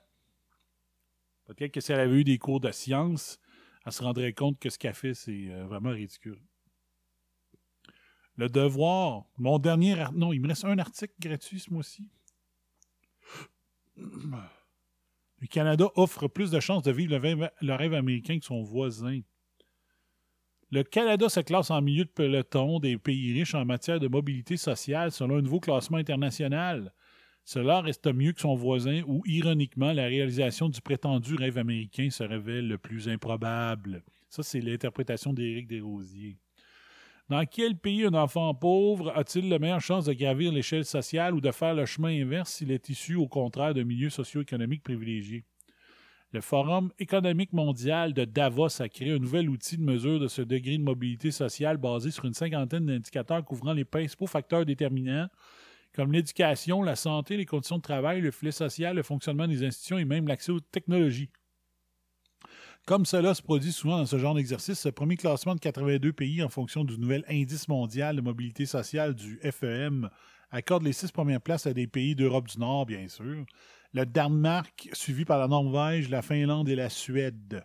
Peut-être 1.45 1.73
que 1.73 1.81
si 1.81 1.91
elle 1.91 1.99
avait 1.99 2.21
eu 2.21 2.23
des 2.23 2.37
cours 2.37 2.61
de 2.61 2.71
sciences, 2.71 3.37
elle 3.85 3.91
se 3.91 4.01
rendrait 4.01 4.31
compte 4.31 4.59
que 4.59 4.69
ce 4.69 4.79
qu'elle 4.79 4.93
fait, 4.93 5.13
c'est 5.13 5.49
euh, 5.49 5.65
vraiment 5.65 5.89
ridicule. 5.89 6.39
Le 8.37 8.47
devoir. 8.47 9.25
Mon 9.37 9.59
dernier. 9.59 10.05
Non, 10.13 10.31
il 10.31 10.39
me 10.39 10.47
reste 10.47 10.63
un 10.63 10.79
article 10.79 11.13
gratuit 11.19 11.59
ce 11.59 11.71
mois-ci. 11.71 12.07
Le 13.97 15.47
Canada 15.49 15.91
offre 15.95 16.29
plus 16.29 16.49
de 16.49 16.61
chances 16.61 16.83
de 16.83 16.91
vivre 16.91 17.17
le 17.17 17.73
rêve 17.75 17.93
américain 17.93 18.39
que 18.39 18.45
son 18.45 18.63
voisin. 18.63 19.19
Le 20.73 20.81
Canada 20.81 21.29
se 21.29 21.39
classe 21.41 21.69
en 21.69 21.83
milieu 21.83 22.03
de 22.03 22.09
peloton 22.09 22.79
des 22.79 22.97
pays 22.97 23.31
riches 23.31 23.53
en 23.53 23.63
matière 23.63 23.99
de 23.99 24.07
mobilité 24.07 24.57
sociale 24.57 25.11
selon 25.11 25.37
un 25.37 25.41
nouveau 25.43 25.59
classement 25.59 25.99
international. 25.99 26.91
Cela 27.45 27.81
reste 27.81 28.11
mieux 28.11 28.31
que 28.31 28.41
son 28.41 28.55
voisin 28.55 29.03
où, 29.05 29.21
ironiquement, 29.27 29.93
la 29.93 30.05
réalisation 30.05 30.69
du 30.69 30.81
prétendu 30.81 31.35
rêve 31.35 31.59
américain 31.59 32.09
se 32.09 32.23
révèle 32.23 32.67
le 32.67 32.79
plus 32.79 33.07
improbable. 33.07 34.01
Ça, 34.31 34.41
c'est 34.41 34.61
l'interprétation 34.61 35.31
d'Éric 35.31 35.67
Desrosiers. 35.67 36.39
Dans 37.29 37.45
quel 37.45 37.77
pays 37.77 38.05
un 38.05 38.15
enfant 38.15 38.55
pauvre 38.55 39.15
a-t-il 39.15 39.49
la 39.49 39.59
meilleure 39.59 39.79
chance 39.79 40.05
de 40.05 40.13
gravir 40.13 40.51
l'échelle 40.51 40.85
sociale 40.85 41.35
ou 41.35 41.39
de 41.39 41.51
faire 41.51 41.75
le 41.75 41.85
chemin 41.85 42.19
inverse 42.19 42.51
s'il 42.51 42.71
est 42.71 42.89
issu, 42.89 43.13
au 43.13 43.27
contraire, 43.27 43.75
d'un 43.75 43.83
milieu 43.83 44.09
socio-économique 44.09 44.81
privilégié? 44.81 45.45
Le 46.33 46.41
Forum 46.41 46.91
économique 46.97 47.53
mondial 47.53 48.11
de 48.11 48.25
Davos 48.25 48.81
a 48.81 48.89
créé 48.89 49.11
un 49.11 49.19
nouvel 49.19 49.51
outil 49.51 49.77
de 49.77 49.83
mesure 49.83 50.19
de 50.19 50.27
ce 50.27 50.41
degré 50.41 50.79
de 50.79 50.83
mobilité 50.83 51.29
sociale 51.29 51.77
basé 51.77 52.09
sur 52.09 52.25
une 52.25 52.33
cinquantaine 52.33 52.87
d'indicateurs 52.87 53.45
couvrant 53.45 53.73
les 53.73 53.85
principaux 53.85 54.25
facteurs 54.25 54.65
déterminants 54.65 55.27
comme 55.93 56.11
l'éducation, 56.11 56.81
la 56.81 56.95
santé, 56.95 57.37
les 57.37 57.45
conditions 57.45 57.77
de 57.77 57.83
travail, 57.83 58.19
le 58.19 58.31
filet 58.31 58.51
social, 58.51 58.95
le 58.95 59.03
fonctionnement 59.03 59.47
des 59.47 59.63
institutions 59.63 59.99
et 59.99 60.05
même 60.05 60.27
l'accès 60.27 60.51
aux 60.51 60.59
technologies. 60.59 61.29
Comme 62.87 63.05
cela 63.05 63.35
se 63.35 63.43
produit 63.43 63.71
souvent 63.71 63.99
dans 63.99 64.07
ce 64.07 64.17
genre 64.17 64.33
d'exercice, 64.33 64.79
ce 64.79 64.89
premier 64.89 65.17
classement 65.17 65.53
de 65.53 65.59
82 65.59 66.13
pays 66.13 66.41
en 66.41 66.49
fonction 66.49 66.83
du 66.83 66.97
nouvel 66.97 67.23
indice 67.29 67.67
mondial 67.67 68.15
de 68.15 68.21
mobilité 68.21 68.65
sociale 68.65 69.13
du 69.13 69.39
FEM 69.51 70.09
accorde 70.49 70.83
les 70.83 70.93
six 70.93 71.11
premières 71.11 71.41
places 71.41 71.67
à 71.67 71.73
des 71.73 71.87
pays 71.87 72.15
d'Europe 72.15 72.47
du 72.47 72.57
Nord, 72.57 72.87
bien 72.87 73.07
sûr. 73.07 73.45
Le 73.95 74.07
Danemark, 74.07 74.89
suivi 74.93 75.23
par 75.23 75.37
la 75.37 75.47
Norvège, 75.47 76.09
la 76.09 76.23
Finlande 76.23 76.67
et 76.67 76.75
la 76.75 76.89
Suède. 76.89 77.63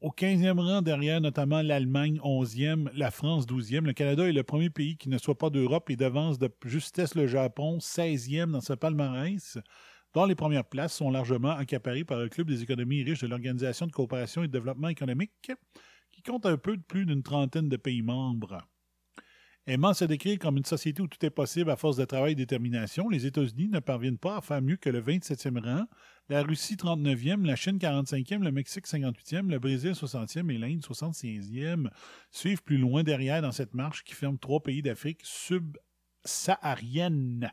Au 0.00 0.10
15e 0.10 0.58
rang, 0.58 0.82
derrière 0.82 1.20
notamment 1.20 1.62
l'Allemagne 1.62 2.18
11e, 2.24 2.88
la 2.94 3.12
France 3.12 3.46
12e, 3.46 3.84
le 3.84 3.92
Canada 3.92 4.28
est 4.28 4.32
le 4.32 4.42
premier 4.42 4.70
pays 4.70 4.96
qui 4.96 5.08
ne 5.08 5.18
soit 5.18 5.38
pas 5.38 5.50
d'Europe 5.50 5.88
et 5.90 5.94
devance 5.94 6.40
de 6.40 6.50
justesse 6.64 7.14
le 7.14 7.28
Japon 7.28 7.78
16e 7.78 8.50
dans 8.50 8.60
ce 8.60 8.72
palmarès, 8.72 9.56
dont 10.14 10.24
les 10.24 10.34
premières 10.34 10.64
places 10.64 10.94
sont 10.94 11.10
largement 11.10 11.50
accaparées 11.50 12.04
par 12.04 12.18
le 12.18 12.28
Club 12.28 12.48
des 12.48 12.64
économies 12.64 13.04
riches 13.04 13.20
de 13.20 13.28
l'Organisation 13.28 13.86
de 13.86 13.92
coopération 13.92 14.42
et 14.42 14.48
de 14.48 14.52
développement 14.52 14.88
économique, 14.88 15.52
qui 16.10 16.22
compte 16.22 16.44
un 16.44 16.56
peu 16.56 16.76
plus 16.76 17.06
d'une 17.06 17.22
trentaine 17.22 17.68
de 17.68 17.76
pays 17.76 18.02
membres. 18.02 18.66
Aimant 19.70 19.92
se 19.92 20.06
décrire 20.06 20.38
comme 20.38 20.56
une 20.56 20.64
société 20.64 21.02
où 21.02 21.08
tout 21.08 21.22
est 21.26 21.30
possible 21.30 21.70
à 21.70 21.76
force 21.76 21.98
de 21.98 22.06
travail 22.06 22.32
et 22.32 22.34
détermination, 22.34 23.10
les 23.10 23.26
États-Unis 23.26 23.68
ne 23.68 23.80
parviennent 23.80 24.16
pas 24.16 24.38
à 24.38 24.40
faire 24.40 24.62
mieux 24.62 24.76
que 24.76 24.88
le 24.88 25.02
27e 25.02 25.62
rang, 25.62 25.84
la 26.30 26.42
Russie 26.42 26.76
39e, 26.76 27.44
la 27.44 27.54
Chine 27.54 27.76
45e, 27.76 28.42
le 28.42 28.50
Mexique 28.50 28.86
58e, 28.86 29.50
le 29.50 29.58
Brésil 29.58 29.90
60e 29.90 30.50
et 30.50 30.56
l'Inde 30.56 30.80
76e 30.80 31.90
suivent 32.30 32.62
plus 32.62 32.78
loin 32.78 33.02
derrière 33.02 33.42
dans 33.42 33.52
cette 33.52 33.74
marche 33.74 34.04
qui 34.04 34.14
ferme 34.14 34.38
trois 34.38 34.62
pays 34.62 34.80
d'Afrique 34.80 35.20
subsaharienne. 35.22 37.52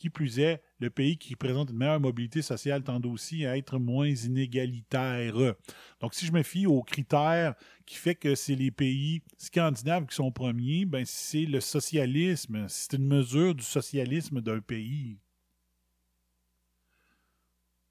Qui 0.00 0.08
plus 0.08 0.38
est, 0.38 0.62
le 0.78 0.88
pays 0.88 1.18
qui 1.18 1.36
présente 1.36 1.68
une 1.68 1.76
meilleure 1.76 2.00
mobilité 2.00 2.40
sociale 2.40 2.82
tend 2.82 3.02
aussi 3.02 3.44
à 3.44 3.58
être 3.58 3.78
moins 3.78 4.08
inégalitaire. 4.08 5.54
Donc, 6.00 6.14
si 6.14 6.24
je 6.24 6.32
me 6.32 6.42
fie 6.42 6.64
aux 6.64 6.82
critères 6.82 7.54
qui 7.84 7.96
fait 7.96 8.14
que 8.14 8.34
c'est 8.34 8.54
les 8.54 8.70
pays 8.70 9.20
scandinaves 9.36 10.06
qui 10.06 10.14
sont 10.14 10.32
premiers, 10.32 10.86
ben 10.86 11.04
c'est 11.04 11.44
le 11.44 11.60
socialisme. 11.60 12.64
C'est 12.66 12.94
une 12.94 13.06
mesure 13.06 13.54
du 13.54 13.62
socialisme 13.62 14.40
d'un 14.40 14.60
pays. 14.60 15.18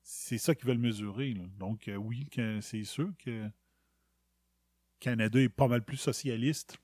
C'est 0.01 0.39
ça 0.39 0.55
qu'ils 0.55 0.67
veulent 0.67 0.79
mesurer. 0.79 1.35
Donc, 1.59 1.87
euh, 1.89 1.95
oui, 1.95 2.27
c'est 2.61 2.83
sûr 2.85 3.11
que 3.23 3.47
Canada 4.99 5.39
est 5.39 5.49
pas 5.49 5.67
mal 5.67 5.83
plus 5.83 5.97
socialiste 5.97 6.79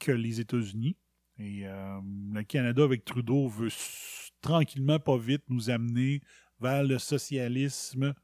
que 0.00 0.10
les 0.10 0.40
États-Unis. 0.40 0.96
Et 1.38 1.66
euh, 1.66 2.00
le 2.32 2.42
Canada, 2.42 2.82
avec 2.82 3.04
Trudeau, 3.04 3.48
veut 3.48 3.70
tranquillement, 4.40 4.98
pas 4.98 5.16
vite, 5.16 5.42
nous 5.48 5.70
amener 5.70 6.20
vers 6.60 6.82
le 6.82 6.98
socialisme 6.98 8.14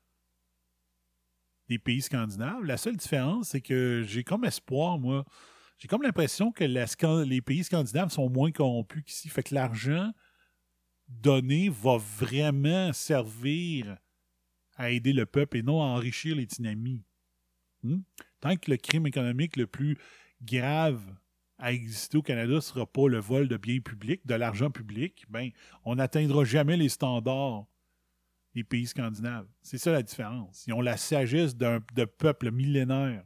des 1.69 1.79
pays 1.79 2.03
scandinaves. 2.03 2.65
La 2.65 2.77
seule 2.77 2.97
différence, 2.97 3.51
c'est 3.51 3.61
que 3.61 4.03
j'ai 4.07 4.25
comme 4.25 4.45
espoir, 4.45 4.99
moi, 4.99 5.25
j'ai 5.79 5.89
comme 5.89 6.03
l'impression 6.03 6.53
que 6.53 6.65
les 6.65 7.41
pays 7.41 7.65
scandinaves 7.65 8.11
sont 8.11 8.29
moins 8.29 8.51
corrompus 8.51 9.05
qu'ici. 9.05 9.29
Fait 9.29 9.43
que 9.43 9.55
l'argent 9.55 10.13
donné 11.09 11.69
va 11.69 11.99
vraiment 11.99 12.93
servir 12.93 13.97
à 14.77 14.91
aider 14.91 15.13
le 15.13 15.27
peuple 15.27 15.59
et 15.59 15.63
non 15.63 15.83
à 15.83 15.87
enrichir 15.87 16.37
les 16.37 16.47
dynamis. 16.47 17.05
Hmm? 17.83 18.01
Tant 18.41 18.57
que 18.57 18.71
le 18.71 18.77
crime 18.77 19.07
économique 19.07 19.57
le 19.57 19.67
plus 19.67 19.99
grave 20.43 21.03
à 21.65 21.73
exister 21.73 22.19
au 22.19 22.23
Canada 22.23 22.53
ne 22.53 22.61
sera 22.61 22.85
pas 22.85 23.09
le 23.09 23.19
vol 23.19 23.49
de 23.49 23.57
biens 23.57 23.81
publics, 23.81 24.21
de 24.27 24.35
l'argent 24.35 24.71
public, 24.71 25.25
ben, 25.31 25.49
on 25.87 25.95
n'atteindra 25.95 26.45
jamais 26.45 26.77
les 26.77 26.91
standards 26.91 27.65
des 28.55 28.65
pays 28.65 28.87
scandinaves. 28.87 29.47
C'est 29.63 29.79
ça 29.79 29.91
la 29.91 30.03
différence. 30.03 30.67
Ils 30.67 30.75
ont 30.75 30.83
la 30.83 30.99
sagesse 30.99 31.57
d'un 31.57 31.81
de 31.95 32.05
peuple 32.05 32.51
millénaire. 32.51 33.25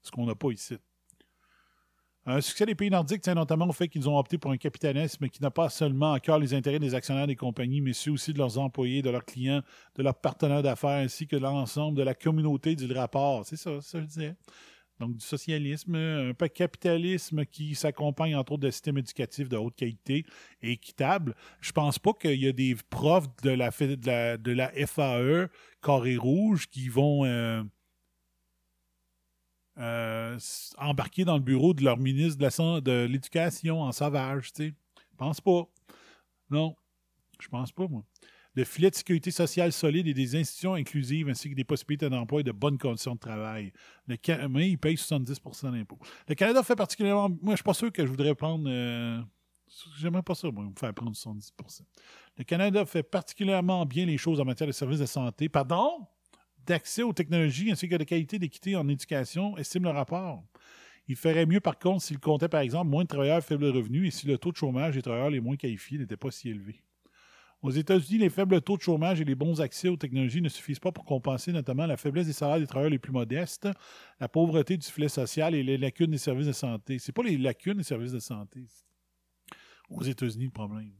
Ce 0.00 0.10
qu'on 0.10 0.24
n'a 0.24 0.34
pas 0.34 0.50
ici. 0.50 0.78
Un 2.24 2.40
succès 2.40 2.64
des 2.64 2.74
pays 2.74 2.88
nordiques 2.88 3.20
tient 3.20 3.34
notamment 3.34 3.68
au 3.68 3.72
fait 3.72 3.88
qu'ils 3.88 4.08
ont 4.08 4.16
opté 4.16 4.38
pour 4.38 4.50
un 4.50 4.56
capitalisme 4.56 5.28
qui 5.28 5.42
n'a 5.42 5.50
pas 5.50 5.68
seulement 5.68 6.14
à 6.14 6.20
cœur 6.20 6.38
les 6.38 6.54
intérêts 6.54 6.78
des 6.78 6.94
actionnaires 6.94 7.26
des 7.26 7.36
compagnies, 7.36 7.82
mais 7.82 7.92
ceux 7.92 8.12
aussi 8.12 8.32
de 8.32 8.38
leurs 8.38 8.56
employés, 8.56 9.02
de 9.02 9.10
leurs 9.10 9.26
clients, 9.26 9.60
de 9.96 10.02
leurs 10.02 10.18
partenaires 10.18 10.62
d'affaires, 10.62 11.04
ainsi 11.04 11.26
que 11.26 11.36
de 11.36 11.42
l'ensemble 11.42 11.98
de 11.98 12.02
la 12.02 12.14
communauté 12.14 12.76
du 12.76 12.90
rapport. 12.92 13.44
C'est 13.44 13.56
ça, 13.56 13.78
ça 13.82 14.00
je 14.00 14.06
disais. 14.06 14.36
Donc, 15.00 15.16
du 15.16 15.24
socialisme, 15.24 15.96
un 15.96 16.34
peu 16.34 16.48
capitalisme 16.48 17.44
qui 17.44 17.74
s'accompagne 17.74 18.36
entre 18.36 18.52
autres 18.52 18.62
de 18.62 18.70
systèmes 18.70 18.98
éducatifs 18.98 19.48
de 19.48 19.56
haute 19.56 19.74
qualité 19.74 20.24
et 20.62 20.72
équitable. 20.72 21.34
Je 21.60 21.72
pense 21.72 21.98
pas 21.98 22.12
qu'il 22.12 22.40
y 22.40 22.46
a 22.46 22.52
des 22.52 22.76
profs 22.88 23.26
de 23.42 23.50
la, 23.50 23.70
de 23.70 24.52
la, 24.52 24.68
FAE, 24.86 25.48
Carré 25.82 26.16
Rouge, 26.16 26.68
qui 26.68 26.88
vont 26.88 27.24
euh, 27.24 27.64
euh, 29.78 30.38
embarquer 30.78 31.24
dans 31.24 31.36
le 31.36 31.42
bureau 31.42 31.74
de 31.74 31.82
leur 31.82 31.98
ministre 31.98 32.80
de 32.80 33.06
l'Éducation 33.06 33.82
en 33.82 33.92
sauvage, 33.92 34.52
tu 34.52 34.68
sais. 34.68 34.74
Je 35.10 35.16
pense 35.16 35.40
pas. 35.40 35.68
Non, 36.50 36.76
je 37.40 37.48
pense 37.48 37.72
pas, 37.72 37.88
moi 37.88 38.04
de 38.54 38.64
filets 38.64 38.90
de 38.90 38.94
sécurité 38.94 39.30
sociale 39.30 39.72
solide 39.72 40.06
et 40.06 40.14
des 40.14 40.36
institutions 40.36 40.74
inclusives 40.74 41.28
ainsi 41.28 41.50
que 41.50 41.54
des 41.54 41.64
possibilités 41.64 42.10
d'emploi 42.10 42.40
et 42.40 42.44
de 42.44 42.52
bonnes 42.52 42.78
conditions 42.78 43.14
de 43.14 43.20
travail. 43.20 43.72
Le 44.06 44.16
mais 44.48 44.70
il 44.70 44.78
paye 44.78 44.96
70% 44.96 45.72
d'impôts. 45.72 45.98
Le 46.28 46.34
Canada 46.34 46.62
fait 46.62 46.76
particulièrement. 46.76 47.28
Moi, 47.28 47.52
je 47.52 47.56
suis 47.56 47.64
pas 47.64 47.74
sûr 47.74 47.90
que 47.90 48.04
je 48.04 48.10
voudrais 48.10 48.34
prendre. 48.34 48.68
Euh, 48.68 49.20
j'aimerais 49.98 50.22
pas 50.22 50.34
ça, 50.34 50.50
moi, 50.50 50.64
me 50.64 50.78
faire 50.78 50.92
prendre 50.92 51.12
70% 51.12 51.80
Le 52.36 52.44
Canada 52.44 52.84
fait 52.84 53.02
particulièrement 53.02 53.86
bien 53.86 54.04
les 54.04 54.18
choses 54.18 54.40
en 54.40 54.44
matière 54.44 54.66
de 54.66 54.72
services 54.72 55.00
de 55.00 55.06
santé. 55.06 55.48
Pardon? 55.48 56.06
D'accès 56.66 57.02
aux 57.02 57.12
technologies 57.12 57.72
ainsi 57.72 57.88
que 57.88 57.96
de 57.96 58.04
qualité 58.04 58.38
d'équité 58.38 58.76
en 58.76 58.86
éducation, 58.88 59.56
estime 59.56 59.84
le 59.84 59.90
rapport. 59.90 60.44
Il 61.08 61.16
ferait 61.16 61.46
mieux, 61.46 61.60
par 61.60 61.78
contre, 61.78 62.04
s'il 62.04 62.20
comptait, 62.20 62.48
par 62.48 62.60
exemple, 62.60 62.88
moins 62.88 63.02
de 63.02 63.08
travailleurs 63.08 63.42
faibles 63.42 63.66
revenus 63.66 64.06
et 64.06 64.10
si 64.16 64.26
le 64.28 64.38
taux 64.38 64.52
de 64.52 64.56
chômage 64.56 64.94
des 64.94 65.02
travailleurs 65.02 65.30
les 65.30 65.40
moins 65.40 65.56
qualifiés 65.56 65.98
n'était 65.98 66.16
pas 66.16 66.30
si 66.30 66.50
élevé. 66.50 66.80
Aux 67.62 67.70
États-Unis, 67.70 68.18
les 68.18 68.28
faibles 68.28 68.60
taux 68.60 68.76
de 68.76 68.82
chômage 68.82 69.20
et 69.20 69.24
les 69.24 69.36
bons 69.36 69.60
accès 69.60 69.88
aux 69.88 69.96
technologies 69.96 70.42
ne 70.42 70.48
suffisent 70.48 70.80
pas 70.80 70.90
pour 70.90 71.04
compenser 71.04 71.52
notamment 71.52 71.86
la 71.86 71.96
faiblesse 71.96 72.26
des 72.26 72.32
salaires 72.32 72.58
des 72.58 72.66
travailleurs 72.66 72.90
les 72.90 72.98
plus 72.98 73.12
modestes, 73.12 73.68
la 74.18 74.28
pauvreté 74.28 74.76
du 74.76 74.86
filet 74.86 75.08
social 75.08 75.54
et 75.54 75.62
les 75.62 75.78
lacunes 75.78 76.10
des 76.10 76.18
services 76.18 76.48
de 76.48 76.52
santé. 76.52 76.98
C'est 76.98 77.12
pas 77.12 77.22
les 77.22 77.38
lacunes 77.38 77.76
des 77.78 77.84
services 77.84 78.10
de 78.10 78.18
santé. 78.18 78.66
Aux 79.88 80.02
États-Unis, 80.02 80.46
le 80.46 80.50
problème. 80.50 80.92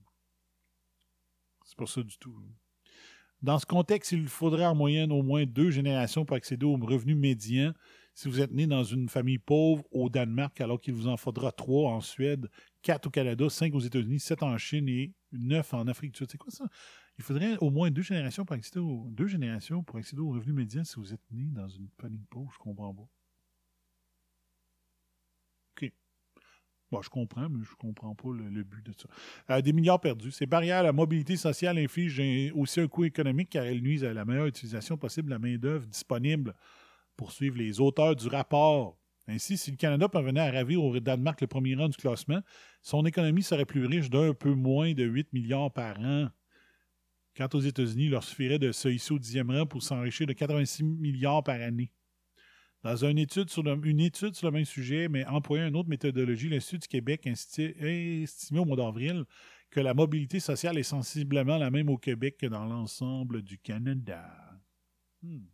C'est 1.64 1.76
pas 1.76 1.86
ça 1.86 2.02
du 2.02 2.16
tout. 2.16 2.36
Dans 3.42 3.58
ce 3.58 3.66
contexte, 3.66 4.12
il 4.12 4.28
faudrait 4.28 4.66
en 4.66 4.76
moyenne 4.76 5.10
au 5.10 5.22
moins 5.24 5.44
deux 5.44 5.70
générations 5.70 6.24
pour 6.24 6.36
accéder 6.36 6.64
aux 6.64 6.76
revenus 6.76 7.16
médians 7.16 7.72
si 8.14 8.28
vous 8.28 8.40
êtes 8.40 8.52
né 8.52 8.68
dans 8.68 8.84
une 8.84 9.08
famille 9.08 9.38
pauvre 9.38 9.84
au 9.90 10.08
Danemark, 10.08 10.60
alors 10.60 10.80
qu'il 10.80 10.94
vous 10.94 11.08
en 11.08 11.16
faudra 11.16 11.50
trois 11.50 11.90
en 11.90 12.00
Suède, 12.00 12.48
quatre 12.82 13.06
au 13.06 13.10
Canada, 13.10 13.48
cinq 13.48 13.74
aux 13.74 13.80
États-Unis, 13.80 14.20
sept 14.20 14.42
en 14.42 14.56
Chine 14.58 14.88
et 14.88 15.12
neuf 15.33 15.74
en 15.74 15.87
Afrique 15.87 16.12
du 16.12 16.18
Sud. 16.18 16.30
C'est 16.30 16.39
quoi 16.39 16.51
ça? 16.51 16.64
Il 17.18 17.24
faudrait 17.24 17.57
au 17.59 17.70
moins 17.70 17.91
deux 17.91 18.03
générations 18.03 18.45
pour 18.45 18.57
accéder 18.57 18.80
aux, 18.80 19.07
deux 19.11 19.26
générations 19.26 19.83
pour 19.83 19.99
accéder 19.99 20.22
aux 20.22 20.30
revenus 20.30 20.55
médians 20.55 20.85
si 20.85 20.97
vous 20.97 21.12
êtes 21.12 21.30
né 21.30 21.45
dans 21.51 21.68
une 21.68 21.89
famille 22.01 22.24
pauvre. 22.30 22.51
Je 22.53 22.59
comprends 22.59 22.95
pas. 22.95 23.09
OK. 25.76 25.93
Bon, 26.91 27.03
je 27.03 27.11
comprends, 27.11 27.49
mais 27.49 27.64
je 27.64 27.74
comprends 27.74 28.14
pas 28.14 28.28
le, 28.33 28.62
but 28.62 28.85
de 28.85 28.93
ça. 28.93 29.09
Euh, 29.51 29.61
des 29.61 29.72
milliards 29.72 30.01
perdus. 30.01 30.30
Ces 30.30 30.47
barrières 30.47 30.78
à 30.78 30.83
la 30.83 30.93
mobilité 30.93 31.37
sociale 31.37 31.78
infligent 31.78 32.53
aussi 32.55 32.80
un 32.80 32.89
coût 32.89 33.05
économique 33.05 33.51
car 33.51 33.64
elles 33.64 33.83
nuisent 33.83 34.05
à 34.05 34.12
la 34.12 34.24
meilleure 34.24 34.47
utilisation 34.47 34.97
possible 34.97 35.28
de 35.28 35.35
la 35.35 35.39
main-d'œuvre 35.39 35.87
disponible 35.87 36.55
pour 37.16 37.33
suivre 37.33 37.57
les 37.57 37.80
auteurs 37.80 38.16
du 38.16 38.28
rapport. 38.28 39.01
Ainsi, 39.28 39.56
si 39.56 39.70
le 39.70 39.76
Canada 39.76 40.08
parvenait 40.08 40.40
à 40.40 40.50
ravir 40.50 40.82
au 40.82 40.98
Danemark 40.98 41.40
le 41.40 41.46
premier 41.46 41.74
rang 41.74 41.88
du 41.88 41.96
classement, 41.96 42.40
son 42.82 43.06
économie 43.06 43.42
serait 43.42 43.64
plus 43.64 43.86
riche 43.86 44.10
d'un 44.10 44.34
peu 44.34 44.54
moins 44.54 44.94
de 44.94 45.04
8 45.04 45.32
milliards 45.32 45.72
par 45.72 45.98
an. 46.00 46.28
Quant 47.36 47.48
aux 47.54 47.60
États-Unis, 47.60 48.06
il 48.06 48.10
leur 48.10 48.24
suffirait 48.24 48.58
de 48.58 48.72
se 48.72 48.88
hisser 48.88 49.14
au 49.14 49.18
dixième 49.18 49.50
rang 49.50 49.64
pour 49.64 49.82
s'enrichir 49.82 50.26
de 50.26 50.32
86 50.32 50.82
milliards 50.82 51.44
par 51.44 51.60
année. 51.60 51.92
Dans 52.82 53.04
une 53.04 53.18
étude, 53.18 53.48
sur 53.48 53.62
le, 53.62 53.76
même 53.76 54.64
sujet, 54.64 55.08
mais 55.08 55.24
employant 55.26 55.68
une 55.68 55.76
autre 55.76 55.88
méthodologie, 55.88 56.48
l'Institut 56.48 56.80
du 56.80 56.88
Québec 56.88 57.26
a 57.26 57.30
estimé 57.30 58.58
au 58.58 58.64
mois 58.64 58.76
d'avril 58.76 59.24
que 59.70 59.78
la 59.78 59.94
mobilité 59.94 60.40
sociale 60.40 60.76
est 60.78 60.82
sensiblement 60.82 61.58
la 61.58 61.70
même 61.70 61.88
au 61.88 61.96
Québec 61.96 62.36
que 62.38 62.46
dans 62.46 62.64
l'ensemble 62.64 63.42
du 63.42 63.56
Canada. 63.56 64.28
Hmm. 65.22 65.44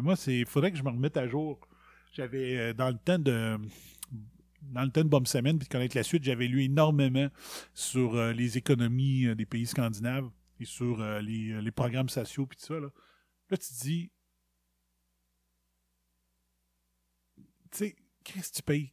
Moi, 0.00 0.14
il 0.26 0.46
faudrait 0.46 0.72
que 0.72 0.78
je 0.78 0.82
me 0.82 0.90
remette 0.90 1.16
à 1.16 1.28
jour. 1.28 1.60
J'avais, 2.12 2.58
euh, 2.58 2.72
dans 2.72 2.88
le 2.88 2.98
temps 2.98 3.18
de 3.18 3.58
dans 4.62 4.82
le 4.82 4.90
temps 4.90 5.02
de 5.02 5.08
Bombe 5.08 5.26
Semaine, 5.26 5.58
puis 5.58 5.66
de 5.66 5.72
connaître 5.72 5.96
la 5.96 6.04
suite, 6.04 6.22
j'avais 6.22 6.46
lu 6.46 6.62
énormément 6.62 7.28
sur 7.74 8.14
euh, 8.14 8.32
les 8.32 8.58
économies 8.58 9.26
euh, 9.26 9.34
des 9.34 9.44
pays 9.44 9.66
scandinaves 9.66 10.30
et 10.60 10.64
sur 10.64 11.02
les, 11.20 11.72
programmes 11.72 12.08
sociaux, 12.08 12.46
puis 12.46 12.56
tout 12.56 12.66
ça. 12.66 12.74
Là, 12.74 12.88
là 13.50 13.56
tu 13.56 13.68
te 13.68 13.82
dis, 13.82 14.12
tu 17.72 17.78
sais, 17.78 17.96
qu'est-ce 18.22 18.50
que 18.50 18.56
tu 18.56 18.62
payes 18.62 18.92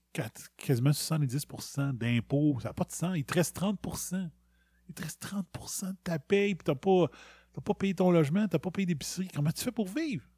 quasiment 0.57 0.89
70% 0.89 1.95
d'impôts? 1.95 2.57
Ça 2.61 2.69
n'a 2.69 2.73
pas 2.73 2.85
de 2.85 2.91
sens. 2.91 3.15
Il 3.15 3.25
te 3.25 3.35
reste 3.35 3.55
30 3.55 3.79
Il 3.83 4.31
il 4.89 4.95
te 4.95 5.03
reste 5.03 5.23
30% 5.23 5.91
de 5.91 5.97
ta 6.03 6.17
paye, 6.17 6.55
puis 6.55 6.63
t'as 6.63 6.73
pas, 6.73 7.05
t'as 7.53 7.61
pas 7.61 7.73
payé 7.75 7.93
ton 7.93 8.09
logement, 8.09 8.47
t'as 8.47 8.57
pas 8.57 8.71
payé 8.71 8.87
d'épicerie. 8.87 9.27
Comment 9.27 9.51
tu 9.51 9.63
fais 9.63 9.71
pour 9.71 9.87
vivre? 9.87 10.28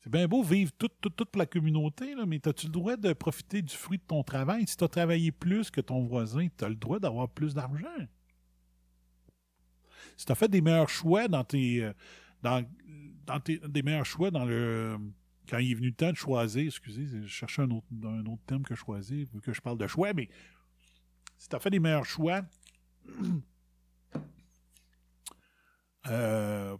C'est 0.00 0.10
bien 0.10 0.28
beau 0.28 0.42
vivre 0.42 0.70
tout, 0.78 0.90
la 1.34 1.46
communauté, 1.46 2.14
là, 2.14 2.24
mais 2.26 2.40
as-tu 2.46 2.66
le 2.66 2.72
droit 2.72 2.96
de 2.96 3.12
profiter 3.12 3.62
du 3.62 3.74
fruit 3.74 3.98
de 3.98 4.04
ton 4.04 4.22
travail? 4.22 4.66
Si 4.66 4.76
tu 4.76 4.84
as 4.84 4.88
travaillé 4.88 5.32
plus 5.32 5.70
que 5.70 5.80
ton 5.80 6.04
voisin, 6.04 6.46
tu 6.56 6.64
as 6.64 6.68
le 6.68 6.76
droit 6.76 6.98
d'avoir 7.00 7.28
plus 7.28 7.54
d'argent. 7.54 7.86
Si 10.16 10.26
tu 10.26 10.32
as 10.32 10.34
fait 10.34 10.48
des 10.48 10.60
meilleurs 10.60 10.88
choix 10.88 11.28
dans 11.28 11.44
tes. 11.44 11.84
euh, 11.84 11.92
Dans, 12.42 12.64
dans 13.26 13.40
tes, 13.40 13.60
meilleurs 13.82 14.06
choix 14.06 14.30
dans 14.30 14.44
le. 14.44 14.96
Quand 15.48 15.58
il 15.58 15.72
est 15.72 15.74
venu 15.74 15.88
le 15.88 15.94
temps 15.94 16.10
de 16.12 16.16
choisir, 16.16 16.66
excusez, 16.66 17.06
je 17.06 17.26
cherchais 17.26 17.62
un 17.62 17.70
autre, 17.70 17.86
un 18.04 18.22
terme 18.46 18.62
que 18.62 18.74
choisir, 18.74 19.26
vu 19.32 19.40
que 19.40 19.52
je 19.52 19.60
parle 19.62 19.78
de 19.78 19.86
choix, 19.86 20.12
mais 20.12 20.28
si 21.38 21.48
tu 21.48 21.56
as 21.56 21.60
fait 21.60 21.70
des 21.70 21.78
meilleurs 21.80 22.04
choix, 22.04 22.42
euh, 26.08 26.76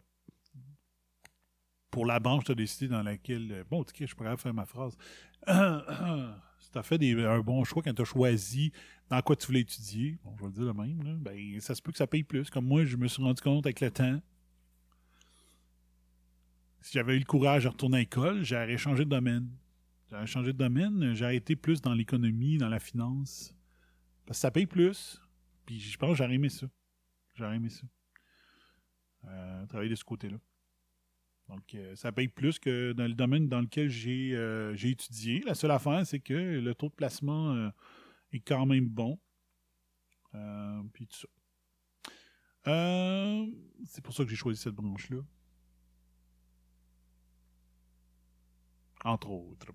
pour 1.99 2.07
la 2.07 2.20
branche, 2.20 2.44
tu 2.44 2.53
as 2.53 2.55
décidé 2.55 2.86
dans 2.86 3.03
laquelle. 3.03 3.64
Bon, 3.68 3.80
ok, 3.80 3.92
je 3.99 4.14
pourrais 4.14 4.36
faire 4.36 4.55
ma 4.55 4.66
phrase. 4.66 4.96
tu 5.46 5.53
as 5.53 6.82
fait 6.84 7.24
un 7.24 7.40
bon 7.40 7.64
choix 7.64 7.82
quand 7.82 7.92
tu 7.92 8.03
as 8.03 8.05
choisi 8.05 8.70
dans 9.11 9.20
quoi 9.20 9.34
tu 9.34 9.49
voulais 9.49 9.62
étudier, 9.62 10.16
bon, 10.22 10.32
je 10.36 10.42
vais 10.42 10.46
le 10.46 10.53
dire 10.53 10.64
le 10.64 10.74
même, 10.74 11.18
ben, 11.18 11.61
ça 11.61 11.74
se 11.74 11.82
peut 11.82 11.90
que 11.90 11.99
ça 11.99 12.07
paye 12.07 12.22
plus. 12.22 12.51
Comme 12.51 12.66
moi, 12.66 12.84
je 12.84 12.96
me 12.96 13.09
suis 13.09 13.20
rendu 13.20 13.42
compte 13.42 13.66
avec 13.66 13.80
le 13.80 13.90
temps. 13.90 14.20
Si 16.82 16.92
j'avais 16.92 17.16
eu 17.16 17.18
le 17.18 17.24
courage 17.24 17.64
de 17.64 17.68
retourner 17.68 17.96
à 17.96 18.01
l'école, 18.03 18.44
j'aurais 18.44 18.78
changé 18.78 19.05
de 19.05 19.11
domaine. 19.11 19.51
J'aurais 20.09 20.28
changé 20.28 20.53
de 20.53 20.59
domaine, 20.59 21.14
j'aurais 21.16 21.34
été 21.34 21.57
plus 21.57 21.82
dans 21.82 21.94
l'économie, 21.94 22.59
dans 22.59 22.68
la 22.68 22.78
finance. 22.78 23.57
Parce 24.24 24.38
que 24.38 24.42
ça 24.42 24.53
paye 24.53 24.66
plus. 24.66 25.20
Puis 25.66 25.80
je 25.80 25.99
pense 25.99 26.11
que 26.11 26.18
j'aurais 26.18 26.36
aimé 26.36 26.49
ça. 26.49 26.68
J'aurais 27.34 27.57
aimé 27.57 27.70
ça. 27.70 27.82
Euh, 29.26 29.66
travailler 29.66 29.90
de 29.90 29.96
ce 29.96 30.05
côté-là. 30.05 30.36
Donc, 31.49 31.74
euh, 31.74 31.96
ça 31.96 32.12
paye 32.12 32.28
plus 32.28 32.59
que 32.59 32.92
dans 32.92 33.07
le 33.07 33.14
domaine 33.14 33.49
dans 33.49 33.61
lequel 33.61 33.88
j'ai 33.88 34.34
euh, 34.34 34.74
j'ai 34.74 34.90
étudié. 34.90 35.40
La 35.46 35.55
seule 35.55 35.70
affaire, 35.70 36.07
c'est 36.07 36.20
que 36.20 36.34
le 36.34 36.74
taux 36.74 36.88
de 36.88 36.94
placement 36.94 37.55
euh, 37.55 37.70
est 38.32 38.40
quand 38.40 38.66
même 38.66 38.88
bon. 38.88 39.18
Puis 40.92 41.07
tout 41.07 41.16
ça. 41.16 41.28
C'est 43.86 44.05
pour 44.05 44.12
ça 44.12 44.24
que 44.24 44.30
j'ai 44.30 44.36
choisi 44.36 44.61
cette 44.61 44.74
branche-là. 44.74 45.20
Entre 49.05 49.30
autres. 49.30 49.72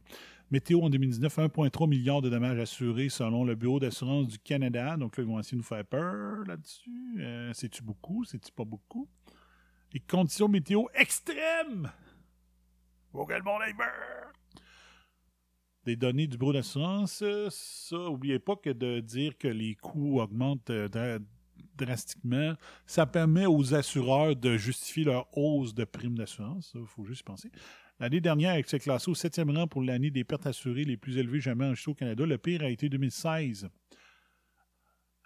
Météo 0.52 0.82
en 0.84 0.90
2019, 0.90 1.38
1,3 1.38 1.90
milliard 1.90 2.22
de 2.22 2.30
dommages 2.30 2.60
assurés 2.60 3.10
selon 3.10 3.44
le 3.44 3.56
Bureau 3.56 3.80
d'assurance 3.80 4.28
du 4.28 4.38
Canada. 4.38 4.96
Donc 4.96 5.18
là, 5.18 5.24
ils 5.24 5.30
vont 5.30 5.40
essayer 5.40 5.56
de 5.56 5.62
nous 5.62 5.68
faire 5.68 5.84
peur 5.84 6.46
là-dessus. 6.46 7.52
C'est-tu 7.54 7.82
beaucoup? 7.82 8.24
C'est-tu 8.26 8.52
pas 8.52 8.66
beaucoup? 8.66 9.10
Les 9.94 10.00
conditions 10.00 10.48
météo 10.48 10.84
extrêmes! 10.96 11.92
Faut 13.12 13.26
que 13.26 13.34
le 13.34 13.44
monde! 13.44 13.62
Des 15.86 15.96
données 15.96 16.28
du 16.28 16.38
Bureau 16.38 16.54
d'assurance, 16.54 17.24
ça, 17.50 17.98
oubliez 18.10 18.40
pas 18.40 18.56
que 18.56 18.70
de 18.70 19.02
dire 19.02 19.38
que 19.38 19.50
les 19.50 19.76
coûts 19.76 20.22
augmentent 20.22 20.70
euh, 20.70 20.88
dra- 20.88 21.20
drastiquement, 21.76 22.56
ça 22.88 23.06
permet 23.06 23.46
aux 23.46 23.74
assureurs 23.74 24.36
de 24.36 24.56
justifier 24.58 25.04
leur 25.04 25.28
hausse 25.38 25.74
de 25.74 25.84
primes 25.84 26.18
d'assurance. 26.18 26.72
Il 26.76 26.88
faut 26.88 27.04
juste 27.06 27.22
y 27.22 27.24
penser. 27.24 27.52
L'année 28.00 28.22
dernière, 28.22 28.54
elle 28.54 28.66
s'est 28.66 28.80
classée 28.80 29.12
au 29.12 29.16
septième 29.16 29.56
rang 29.56 29.68
pour 29.68 29.84
l'année 29.84 30.10
des 30.10 30.24
pertes 30.24 30.48
assurées 30.48 30.86
les 30.86 30.98
plus 30.98 31.18
élevées 31.18 31.42
jamais 31.42 31.66
enregistrées 31.66 31.92
au 31.92 31.96
Canada. 31.96 32.26
Le 32.26 32.38
pire 32.38 32.64
a 32.64 32.70
été 32.70 32.88
2016, 32.90 33.70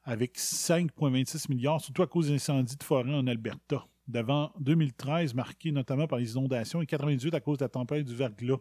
avec 0.03 0.37
5,26 0.37 1.49
milliards, 1.51 1.81
surtout 1.81 2.01
à 2.01 2.07
cause 2.07 2.29
d'incendies 2.29 2.75
de 2.77 2.83
forêt 2.83 3.13
en 3.13 3.27
Alberta, 3.27 3.85
devant 4.07 4.51
2013, 4.59 5.33
marqué 5.33 5.71
notamment 5.71 6.07
par 6.07 6.19
les 6.19 6.31
inondations, 6.31 6.81
et 6.81 6.85
98 6.85 7.33
à 7.33 7.39
cause 7.39 7.57
de 7.57 7.65
la 7.65 7.69
tempête 7.69 8.05
du 8.05 8.15
verglas. 8.15 8.59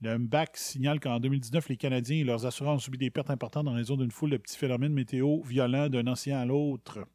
Le 0.00 0.18
MBAC 0.18 0.56
signale 0.56 0.98
qu'en 0.98 1.20
2019, 1.20 1.68
les 1.68 1.76
Canadiens 1.76 2.16
et 2.16 2.24
leurs 2.24 2.44
assureurs 2.44 2.74
ont 2.74 2.78
subi 2.80 2.98
des 2.98 3.10
pertes 3.10 3.30
importantes 3.30 3.68
en 3.68 3.74
raison 3.74 3.96
d'une 3.96 4.10
foule 4.10 4.30
de 4.30 4.36
petits 4.36 4.58
phénomènes 4.58 4.92
météo 4.92 5.42
violents 5.42 5.88
d'un 5.88 6.08
océan 6.08 6.40
à 6.40 6.44
l'autre. 6.44 7.06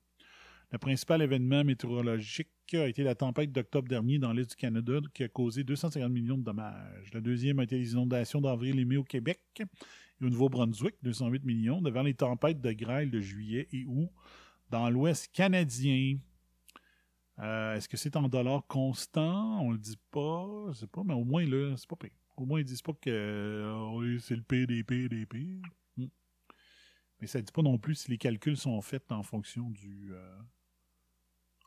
Le 0.71 0.77
principal 0.77 1.21
événement 1.21 1.65
météorologique 1.65 2.49
a 2.73 2.87
été 2.87 3.03
la 3.03 3.15
tempête 3.15 3.51
d'octobre 3.51 3.89
dernier 3.89 4.19
dans 4.19 4.31
l'est 4.31 4.49
du 4.49 4.55
Canada 4.55 4.99
qui 5.13 5.23
a 5.23 5.27
causé 5.27 5.63
250 5.63 6.09
millions 6.09 6.37
de 6.37 6.43
dommages. 6.43 7.13
Le 7.13 7.21
deuxième 7.21 7.59
a 7.59 7.63
été 7.63 7.77
les 7.77 7.91
inondations 7.91 8.39
d'avril 8.39 8.79
et 8.79 8.85
mai 8.85 8.97
au 8.97 9.03
Québec 9.03 9.41
et 9.59 10.25
au 10.25 10.29
Nouveau-Brunswick, 10.29 10.95
208 11.03 11.43
millions, 11.43 11.81
devant 11.81 12.03
les 12.03 12.13
tempêtes 12.13 12.61
de 12.61 12.71
grêle 12.71 13.11
de 13.11 13.19
juillet 13.19 13.67
et 13.73 13.85
août 13.85 14.09
dans 14.69 14.89
l'ouest 14.89 15.29
canadien. 15.33 16.17
Euh, 17.39 17.75
Est-ce 17.75 17.87
que 17.87 17.97
c'est 17.97 18.15
en 18.15 18.27
dollars 18.27 18.65
constants? 18.67 19.59
On 19.61 19.71
le 19.71 19.77
dit 19.77 19.97
pas, 20.11 20.47
je 20.69 20.73
sais 20.79 20.87
pas, 20.87 21.01
mais 21.05 21.13
au 21.13 21.23
moins 21.23 21.45
là, 21.45 21.75
c'est 21.77 21.87
pas 21.87 21.95
pire. 21.95 22.11
Au 22.35 22.45
moins, 22.45 22.59
ils 22.59 22.65
disent 22.65 22.81
pas 22.81 22.93
que 22.93 23.09
euh, 23.09 24.19
c'est 24.19 24.35
le 24.35 24.41
pire 24.43 24.67
des 24.67 24.83
pires 24.83 25.09
des 25.09 25.25
pires. 25.25 25.61
Hmm. 25.97 26.07
Mais 27.19 27.27
ça 27.27 27.41
dit 27.41 27.51
pas 27.51 27.61
non 27.61 27.77
plus 27.77 27.95
si 27.95 28.11
les 28.11 28.17
calculs 28.17 28.57
sont 28.57 28.81
faits 28.81 29.11
en 29.11 29.23
fonction 29.23 29.69
du. 29.69 30.09
euh, 30.13 30.37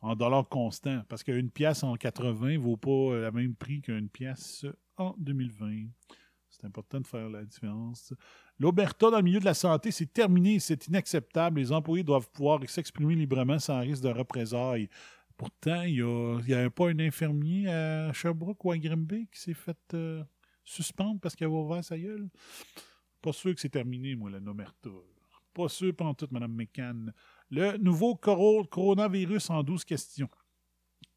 en 0.02 0.14
dollars 0.16 0.48
constants. 0.48 1.02
Parce 1.08 1.22
qu'une 1.22 1.50
pièce 1.50 1.82
en 1.82 1.94
80 1.96 2.58
vaut 2.58 2.76
pas 2.76 2.88
le 3.16 3.30
même 3.32 3.54
prix 3.54 3.80
qu'une 3.82 4.08
pièce 4.08 4.64
en 4.96 5.14
2020. 5.18 5.88
C'est 6.48 6.64
important 6.64 7.00
de 7.00 7.06
faire 7.06 7.28
la 7.28 7.44
différence. 7.44 8.12
L'Oberta, 8.58 9.10
dans 9.10 9.18
le 9.18 9.22
milieu 9.22 9.38
de 9.40 9.44
la 9.44 9.54
santé, 9.54 9.90
c'est 9.92 10.12
terminé. 10.12 10.58
C'est 10.58 10.88
inacceptable. 10.88 11.60
Les 11.60 11.70
employés 11.70 12.02
doivent 12.02 12.28
pouvoir 12.30 12.60
s'exprimer 12.68 13.14
librement 13.14 13.58
sans 13.58 13.80
risque 13.80 14.02
de 14.02 14.08
représailles. 14.08 14.88
Pourtant, 15.40 15.84
il 15.84 15.94
n'y 15.94 16.52
a, 16.52 16.68
pas 16.68 16.90
un 16.90 16.98
infirmier 16.98 17.66
à 17.66 18.12
Sherbrooke 18.12 18.62
ou 18.62 18.72
à 18.72 18.76
Grimby 18.76 19.26
qui 19.32 19.40
s'est 19.40 19.54
fait 19.54 19.78
euh, 19.94 20.22
suspendre 20.62 21.18
parce 21.18 21.34
qu'il 21.34 21.46
avait 21.46 21.56
ouvert 21.56 21.82
sa 21.82 21.98
gueule? 21.98 22.28
Pas 23.22 23.32
sûr 23.32 23.54
que 23.54 23.60
c'est 23.62 23.70
terminé, 23.70 24.14
moi, 24.14 24.28
la 24.28 24.38
Nomerta. 24.38 24.90
Pas 25.54 25.70
sûr, 25.70 25.94
en 26.00 26.12
tout, 26.12 26.28
Mme 26.30 26.52
McCann. 26.52 27.14
Le 27.48 27.78
nouveau 27.78 28.16
coro- 28.16 28.66
coronavirus 28.66 29.48
en 29.48 29.62
12 29.62 29.86
questions. 29.86 30.28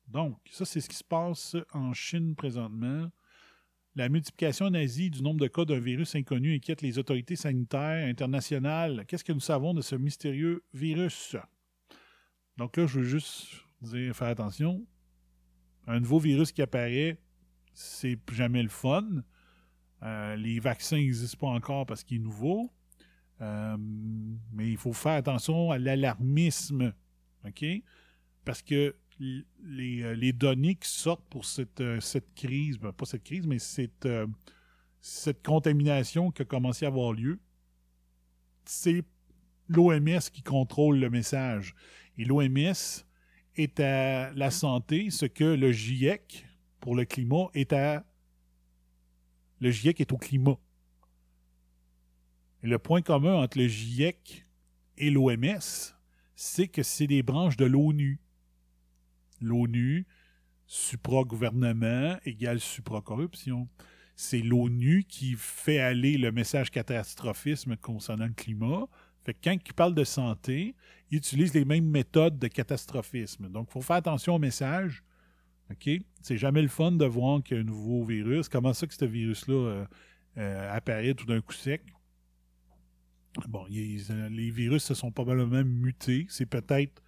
Donc, 0.08 0.40
ça, 0.52 0.64
c'est 0.64 0.80
ce 0.80 0.88
qui 0.88 0.96
se 0.96 1.04
passe 1.04 1.58
en 1.74 1.92
Chine 1.92 2.34
présentement. 2.34 3.12
La 3.94 4.08
multiplication 4.08 4.70
nazie 4.70 5.10
du 5.10 5.22
nombre 5.22 5.42
de 5.42 5.48
cas 5.48 5.66
d'un 5.66 5.80
virus 5.80 6.16
inconnu 6.16 6.56
inquiète 6.56 6.82
les 6.82 6.98
autorités 6.98 7.36
sanitaires 7.36 8.08
internationales. 8.08 9.04
Qu'est-ce 9.06 9.26
que 9.26 9.34
nous 9.34 9.42
savons 9.42 9.74
de 9.74 9.82
ce 9.82 9.98
mystérieux 9.98 10.64
virus? 10.74 11.36
Donc 12.56 12.78
là, 12.78 12.88
je 12.88 13.00
veux 13.02 13.06
juste 13.06 13.50
dire, 13.84 14.16
faire 14.16 14.30
attention. 14.30 14.86
Un 15.88 16.00
nouveau 16.00 16.20
virus 16.20 16.52
qui 16.52 16.62
apparaît, 16.62 17.18
c'est 17.74 18.18
jamais 18.32 18.64
le 18.64 18.70
fun. 18.70 19.06
Euh, 20.04 20.36
les 20.36 20.60
vaccins 20.60 20.98
n'existent 20.98 21.48
pas 21.48 21.54
encore 21.54 21.86
parce 21.86 22.04
qu'il 22.04 22.18
est 22.18 22.24
nouveau. 22.24 22.72
Euh, 23.42 23.78
mais 23.80 24.70
il 24.70 24.78
faut 24.78 24.94
faire 24.94 25.14
attention 25.14 25.72
à 25.72 25.78
l'alarmisme. 25.78 26.94
OK? 27.46 27.66
Parce 28.46 28.62
que 28.62 28.96
euh, 29.22 29.44
les 30.16 30.34
données 30.34 30.76
qui 30.76 30.90
sortent 30.90 31.28
pour 31.30 31.46
cette, 31.46 31.82
crise, 32.36 32.78
ben, 32.78 32.92
pas 32.92 33.06
cette 33.06 33.24
crise, 33.24 33.46
mais 33.46 33.60
cette, 33.60 34.08
cette 35.02 35.46
contamination 35.46 36.32
qui 36.32 36.42
a 36.42 36.46
commencé 36.46 36.86
à 36.86 36.90
avoir 36.90 37.14
lieu, 37.14 37.40
c'est 38.66 39.04
l'OMS 39.68 40.20
qui 40.32 40.42
contrôle 40.42 41.00
le 41.00 41.10
message. 41.10 41.76
Et 42.18 42.26
l'OMS 42.26 43.04
est 43.56 43.80
à 43.80 44.32
la 44.34 44.52
santé 44.52 45.10
ce 45.10 45.26
que 45.26 45.44
le 45.44 45.72
GIEC, 45.72 46.46
pour 46.80 46.96
le 46.96 47.06
climat, 47.06 47.50
est 47.54 47.74
à... 47.74 48.06
Le 49.60 49.72
GIEC 49.72 50.02
est 50.02 50.12
au 50.12 50.18
climat. 50.18 50.58
Le 52.62 52.80
point 52.80 53.02
commun 53.02 53.36
entre 53.36 53.58
le 53.58 53.68
GIEC 53.68 54.46
et 54.98 55.10
l'OMS, 55.10 55.94
c'est 56.36 56.68
que 56.68 56.84
c'est 56.84 57.08
des 57.08 57.24
branches 57.24 57.58
de 57.58 57.66
l'ONU. 57.66 58.20
L'ONU, 59.42 60.08
supra-gouvernement 60.66 62.18
égale 62.26 62.60
supra-corruption. 62.60 63.68
C'est 64.16 64.40
l'ONU 64.40 65.04
qui 65.08 65.36
fait 65.38 65.80
aller 65.80 66.18
le 66.18 66.32
message 66.32 66.72
catastrophisme 66.72 67.76
concernant 67.78 68.28
le 68.28 68.34
climat. 68.34 68.88
Fait 69.26 69.34
que 69.34 69.40
quand 69.44 69.58
il 69.66 69.74
parle 69.74 69.96
de 69.96 70.04
santé, 70.04 70.76
il 71.10 71.18
utilise 71.18 71.54
les 71.54 71.66
mêmes 71.66 71.88
méthodes 71.88 72.40
de 72.40 72.48
catastrophisme. 72.48 73.50
Donc, 73.50 73.68
il 73.70 73.74
faut 73.74 73.82
faire 73.82 73.98
attention 73.98 74.36
au 74.36 74.40
message. 74.40 75.04
OK? 75.72 75.90
C'est 76.22 76.38
jamais 76.38 76.62
le 76.62 76.68
fun 76.68 76.92
de 76.92 77.06
voir 77.06 77.42
qu'il 77.42 77.56
y 77.58 77.60
a 77.60 77.64
un 77.64 77.66
nouveau 77.66 78.04
virus. 78.04 78.50
Comment 78.50 78.74
ça 78.74 78.86
que 78.88 78.94
ce 78.94 79.06
virus-là 79.06 79.54
euh, 79.54 79.86
euh, 80.38 80.76
apparaît 80.76 81.14
tout 81.14 81.26
d'un 81.26 81.42
coup 81.42 81.54
sec? 81.54 81.82
Bon, 83.48 83.66
ils- 83.70 84.12
euh, 84.12 84.30
les 84.30 84.52
virus 84.52 84.84
se 84.84 84.94
sont 84.94 85.12
probablement 85.12 85.64
mutés. 85.64 86.26
C'est 86.30 86.46
peut-être 86.46 87.02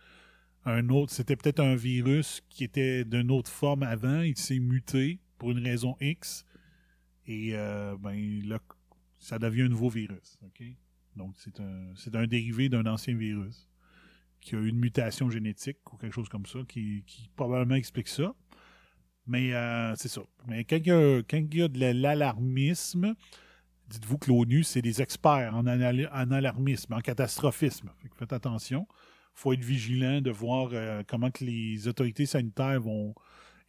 un 0.64 0.88
autre. 0.90 1.12
C'était 1.12 1.36
peut-être 1.36 1.60
un 1.60 1.76
virus 1.76 2.42
qui 2.50 2.64
était 2.64 3.04
d'une 3.04 3.30
autre 3.30 3.52
forme 3.52 3.84
avant. 3.84 4.22
Il 4.22 4.38
s'est 4.38 4.60
muté 4.60 5.20
pour 5.38 5.52
une 5.52 5.64
raison 5.64 5.96
X. 6.00 6.46
Et 7.28 7.54
ben, 7.54 8.42
là, 8.48 8.60
ça 9.18 9.40
devient 9.40 9.64
un 9.64 9.70
nouveau 9.70 9.90
virus. 9.90 10.38
Donc, 11.16 11.36
c'est 11.38 11.60
un, 11.60 11.94
un 12.14 12.28
dérivé 12.28 12.70
d'un 12.70 12.86
ancien 12.86 13.16
virus 13.16 13.70
qu'il 14.42 14.60
y 14.60 14.62
a 14.62 14.66
eu 14.66 14.70
une 14.70 14.80
mutation 14.80 15.30
génétique 15.30 15.78
ou 15.92 15.98
quelque 15.98 16.14
chose 16.14 16.30
comme 16.30 16.46
ça 16.46 16.60
qui, 16.68 17.04
qui 17.08 17.30
probablement 17.36 17.76
explique 17.76 18.08
ça. 18.08 18.34
Mais 19.28 19.54
euh, 19.54 19.96
c'est 19.96 20.08
ça. 20.08 20.22
Mais 20.48 20.64
quand 20.66 20.76
il 20.76 20.88
y 20.88 20.92
a, 20.92 21.24
quand 21.24 21.38
il 21.38 21.58
y 21.58 21.62
a 21.64 21.68
de 21.68 21.94
l'alarmisme, 21.94 23.16
dites-vous 23.88 24.18
que 24.20 24.30
l'ONU, 24.30 24.64
c'est 24.64 24.82
des 24.82 25.02
experts 25.02 25.56
en, 25.56 25.66
en 25.66 26.32
alarmisme, 26.32 26.94
en 26.94 27.00
catastrophisme. 27.02 27.92
Faites 28.16 28.34
attention. 28.34 28.88
Il 28.90 29.40
faut 29.42 29.54
être 29.54 29.64
vigilant 29.64 30.22
de 30.22 30.32
voir 30.32 30.70
euh, 30.74 31.02
comment 31.08 31.32
que 31.32 31.44
les 31.44 31.88
autorités 31.88 32.26
sanitaires 32.26 32.80
vont 32.80 33.16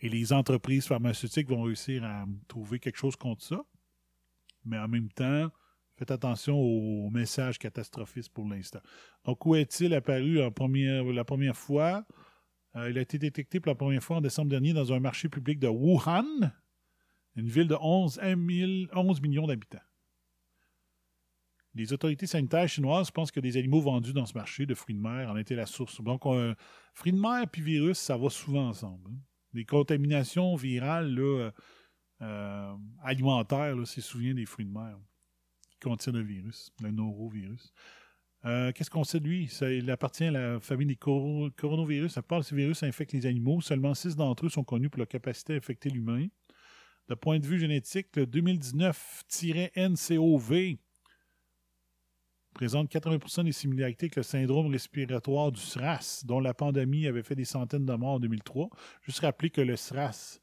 et 0.00 0.08
les 0.08 0.32
entreprises 0.32 0.86
pharmaceutiques 0.86 1.48
vont 1.48 1.62
réussir 1.62 2.04
à 2.04 2.26
trouver 2.48 2.78
quelque 2.78 2.98
chose 2.98 3.16
contre 3.16 3.42
ça. 3.42 3.62
Mais 4.64 4.78
en 4.78 4.88
même 4.88 5.08
temps, 5.08 5.50
faites 5.96 6.10
attention 6.10 6.58
aux 6.58 7.10
messages 7.10 7.58
catastrophistes 7.58 8.32
pour 8.32 8.48
l'instant. 8.48 8.80
Donc, 9.24 9.44
où 9.46 9.54
est-il 9.54 9.94
apparu 9.94 10.34
la 10.34 11.24
première 11.24 11.56
fois? 11.56 12.04
Euh, 12.76 12.90
il 12.90 12.98
a 12.98 13.00
été 13.00 13.18
détecté 13.18 13.60
pour 13.60 13.70
la 13.70 13.74
première 13.74 14.02
fois 14.02 14.16
en 14.16 14.20
décembre 14.20 14.50
dernier 14.50 14.72
dans 14.72 14.92
un 14.92 15.00
marché 15.00 15.28
public 15.28 15.58
de 15.58 15.68
Wuhan, 15.68 16.52
une 17.34 17.48
ville 17.48 17.68
de 17.68 17.76
11, 17.80 18.20
000 18.22 18.36
11 18.92 19.20
millions 19.20 19.46
d'habitants. 19.46 19.78
Les 21.74 21.92
autorités 21.92 22.26
sanitaires 22.26 22.68
chinoises 22.68 23.10
pensent 23.10 23.30
que 23.30 23.40
des 23.40 23.58
animaux 23.58 23.80
vendus 23.80 24.14
dans 24.14 24.24
ce 24.24 24.32
marché 24.32 24.64
de 24.64 24.74
fruits 24.74 24.94
de 24.94 25.00
mer 25.00 25.30
en 25.30 25.36
étaient 25.36 25.54
la 25.54 25.66
source. 25.66 26.02
Donc, 26.02 26.22
fruits 26.94 27.12
de 27.12 27.20
mer 27.20 27.46
puis 27.50 27.60
virus, 27.60 27.98
ça 27.98 28.16
va 28.16 28.30
souvent 28.30 28.68
ensemble. 28.68 29.10
hein. 29.10 29.18
Les 29.52 29.64
contaminations 29.64 30.54
virales 30.54 31.18
euh, 31.18 31.50
euh, 32.22 32.74
alimentaires, 33.02 33.76
là, 33.76 33.84
c'est 33.84 34.00
souvent 34.00 34.34
des 34.34 34.46
fruits 34.46 34.66
de 34.66 34.72
mer 34.72 34.98
qui 35.80 35.88
contiennent 35.88 36.16
le 36.16 36.24
virus, 36.24 36.70
le 36.82 36.90
norovirus. 36.90 37.72
Euh, 38.44 38.70
Qu'est-ce 38.72 38.90
qu'on 38.90 39.04
sait 39.04 39.20
de 39.20 39.26
lui? 39.26 39.50
Il 39.62 39.90
appartient 39.90 40.24
à 40.24 40.30
la 40.30 40.60
famille 40.60 40.86
des 40.86 40.96
coro- 40.96 41.50
coronavirus. 41.56 42.16
À 42.18 42.22
part 42.22 42.44
ces 42.44 42.54
virus 42.54 42.82
infectent 42.82 43.12
les 43.12 43.26
animaux, 43.26 43.60
seulement 43.60 43.94
six 43.94 44.14
d'entre 44.14 44.46
eux 44.46 44.48
sont 44.48 44.64
connus 44.64 44.90
pour 44.90 44.98
leur 44.98 45.08
capacité 45.08 45.54
à 45.54 45.56
infecter 45.56 45.90
l'humain. 45.90 46.26
De 47.08 47.14
point 47.14 47.38
de 47.38 47.46
vue 47.46 47.58
génétique, 47.58 48.08
le 48.16 48.26
2019-NCOV 48.26 50.78
présente 52.54 52.90
80% 52.90 53.44
des 53.44 53.52
similarités 53.52 54.06
avec 54.06 54.16
le 54.16 54.22
syndrome 54.22 54.68
respiratoire 54.68 55.52
du 55.52 55.60
SRAS, 55.60 56.22
dont 56.24 56.40
la 56.40 56.54
pandémie 56.54 57.06
avait 57.06 57.22
fait 57.22 57.34
des 57.34 57.44
centaines 57.44 57.84
de 57.84 57.94
morts 57.94 58.14
en 58.14 58.20
2003. 58.20 58.70
Juste 59.02 59.20
rappeler 59.20 59.50
que 59.50 59.60
le 59.60 59.76
SRAS 59.76 60.40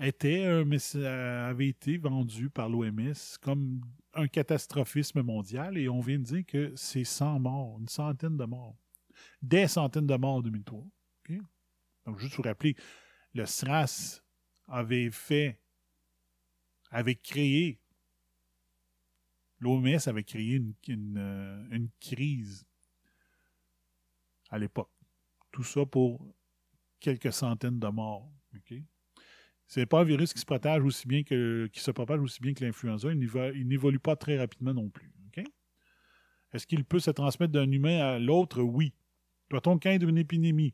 était 0.00 0.44
euh, 0.46 1.48
avait 1.48 1.68
été 1.68 1.98
vendu 1.98 2.50
par 2.50 2.68
l'OMS 2.68 3.14
comme 3.40 3.80
un 4.14 4.26
catastrophisme 4.26 5.22
mondial 5.22 5.78
et 5.78 5.88
on 5.88 6.00
vient 6.00 6.18
de 6.18 6.24
dire 6.24 6.46
que 6.46 6.72
c'est 6.76 7.04
100 7.04 7.40
morts, 7.40 7.78
une 7.80 7.88
centaine 7.88 8.36
de 8.36 8.44
morts. 8.44 8.76
Des 9.42 9.68
centaines 9.68 10.06
de 10.06 10.16
morts 10.16 10.36
en 10.36 10.42
2003. 10.42 10.78
OK? 10.78 11.38
Donc, 12.06 12.18
juste 12.18 12.36
vous 12.36 12.42
rappeler, 12.42 12.76
le 13.34 13.46
SRAS 13.46 14.20
avait 14.68 15.10
fait, 15.10 15.60
avait 16.90 17.14
créé, 17.14 17.80
l'OMS 19.60 19.98
avait 20.06 20.24
créé 20.24 20.56
une, 20.88 21.18
euh, 21.18 21.68
une 21.70 21.88
crise 22.00 22.66
à 24.50 24.58
l'époque. 24.58 24.90
Tout 25.50 25.64
ça 25.64 25.86
pour 25.86 26.34
quelques 27.00 27.32
centaines 27.32 27.78
de 27.78 27.88
morts. 27.88 28.30
C'est 29.66 29.86
pas 29.86 30.00
un 30.00 30.04
virus 30.04 30.32
qui 30.32 30.40
se 30.40 30.44
propage 30.44 30.82
aussi 30.82 31.06
bien 31.08 31.22
que 31.22 32.64
l'influenza. 32.64 33.10
Il 33.10 33.18
n'évo- 33.18 33.52
il 33.54 33.66
n'évolue 33.66 33.98
pas 33.98 34.16
très 34.16 34.38
rapidement 34.38 34.74
non 34.74 34.88
plus. 34.88 35.10
Est-ce 36.52 36.68
qu'il 36.68 36.84
peut 36.84 37.00
se 37.00 37.10
transmettre 37.10 37.52
d'un 37.52 37.68
humain 37.68 37.98
à 37.98 38.18
l'autre? 38.20 38.62
Oui. 38.62 38.92
Doit-on 39.50 39.76
craindre 39.76 40.08
une 40.08 40.18
épidémie? 40.18 40.72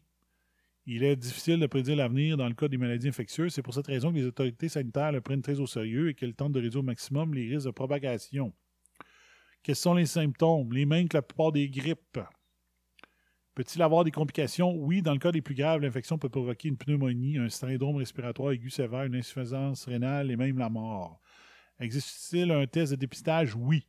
Il 0.85 1.03
est 1.03 1.17
difficile 1.17 1.59
de 1.59 1.67
prédire 1.67 1.97
l'avenir 1.97 2.37
dans 2.37 2.47
le 2.47 2.55
cas 2.55 2.69
des 2.69 2.77
maladies 2.77 3.09
infectieuses. 3.09 3.55
C'est 3.55 3.63
pour 3.63 3.73
cette 3.73 3.87
raison 3.87 4.11
que 4.11 4.17
les 4.17 4.27
autorités 4.27 4.69
sanitaires 4.69 5.11
le 5.11 5.23
prennent 5.23 5.41
très 5.41 5.59
au 5.59 5.67
sérieux 5.67 6.11
et 6.11 6.15
qu'elles 6.15 6.35
tentent 6.35 6.53
de 6.53 6.61
réduire 6.61 6.81
au 6.81 6.85
maximum 6.85 7.33
les 7.33 7.49
risques 7.49 7.67
de 7.67 7.71
propagation. 7.71 8.53
Quels 9.63 9.77
sont 9.77 9.95
les 9.95 10.05
symptômes? 10.05 10.71
Les 10.73 10.85
mêmes 10.85 11.09
que 11.09 11.17
la 11.17 11.23
plupart 11.23 11.53
des 11.53 11.71
grippes. 11.71 12.21
Peut-il 13.55 13.83
avoir 13.83 14.05
des 14.05 14.11
complications? 14.11 14.73
Oui, 14.75 15.03
dans 15.03 15.13
le 15.13 15.19
cas 15.19 15.33
des 15.33 15.43
plus 15.43 15.55
graves, 15.55 15.81
l'infection 15.81 16.19
peut 16.19 16.29
provoquer 16.29 16.69
une 16.69 16.77
pneumonie, 16.77 17.37
un 17.37 17.49
syndrome 17.49 17.97
respiratoire 17.97 18.53
aigu 18.53 18.71
sévère, 18.71 19.05
une 19.05 19.17
insuffisance 19.17 19.87
rénale 19.87 20.31
et 20.31 20.37
même 20.37 20.59
la 20.59 20.69
mort. 20.69 21.21
Existe-t-il 21.81 22.53
un 22.53 22.67
test 22.67 22.93
de 22.93 22.97
dépistage? 22.97 23.55
Oui. 23.57 23.87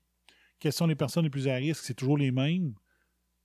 Quelles 0.59 0.73
sont 0.73 0.87
les 0.87 0.95
personnes 0.95 1.25
les 1.25 1.29
plus 1.29 1.47
à 1.47 1.55
risque? 1.55 1.83
C'est 1.83 1.93
toujours 1.93 2.17
les 2.17 2.31
mêmes. 2.31 2.73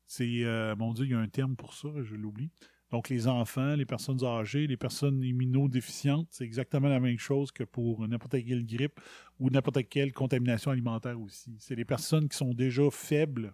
C'est, 0.06 0.44
euh, 0.44 0.74
mon 0.76 0.92
Dieu, 0.94 1.04
il 1.04 1.10
y 1.10 1.14
a 1.14 1.18
un 1.18 1.28
terme 1.28 1.56
pour 1.56 1.74
ça, 1.74 1.88
je 2.02 2.14
l'oublie. 2.14 2.50
Donc, 2.90 3.08
les 3.08 3.26
enfants, 3.26 3.74
les 3.74 3.84
personnes 3.84 4.22
âgées, 4.24 4.66
les 4.66 4.76
personnes 4.76 5.22
immunodéficientes, 5.22 6.28
c'est 6.30 6.44
exactement 6.44 6.88
la 6.88 7.00
même 7.00 7.18
chose 7.18 7.50
que 7.50 7.64
pour 7.64 8.06
n'importe 8.06 8.42
quelle 8.44 8.64
grippe 8.64 9.00
ou 9.40 9.50
n'importe 9.50 9.88
quelle 9.88 10.12
contamination 10.12 10.70
alimentaire 10.70 11.20
aussi. 11.20 11.56
C'est 11.58 11.74
les 11.74 11.84
personnes 11.84 12.28
qui 12.28 12.36
sont 12.36 12.54
déjà 12.54 12.88
faibles 12.92 13.52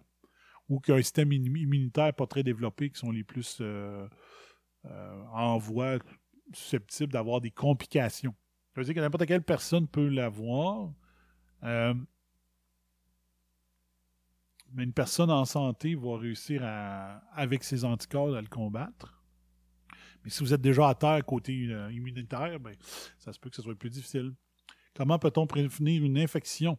ou 0.69 0.79
qui 0.79 0.91
ont 0.91 0.95
un 0.95 1.01
système 1.01 1.29
immu- 1.31 1.61
immunitaire 1.61 2.13
pas 2.13 2.27
très 2.27 2.43
développé 2.43 2.89
qui 2.89 2.99
sont 2.99 3.11
les 3.11 3.23
plus 3.23 3.57
euh, 3.61 4.07
euh, 4.85 5.23
en 5.31 5.57
voie 5.57 5.99
susceptibles 6.53 7.13
d'avoir 7.13 7.41
des 7.41 7.51
complications. 7.51 8.35
Ça 8.73 8.81
veut 8.81 8.85
dire 8.85 8.95
que 8.95 8.99
n'importe 8.99 9.25
quelle 9.25 9.43
personne 9.43 9.87
peut 9.87 10.07
l'avoir. 10.07 10.91
Euh, 11.63 11.93
mais 14.71 14.83
une 14.83 14.93
personne 14.93 15.29
en 15.29 15.45
santé 15.45 15.93
va 15.95 16.17
réussir 16.17 16.61
à, 16.63 17.17
avec 17.33 17.63
ses 17.63 17.85
anticorps 17.85 18.35
à 18.35 18.41
le 18.41 18.47
combattre. 18.47 19.23
Mais 20.23 20.29
si 20.29 20.39
vous 20.43 20.53
êtes 20.53 20.61
déjà 20.61 20.89
à 20.89 20.95
terre 20.95 21.23
côté 21.25 21.53
immunitaire, 21.53 22.59
ben, 22.59 22.75
ça 23.19 23.31
se 23.33 23.39
peut 23.39 23.49
que 23.49 23.55
ce 23.57 23.61
soit 23.61 23.75
plus 23.75 23.89
difficile. 23.89 24.33
Comment 24.95 25.19
peut-on 25.19 25.45
prévenir 25.45 26.03
une 26.03 26.17
infection? 26.17 26.77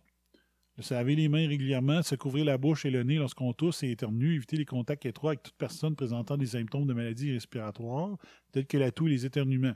Se 0.80 0.92
laver 0.92 1.14
les 1.14 1.28
mains 1.28 1.46
régulièrement, 1.46 2.02
se 2.02 2.16
couvrir 2.16 2.44
la 2.44 2.58
bouche 2.58 2.84
et 2.84 2.90
le 2.90 3.04
nez 3.04 3.16
lorsqu'on 3.16 3.52
tousse 3.52 3.84
et 3.84 3.90
éternue, 3.90 4.34
éviter 4.34 4.56
les 4.56 4.64
contacts 4.64 5.06
étroits 5.06 5.30
avec 5.30 5.42
toute 5.44 5.54
personne 5.54 5.94
présentant 5.94 6.36
des 6.36 6.48
symptômes 6.48 6.86
de 6.86 6.94
maladies 6.94 7.32
respiratoires, 7.32 8.16
tels 8.50 8.66
que 8.66 8.76
la 8.76 8.90
toux 8.90 9.06
et 9.06 9.10
les 9.10 9.24
éternuements. 9.24 9.74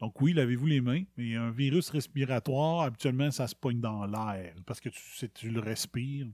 Donc 0.00 0.20
oui, 0.20 0.32
lavez-vous 0.32 0.66
les 0.66 0.80
mains, 0.80 1.04
mais 1.16 1.36
un 1.36 1.50
virus 1.50 1.88
respiratoire, 1.90 2.82
habituellement, 2.82 3.30
ça 3.30 3.46
se 3.46 3.54
pogne 3.54 3.80
dans 3.80 4.04
l'air, 4.06 4.54
parce 4.66 4.80
que 4.80 4.88
tu, 4.88 5.30
tu 5.30 5.50
le 5.50 5.60
respires. 5.60 6.26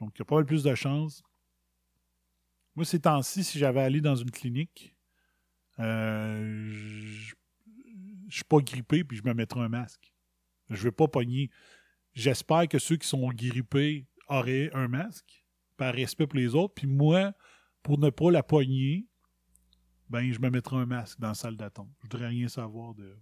Donc, 0.00 0.12
il 0.14 0.18
y 0.18 0.22
a 0.22 0.24
pas 0.24 0.34
mal 0.34 0.44
plus 0.44 0.62
de 0.62 0.74
chances. 0.74 1.22
Moi, 2.74 2.84
ces 2.84 3.00
temps-ci, 3.00 3.44
si 3.44 3.58
j'avais 3.58 3.80
allé 3.80 4.00
dans 4.00 4.16
une 4.16 4.30
clinique, 4.30 4.94
euh, 5.78 6.68
je 6.70 7.34
je 8.28 8.34
suis 8.34 8.44
pas 8.44 8.58
grippé, 8.58 9.04
puis 9.04 9.16
je 9.16 9.22
me 9.22 9.32
mettrais 9.34 9.60
un 9.60 9.68
masque. 9.68 10.12
Je 10.70 10.82
vais 10.84 10.92
pas 10.92 11.08
pogner. 11.08 11.50
J'espère 12.14 12.66
que 12.68 12.78
ceux 12.78 12.96
qui 12.96 13.06
sont 13.06 13.28
grippés 13.28 14.06
auraient 14.28 14.70
un 14.74 14.88
masque, 14.88 15.44
par 15.76 15.94
respect 15.94 16.26
pour 16.26 16.38
les 16.38 16.54
autres. 16.54 16.74
Puis 16.74 16.86
moi, 16.86 17.32
pour 17.82 17.98
ne 17.98 18.10
pas 18.10 18.30
la 18.30 18.42
pogner, 18.42 19.06
ben, 20.08 20.32
je 20.32 20.40
me 20.40 20.50
mettrai 20.50 20.76
un 20.76 20.86
masque 20.86 21.20
dans 21.20 21.28
la 21.28 21.34
salle 21.34 21.56
d'attente. 21.56 21.90
Je 21.98 22.02
voudrais 22.02 22.28
rien 22.28 22.48
savoir 22.48 22.94
de 22.94 23.16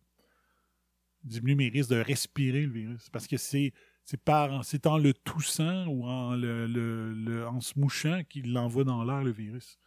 diminuer 1.23 1.55
mes 1.55 1.69
risques 1.69 1.91
de 1.91 2.01
respirer 2.01 2.67
le 2.67 2.73
virus. 2.73 3.09
Parce 3.11 3.27
que 3.27 3.37
c'est 3.37 3.73
c'est 4.05 4.21
c'est 4.63 4.87
en 4.87 4.99
le 4.99 5.15
toussant 5.15 5.87
ou 5.87 6.07
en 6.07 7.61
se 7.61 7.79
mouchant 7.79 8.23
qu'il 8.29 8.53
l'envoie 8.53 8.85
dans 8.85 9.03
l'air 9.03 9.25
le 9.25 9.33
virus. 9.33 9.79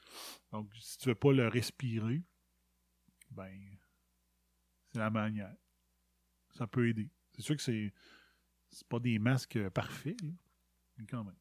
Donc, 0.51 0.73
si 0.79 0.97
tu 0.97 1.09
veux 1.09 1.15
pas 1.15 1.31
le 1.31 1.47
respirer, 1.47 2.23
ben 3.29 3.53
c'est 4.91 4.99
la 4.99 5.11
manière. 5.11 5.55
Ça 6.49 6.65
peut 6.65 6.89
aider. 6.89 7.11
C'est 7.37 7.43
sûr 7.43 7.55
que 7.55 7.61
c'est 7.61 7.93
c'est 8.71 8.87
pas 8.87 8.99
des 8.99 9.17
masques 9.17 9.55
euh, 9.55 9.69
parfaits, 9.69 10.17
mais 10.97 11.05
quand 11.05 11.23
même. 11.23 11.35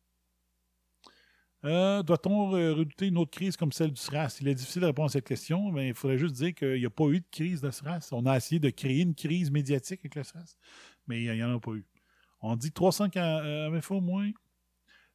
Euh, 1.64 2.03
Doit-on 2.03 2.55
euh, 2.55 2.74
redouter 2.74 3.09
une 3.09 3.18
autre 3.18 3.32
crise 3.32 3.57
comme 3.57 3.72
celle 3.72 3.90
du 3.90 4.01
SRAS? 4.01 4.38
Il 4.40 4.47
est 4.49 4.55
difficile 4.55 4.82
de 4.82 4.86
répondre 4.86 5.07
à 5.07 5.12
cette 5.12 5.26
question, 5.26 5.72
mais 5.72 5.88
il 5.88 5.94
faudrait 5.94 6.18
juste 6.18 6.36
dire 6.36 6.55
qu'il 6.55 6.78
n'y 6.78 6.86
a 6.86 6.90
pas 6.90 7.07
eu 7.07 7.20
de 7.20 7.26
crise 7.30 7.61
de 7.61 7.70
SRAS. 7.70 8.11
On 8.12 8.24
a 8.26 8.36
essayé 8.36 8.61
de 8.61 8.70
créer 8.70 9.01
une 9.01 9.14
crise 9.14 9.51
médiatique 9.51 10.01
avec 10.01 10.14
le 10.14 10.22
SRAS, 10.22 10.57
mais 11.09 11.22
il 11.24 11.32
n'y 11.32 11.42
en 11.42 11.57
a 11.57 11.61
pas 11.61 11.72
eu. 11.72 11.84
On 12.40 12.55
dit 12.55 12.70
300, 12.70 13.09
euh, 13.16 13.80
faut 13.80 13.97
au 13.97 14.01
moins 14.01 14.30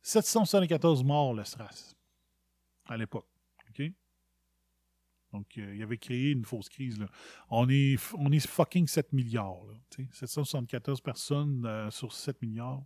774 0.01 1.03
morts, 1.03 1.33
le 1.33 1.45
SRAS, 1.45 1.95
à 2.87 2.97
l'époque. 2.97 3.30
Donc, 5.33 5.57
euh, 5.57 5.75
il 5.75 5.81
avait 5.81 5.97
créé 5.97 6.31
une 6.31 6.45
fausse 6.45 6.69
crise. 6.69 6.97
On, 7.49 7.69
est, 7.69 7.97
on 8.17 8.31
est 8.31 8.45
fucking 8.45 8.87
7 8.87 9.13
milliards. 9.13 9.63
Là, 9.67 9.73
tu 9.89 10.03
sais. 10.03 10.09
774 10.27 11.01
personnes 11.01 11.65
euh, 11.65 11.89
sur 11.89 12.11
7 12.13 12.41
milliards. 12.41 12.83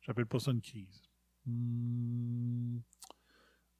J'appelle 0.00 0.26
pas 0.26 0.38
ça 0.38 0.52
une 0.52 0.60
crise. 0.60 1.02
Hmm. 1.46 2.78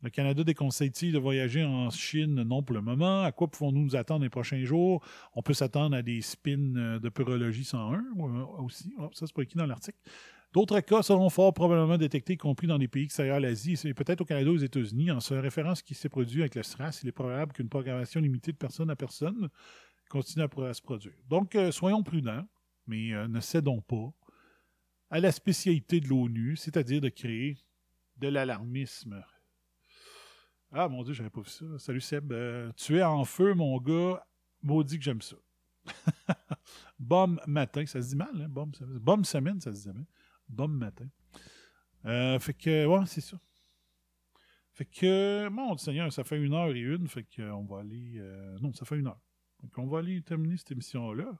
Le 0.00 0.10
Canada 0.10 0.44
déconseille-t-il 0.44 1.12
de 1.12 1.18
voyager 1.18 1.64
en 1.64 1.90
Chine? 1.90 2.42
Non, 2.44 2.62
pour 2.62 2.74
le 2.74 2.82
moment. 2.82 3.22
À 3.22 3.32
quoi 3.32 3.48
pouvons-nous 3.48 3.82
nous 3.82 3.96
attendre 3.96 4.22
les 4.22 4.30
prochains 4.30 4.62
jours? 4.62 5.04
On 5.34 5.42
peut 5.42 5.54
s'attendre 5.54 5.96
à 5.96 6.02
des 6.02 6.20
spins 6.20 6.76
euh, 6.76 6.98
de 7.00 7.08
Pyrologie 7.08 7.64
101 7.64 7.94
euh, 7.94 8.44
aussi. 8.62 8.94
Oh, 8.98 9.10
ça, 9.12 9.26
c'est 9.26 9.34
pas 9.34 9.42
écrit 9.42 9.58
dans 9.58 9.66
l'article. 9.66 9.98
D'autres 10.52 10.80
cas 10.80 11.02
seront 11.02 11.28
fort 11.28 11.52
probablement 11.52 11.98
détectés, 11.98 12.34
y 12.34 12.36
compris 12.38 12.66
dans 12.66 12.78
des 12.78 12.88
pays 12.88 13.04
extérieurs 13.04 13.38
l'Asie 13.38 13.78
et 13.84 13.92
peut-être 13.92 14.22
au 14.22 14.24
Canada 14.24 14.50
ou 14.50 14.54
aux 14.54 14.58
États-Unis. 14.58 15.10
En 15.10 15.20
se 15.20 15.34
référant 15.34 15.70
à 15.70 15.74
ce 15.74 15.82
qui 15.82 15.94
s'est 15.94 16.08
produit 16.08 16.40
avec 16.40 16.54
le 16.54 16.62
SRAS, 16.62 17.00
il 17.02 17.08
est 17.08 17.12
probable 17.12 17.52
qu'une 17.52 17.68
propagation 17.68 18.20
limitée 18.20 18.52
de 18.52 18.56
personne 18.56 18.88
à 18.90 18.96
personne 18.96 19.50
continue 20.08 20.44
à, 20.44 20.74
se 20.74 20.80
produire. 20.80 21.12
Donc, 21.28 21.54
euh, 21.54 21.70
soyons 21.70 22.02
prudents, 22.02 22.46
mais 22.86 23.12
euh, 23.12 23.28
ne 23.28 23.40
cédons 23.40 23.82
pas 23.82 24.10
à 25.10 25.20
la 25.20 25.32
spécialité 25.32 26.00
de 26.00 26.08
l'ONU, 26.08 26.56
c'est-à-dire 26.56 27.02
de 27.02 27.10
créer 27.10 27.58
de 28.16 28.28
l'alarmisme. 28.28 29.22
Ah, 30.72 30.88
mon 30.88 31.02
Dieu, 31.02 31.12
j'avais 31.14 31.30
pas 31.30 31.40
vu 31.40 31.48
ça. 31.48 31.64
Salut 31.78 32.00
Seb. 32.00 32.32
Euh, 32.32 32.70
tu 32.76 32.98
es 32.98 33.02
en 33.02 33.24
feu, 33.24 33.54
mon 33.54 33.78
gars. 33.78 34.22
Maudit 34.62 34.98
que 34.98 35.04
j'aime 35.04 35.22
ça. 35.22 35.36
Bombe 36.98 37.40
matin, 37.46 37.86
ça 37.86 38.02
se 38.02 38.08
dit 38.08 38.16
mal, 38.16 38.50
hein? 38.56 39.22
Semaine, 39.22 39.60
ça 39.60 39.72
se 39.72 39.82
dit 39.82 39.92
bien. 39.92 40.04
Bombe 40.48 40.76
matin. 40.78 41.08
Euh, 42.04 42.38
fait 42.38 42.54
que, 42.54 42.86
ouais, 42.86 43.06
c'est 43.06 43.20
ça. 43.20 43.38
Fait 44.72 44.84
que, 44.84 45.48
mon 45.48 45.76
Seigneur, 45.76 46.12
ça 46.12 46.24
fait 46.24 46.40
une 46.40 46.54
heure 46.54 46.70
et 46.70 46.80
une, 46.80 47.08
fait 47.08 47.24
qu'on 47.24 47.64
va 47.64 47.80
aller. 47.80 48.14
Euh, 48.16 48.58
non, 48.60 48.72
ça 48.72 48.84
fait 48.84 48.96
une 48.96 49.08
heure. 49.08 49.20
Fait 49.60 49.68
qu'on 49.68 49.86
va 49.88 49.98
aller 49.98 50.22
terminer 50.22 50.56
cette 50.56 50.70
émission-là. 50.70 51.36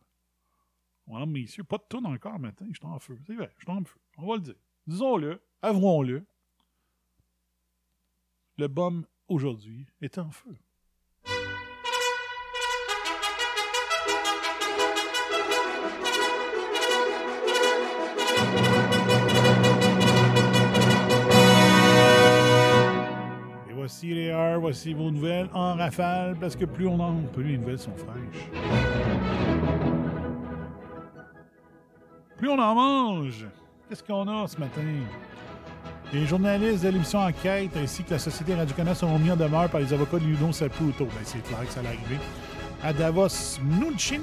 Ouais, 1.06 1.24
messieurs, 1.24 1.64
pas 1.64 1.78
de 1.78 1.84
tourne 1.88 2.06
encore 2.06 2.38
matin, 2.38 2.66
je 2.70 2.78
suis 2.78 2.86
en 2.86 2.98
feu. 2.98 3.18
C'est 3.26 3.34
vrai, 3.34 3.50
je 3.56 3.64
suis 3.64 3.72
en 3.72 3.82
feu. 3.84 3.98
On 4.18 4.26
va 4.26 4.34
le 4.36 4.42
dire. 4.42 4.56
Disons-le, 4.86 5.40
avouons-le. 5.62 6.26
Le 8.58 8.68
bombe 8.68 9.06
aujourd'hui 9.28 9.86
est 10.00 10.18
en 10.18 10.30
feu. 10.30 10.58
Voici 23.88 24.12
les 24.12 24.28
heures, 24.28 24.60
voici 24.60 24.92
vos 24.92 25.10
nouvelles 25.10 25.48
en 25.54 25.74
rafale, 25.74 26.36
parce 26.38 26.54
que 26.54 26.66
plus 26.66 26.86
on 26.86 27.00
en 27.00 27.22
plus 27.32 27.52
les 27.52 27.56
nouvelles 27.56 27.78
sont 27.78 27.96
fraîches. 27.96 28.50
Plus 32.36 32.50
on 32.50 32.58
en 32.58 32.74
mange. 32.74 33.46
Qu'est-ce 33.88 34.04
qu'on 34.04 34.28
a 34.28 34.46
ce 34.46 34.58
matin? 34.58 34.82
Les 36.12 36.26
journalistes 36.26 36.84
de 36.84 36.90
l'émission 36.90 37.20
Enquête 37.20 37.70
ainsi 37.82 38.04
que 38.04 38.10
la 38.10 38.18
Société 38.18 38.54
Radio-Canada 38.54 38.94
seront 38.94 39.18
mis 39.18 39.30
en 39.30 39.36
demeure 39.36 39.70
par 39.70 39.80
les 39.80 39.90
avocats 39.90 40.18
de 40.18 40.24
Ludo 40.24 40.52
Saputo. 40.52 41.06
Ben, 41.06 41.24
c'est 41.24 41.42
clair 41.42 41.60
que 41.60 41.72
ça 41.72 41.80
allait 41.80 41.88
arriver. 41.88 42.18
À 42.84 42.92
Davos, 42.92 43.58
Mnuchin 43.62 44.20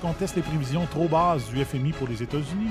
conteste 0.00 0.36
les 0.36 0.42
prévisions 0.42 0.86
trop 0.86 1.06
basses 1.06 1.50
du 1.50 1.62
FMI 1.62 1.92
pour 1.92 2.08
les 2.08 2.22
États-Unis. 2.22 2.70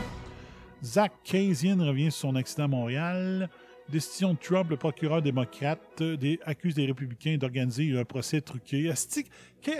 Zach 0.83 1.11
Kasian 1.23 1.77
revient 1.77 2.11
sur 2.11 2.29
son 2.29 2.35
accident 2.35 2.63
à 2.63 2.67
Montréal. 2.67 3.49
Décision 3.91 4.33
de 4.33 4.39
Trump, 4.39 4.69
le 4.69 4.77
procureur 4.77 5.21
démocrate, 5.21 6.01
accuse 6.45 6.75
des 6.75 6.85
républicains 6.85 7.37
d'organiser 7.37 7.97
un 7.97 8.05
procès 8.05 8.39
truqué. 8.39 8.91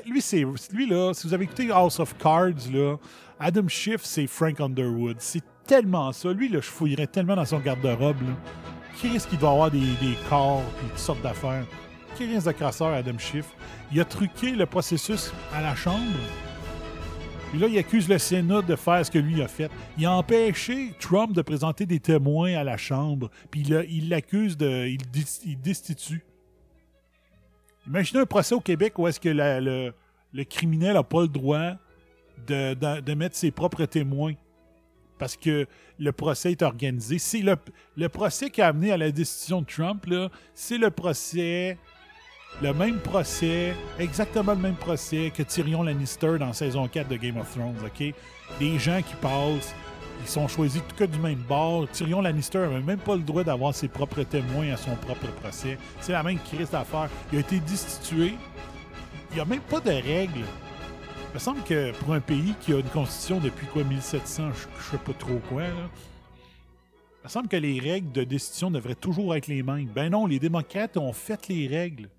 lui, 0.06 0.22
c'est 0.22 0.46
lui 0.74 0.88
là. 0.88 1.14
Si 1.14 1.28
vous 1.28 1.34
avez 1.34 1.46
écouté 1.46 1.72
House 1.72 2.00
of 2.00 2.18
Cards, 2.18 2.70
là, 2.72 2.98
Adam 3.40 3.68
Schiff, 3.70 4.02
c'est 4.04 4.28
Frank 4.28 4.60
Underwood. 4.60 5.16
C'est 5.20 5.44
tellement 5.66 6.12
ça. 6.12 6.34
Lui, 6.34 6.50
là, 6.50 6.60
je 6.60 6.70
fouillerais 6.70 7.08
tellement 7.08 7.36
dans 7.36 7.46
son 7.46 7.60
garde-robe. 7.60 8.18
Qui 8.98 9.08
risque 9.08 9.30
qu'il 9.30 9.40
doit 9.40 9.52
avoir 9.52 9.72
des, 9.72 9.80
corps 10.30 10.62
et 10.62 10.90
toutes 10.90 11.00
sortes 11.00 11.22
d'affaires? 11.22 11.66
Qui 12.16 12.26
risque 12.26 12.48
de 12.48 12.52
crasseur, 12.52 12.90
Adam 12.90 13.18
Schiff? 13.18 13.46
Il 13.94 14.00
a 14.02 14.06
truqué 14.06 14.52
le 14.52 14.66
processus 14.66 15.32
à 15.54 15.62
la 15.62 15.74
Chambre? 15.74 16.18
Puis 17.52 17.60
là, 17.60 17.68
il 17.68 17.78
accuse 17.78 18.08
le 18.08 18.18
Sénat 18.18 18.62
de 18.62 18.78
faire 18.78 19.06
ce 19.06 19.12
que 19.12 19.20
lui 19.20 19.42
a 19.42 19.48
fait. 19.50 19.70
Il 19.98 20.06
a 20.06 20.14
empêché 20.14 20.94
Trump 21.02 21.34
de 21.34 21.42
présenter 21.42 21.86
des 21.86 22.00
témoins 22.00 22.54
à 22.54 22.64
la 22.64 22.78
Chambre. 22.78 23.30
Puis 23.52 23.64
il 23.90 24.08
l'accuse 24.08 24.56
de. 24.56 24.88
Il, 24.88 25.60
destitue. 25.60 26.24
Imaginez 27.86 28.22
un 28.22 28.26
procès 28.26 28.56
au 28.56 28.62
Québec 28.62 28.98
où 28.98 29.06
est-ce 29.06 29.20
que 29.20 29.28
le, 29.28 30.44
criminel 30.46 30.94
n'a 30.94 31.04
pas 31.04 31.24
le 31.24 31.28
droit 31.28 31.74
de, 32.48 33.02
de, 33.02 33.14
mettre 33.14 33.36
ses 33.36 33.52
propres 33.52 33.84
témoins 33.84 34.34
parce 35.20 35.36
que 35.36 35.68
le 36.00 36.12
procès 36.14 36.54
est 36.54 36.62
organisé. 36.62 37.20
C'est 37.20 37.42
le, 37.42 37.58
le, 37.98 38.08
procès 38.08 38.50
qui 38.50 38.62
a 38.62 38.68
amené 38.68 38.94
à 38.94 38.98
la 38.98 39.12
décision 39.12 39.62
de 39.62 39.68
Trump, 39.68 40.08
c'est 40.56 40.78
le 40.78 40.90
procès, 40.90 41.78
le 42.62 42.74
même 42.74 43.00
procès, 43.00 43.76
exactement 44.00 44.54
le 44.54 44.60
même 44.60 44.76
procès 44.76 45.32
que 45.36 45.44
Tyrion 45.44 45.84
Lannister 45.84 46.38
dans 46.40 46.54
saison 46.54 46.88
4 46.88 47.08
de 47.08 47.18
Game 47.18 47.38
of 47.38 47.52
Thrones, 47.52 47.76
OK? 47.86 48.14
Les 48.60 48.80
gens 48.80 49.02
qui 49.02 49.16
passent, 49.16 49.74
ils 50.22 50.28
sont 50.28 50.48
choisis 50.48 50.82
tout 50.88 50.96
cas 50.96 51.08
du 51.08 51.18
même 51.20 51.44
bord. 51.48 51.88
Tyrion 51.90 52.22
Lannister 52.22 52.60
n'avait 52.60 52.82
même 52.82 53.00
pas 53.00 53.16
le 53.16 53.24
droit 53.24 53.44
d'avoir 53.44 53.74
ses 53.74 53.88
propres 53.88 54.24
témoins 54.24 54.74
à 54.74 54.78
son 54.78 54.96
propre 54.96 55.28
procès. 55.42 55.78
C'est 56.00 56.12
la 56.12 56.24
même 56.24 56.40
crise 56.40 56.70
d'affaires. 56.70 57.10
Il 57.32 57.38
a 57.38 57.42
été 57.42 57.60
destitué. 57.60 58.36
Il 59.32 59.36
n'y 59.36 59.42
a 59.42 59.46
même 59.46 59.62
pas 59.62 59.80
de 59.80 59.90
règles 59.90 60.46
il 61.32 61.36
me 61.36 61.40
semble 61.40 61.64
que 61.64 61.94
pour 61.94 62.14
un 62.14 62.20
pays 62.20 62.54
qui 62.60 62.74
a 62.74 62.80
une 62.80 62.90
constitution 62.90 63.40
depuis 63.40 63.66
quoi, 63.68 63.86
1700, 63.86 64.52
je, 64.54 64.68
ne 64.68 64.92
sais 64.92 64.98
pas 64.98 65.14
trop 65.14 65.40
quoi, 65.48 65.64
il 65.64 67.24
me 67.24 67.30
semble 67.30 67.48
que 67.48 67.56
les 67.56 67.80
règles 67.80 68.12
de 68.12 68.26
destitution 68.26 68.70
devraient 68.70 68.96
toujours 68.96 69.34
être 69.34 69.48
les 69.48 69.64
mêmes. 69.64 69.88
Ben 69.96 70.10
non, 70.10 70.26
les 70.26 70.40
démocrates 70.40 70.98
ont 70.98 71.14
fait 71.14 71.48
les 71.48 71.68
règles. 71.68 72.10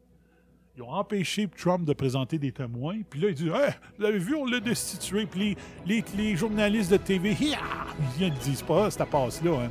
Ils 0.75 0.83
ont 0.83 0.91
empêché 0.91 1.47
Trump 1.49 1.85
de 1.85 1.93
présenter 1.93 2.39
des 2.39 2.51
témoins. 2.51 3.01
Puis 3.11 3.21
là, 3.21 3.29
ils 3.29 3.35
disent 3.35 3.53
hey, 3.53 3.75
Vous 3.99 4.05
avez 4.07 4.19
vu, 4.19 4.35
on 4.35 4.47
l'a 4.47 4.59
destitué. 4.59 5.27
Puis 5.27 5.55
les, 5.85 6.37
journalistes 6.37 6.91
de 6.91 6.97
TV, 6.97 7.37
ils 8.19 8.25
ne 8.25 8.31
disent 8.39 8.63
pas, 8.63 8.91
cette 8.91 9.05
passe-là, 9.11 9.51
hein, 9.53 9.71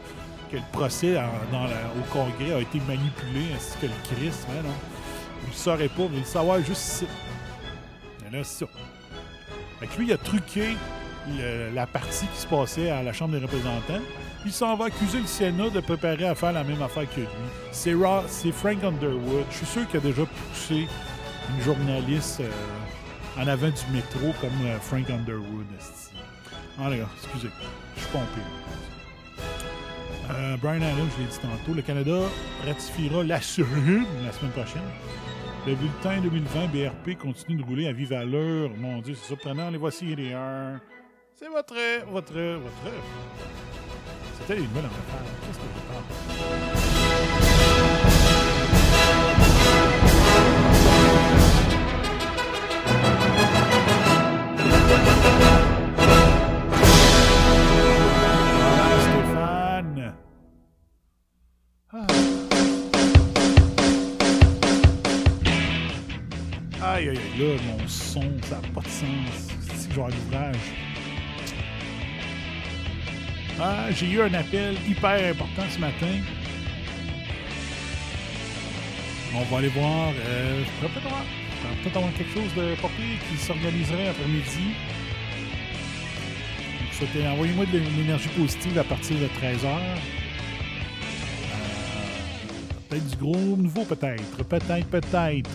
que 0.52 0.58
le 0.58 0.64
procès 0.72 1.18
au 1.18 2.14
Congrès 2.14 2.54
a 2.54 2.60
été 2.60 2.80
manipulé 2.82 3.52
ainsi 3.56 3.78
que 3.80 3.88
le 3.88 3.94
Christ. 4.04 4.48
Hein, 4.52 4.62
non? 4.64 4.74
Vous 5.42 5.72
ne 5.72 5.78
le 5.78 5.90
pas, 5.90 6.16
le 6.16 6.24
savoir 6.24 6.60
juste 6.60 6.84
ici. 6.84 7.08
Mais 8.24 8.38
là, 8.38 8.44
c'est 8.44 8.66
ça. 8.66 8.72
Fait 9.80 9.98
lui, 9.98 10.06
il 10.06 10.14
a 10.14 10.18
truqué 10.18 10.76
la 11.74 11.88
partie 11.88 12.28
qui 12.28 12.42
se 12.42 12.48
passait 12.48 12.92
à 12.92 13.02
la 13.02 13.12
Chambre 13.12 13.34
des 13.34 13.44
représentants. 13.44 14.02
Il 14.46 14.52
s'en 14.52 14.76
va 14.76 14.86
accuser 14.86 15.20
le 15.20 15.28
Sénat 15.28 15.70
de 15.70 15.80
préparer 15.80 16.26
à 16.26 16.36
faire 16.36 16.52
la 16.52 16.64
même 16.64 16.82
affaire 16.82 17.10
que 17.10 17.22
lui. 17.22 17.28
C'est, 17.72 18.52
Frank 18.52 18.84
Underwood. 18.84 19.46
Je 19.52 19.58
suis 19.58 19.66
sûr 19.66 19.88
qu'il 19.88 19.98
a 19.98 20.04
déjà 20.04 20.24
poussé 20.26 20.88
une 21.50 21.64
journaliste 21.64 22.42
euh, 22.42 23.42
en 23.42 23.48
avant 23.48 23.70
du 23.70 23.94
métro 23.94 24.34
comme 24.42 24.66
euh, 24.66 24.80
Frank 24.80 25.10
Underwood. 25.10 25.68
Ah, 26.80 26.90
gars, 26.90 27.08
excusez. 27.22 27.50
Je 27.96 28.02
suis 28.02 28.10
pompé. 28.12 28.42
Euh, 30.32 30.58
Brian 30.58 30.82
Adams, 30.82 31.10
je 31.18 31.24
l'ai 31.24 31.30
dit 31.30 31.40
tantôt, 31.40 31.74
le 31.76 31.82
Canada 31.82 32.22
ratifiera 32.66 33.24
la 33.24 33.42
semaine 33.42 34.52
prochaine 34.52 34.82
le 35.68 35.76
bulletin 35.76 36.20
2020 36.22 36.68
BRP 36.68 37.18
continue 37.20 37.58
de 37.58 37.64
rouler 37.64 37.88
à 37.88 37.92
vive 37.92 38.14
allure. 38.14 38.72
Mon 38.78 39.00
Dieu, 39.00 39.14
c'est 39.14 39.28
surprenant. 39.28 39.70
Les 39.70 39.78
voici 39.78 40.16
les 40.16 40.34
1. 40.34 40.82
C'est 41.36 41.50
votre, 41.50 41.76
votre, 42.10 42.34
votre. 42.34 42.96
C'était 44.48 44.60
une 44.60 44.68
bonne 44.68 44.86
affaire. 44.86 44.98
Que. 59.94 60.12
Ah. 61.94 62.08
Aïe, 66.82 67.10
aïe, 67.10 67.18
aïe, 67.18 67.60
mon 67.68 67.88
son, 67.88 68.22
ça 68.44 68.56
n'a 68.56 68.62
pas 68.74 68.82
de 68.82 68.88
sens. 68.88 69.50
C'est 69.76 69.94
genre 69.94 70.10
l'ouvrage? 70.10 70.81
Ah, 73.64 73.92
j'ai 73.92 74.10
eu 74.10 74.20
un 74.20 74.34
appel 74.34 74.76
hyper 74.90 75.30
important 75.30 75.62
ce 75.70 75.78
matin. 75.78 76.08
On 79.36 79.44
va 79.44 79.58
aller 79.60 79.68
voir. 79.68 80.14
Euh, 80.26 80.64
je 80.66 80.88
peut-être 80.88 81.96
avoir, 81.96 82.12
quelque 82.14 82.34
chose 82.34 82.52
de 82.56 82.74
papier 82.82 83.20
qui 83.30 83.38
s'organiserait 83.38 84.08
après-midi. 84.08 84.74
Envoyez-moi 87.32 87.66
de 87.68 87.78
l'énergie 87.98 88.30
positive 88.30 88.80
à 88.80 88.84
partir 88.84 89.16
de 89.18 89.26
13h. 89.26 89.66
Euh, 89.66 89.98
peut-être 92.90 93.08
du 93.10 93.16
gros 93.18 93.58
nouveau, 93.58 93.84
peut-être. 93.84 94.44
Peut-être, 94.44 94.88
peut-être 94.88 95.48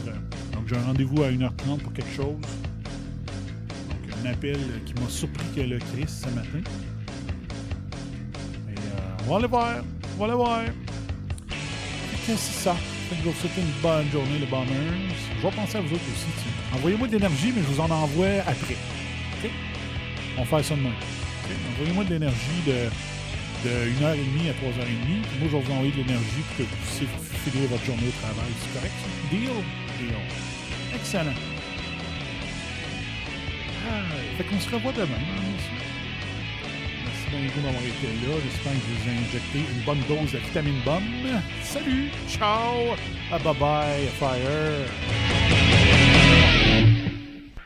j'ai 0.68 0.76
un 0.76 0.82
rendez-vous 0.82 1.24
à 1.24 1.30
1h30 1.30 1.78
pour 1.78 1.92
quelque 1.92 2.14
chose. 2.14 2.36
Donc, 2.36 4.14
un 4.24 4.30
appel 4.30 4.59
qui 4.84 4.94
m'a 4.94 5.09
surpris 5.09 5.46
que 5.57 5.61
le 5.62 5.78
Chris 5.78 6.07
ce 6.07 6.28
matin. 6.30 6.61
On 9.26 9.30
va 9.30 9.36
aller 9.38 9.48
voir. 9.48 9.74
On 10.14 10.20
va 10.20 10.24
aller 10.26 10.34
voir. 10.34 10.60
Qu'est-ce 12.26 12.32
que 12.32 12.38
c'est 12.38 12.62
ça? 12.62 12.76
Je 13.10 13.28
vous 13.28 13.34
souhaiter 13.34 13.60
une 13.60 13.82
bonne 13.82 14.08
journée, 14.12 14.38
les 14.38 14.46
Bombers. 14.46 14.70
Je 15.36 15.42
vais 15.42 15.54
penser 15.54 15.78
à 15.78 15.80
vous 15.80 15.92
autres 15.94 16.04
aussi. 16.12 16.26
Envoyez-moi 16.74 17.08
de 17.08 17.12
l'énergie, 17.12 17.52
mais 17.54 17.62
je 17.62 17.66
vous 17.66 17.80
en 17.80 17.90
envoie 17.90 18.26
après. 18.46 18.76
On 20.36 20.42
va 20.42 20.46
faire 20.46 20.64
ça 20.64 20.76
demain. 20.76 20.94
Envoyez-moi 21.72 22.04
de 22.04 22.10
l'énergie 22.10 22.62
de, 22.66 22.88
de 23.68 23.90
1h30 23.98 24.04
à 24.04 24.54
3h30. 24.54 24.86
Moi, 25.40 25.48
je 25.50 25.56
vais 25.56 25.60
vous 25.60 25.72
envoyer 25.72 25.90
de 25.90 25.96
l'énergie 25.96 26.42
pour 26.46 26.56
que 26.58 26.62
vous 26.62 26.76
puissiez 26.84 27.08
finir 27.44 27.68
votre 27.68 27.84
journée 27.84 28.06
au 28.06 28.20
travail. 28.20 28.50
C'est 28.62 28.78
correct? 28.78 28.94
Deal? 29.30 29.50
Deal. 29.98 30.16
Excellent. 30.94 31.34
Ah, 33.88 34.02
fait 34.38 34.44
qu'on 34.44 34.60
se 34.60 34.70
revoit 34.70 34.92
demain. 34.92 35.18
Monsieur. 37.26 37.32
Merci 37.32 37.32
bien 37.32 37.40
beaucoup 37.46 37.60
d'avoir 37.60 37.82
été 37.82 38.06
là. 38.06 38.34
J'espère 38.42 38.72
que 38.72 38.78
je 38.78 38.84
vous 38.92 39.08
ai 39.08 39.14
injecté 39.18 39.58
une 39.58 39.84
bonne 39.84 40.02
dose 40.08 40.32
de 40.32 40.38
vitamine 40.38 40.80
bombe. 40.84 41.40
Salut! 41.62 42.10
Ciao! 42.28 42.96
Ah, 43.32 43.38
bye 43.38 43.54
bye, 43.58 44.06
fire! 44.18 44.88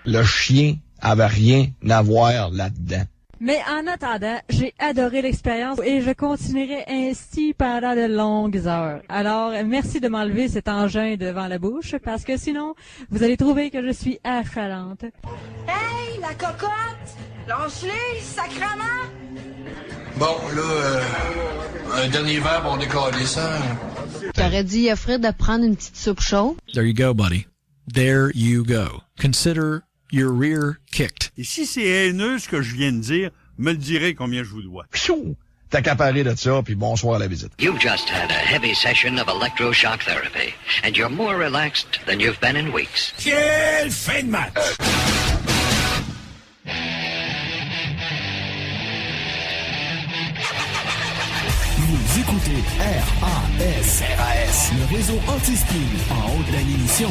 Le 0.06 0.22
chien 0.24 0.76
avait 1.00 1.26
rien 1.26 1.66
à 1.88 2.02
voir 2.02 2.50
là-dedans. 2.50 3.04
Mais 3.42 3.58
en 3.70 3.86
attendant, 3.86 4.38
j'ai 4.50 4.74
adoré 4.78 5.22
l'expérience 5.22 5.78
et 5.82 6.02
je 6.02 6.11
continuerai 6.11 6.84
ainsi 6.88 7.54
pendant 7.54 7.94
de 7.94 8.06
longues 8.06 8.66
heures. 8.66 9.00
Alors, 9.08 9.52
merci 9.64 9.98
de 9.98 10.08
m'enlever 10.08 10.48
cet 10.48 10.68
engin 10.68 11.16
devant 11.16 11.46
la 11.46 11.58
bouche 11.58 11.96
parce 12.04 12.24
que 12.24 12.36
sinon, 12.36 12.74
vous 13.08 13.22
allez 13.22 13.38
trouver 13.38 13.70
que 13.70 13.82
je 13.82 13.92
suis 13.92 14.18
affalante. 14.24 15.04
Hey, 15.66 16.20
la 16.20 16.34
cocotte! 16.34 17.16
Lâche-les, 17.51 18.20
sacrement! 18.20 19.11
Bon, 20.18 20.36
là, 20.55 20.62
euh, 20.62 21.03
un 21.94 22.09
dernier 22.09 22.38
verre 22.38 22.62
pour 22.62 22.78
décoller 22.78 23.26
ça. 23.26 23.59
J'aurais 24.36 24.62
dit 24.62 24.88
à 24.88 24.94
Fred 24.94 25.20
de 25.20 25.32
prendre 25.32 25.64
une 25.64 25.74
petite 25.74 25.96
soupe 25.96 26.20
chaude? 26.20 26.55
There 26.72 26.86
you 26.86 26.94
go, 26.94 27.12
buddy. 27.12 27.48
There 27.92 28.30
you 28.36 28.62
go. 28.64 29.03
Consider 29.20 29.82
your 30.12 30.32
rear 30.32 30.76
kicked. 30.92 31.32
Et 31.36 31.42
si 31.42 31.66
c'est 31.66 31.82
haineux 31.82 32.38
ce 32.38 32.48
que 32.48 32.62
je 32.62 32.76
viens 32.76 32.92
de 32.92 33.01
dire, 33.01 33.30
me 33.59 33.72
le 33.72 33.78
direz 33.78 34.14
combien 34.14 34.44
je 34.44 34.51
vous 34.51 34.62
dois. 34.62 34.84
Pfiou! 34.92 35.34
T'as 35.70 35.78
accaparé 35.78 36.22
de 36.22 36.36
ça, 36.36 36.62
puis 36.64 36.76
bonsoir 36.76 37.16
à 37.16 37.18
la 37.18 37.26
visite. 37.26 37.51
You've 37.59 37.80
just 37.80 38.09
had 38.09 38.30
a 38.30 38.34
heavy 38.34 38.74
session 38.74 39.18
of 39.18 39.26
electroshock 39.26 40.05
therapy, 40.05 40.55
and 40.84 40.96
you're 40.96 41.11
more 41.11 41.36
relaxed 41.36 41.98
than 42.07 42.20
you've 42.20 42.38
been 42.40 42.55
in 42.55 42.72
weeks. 42.72 43.12
Quelle 43.18 43.90
fin 43.90 44.22
de 44.22 44.30
match! 44.30 45.49
Vous 52.11 52.18
écoutez 52.18 52.64
RAS, 53.20 54.02
RAS, 54.18 54.72
le 54.76 54.96
réseau 54.96 55.14
anti-spin 55.28 55.76
en 56.11 56.32
haute 56.32 56.50
définition. 56.50 57.11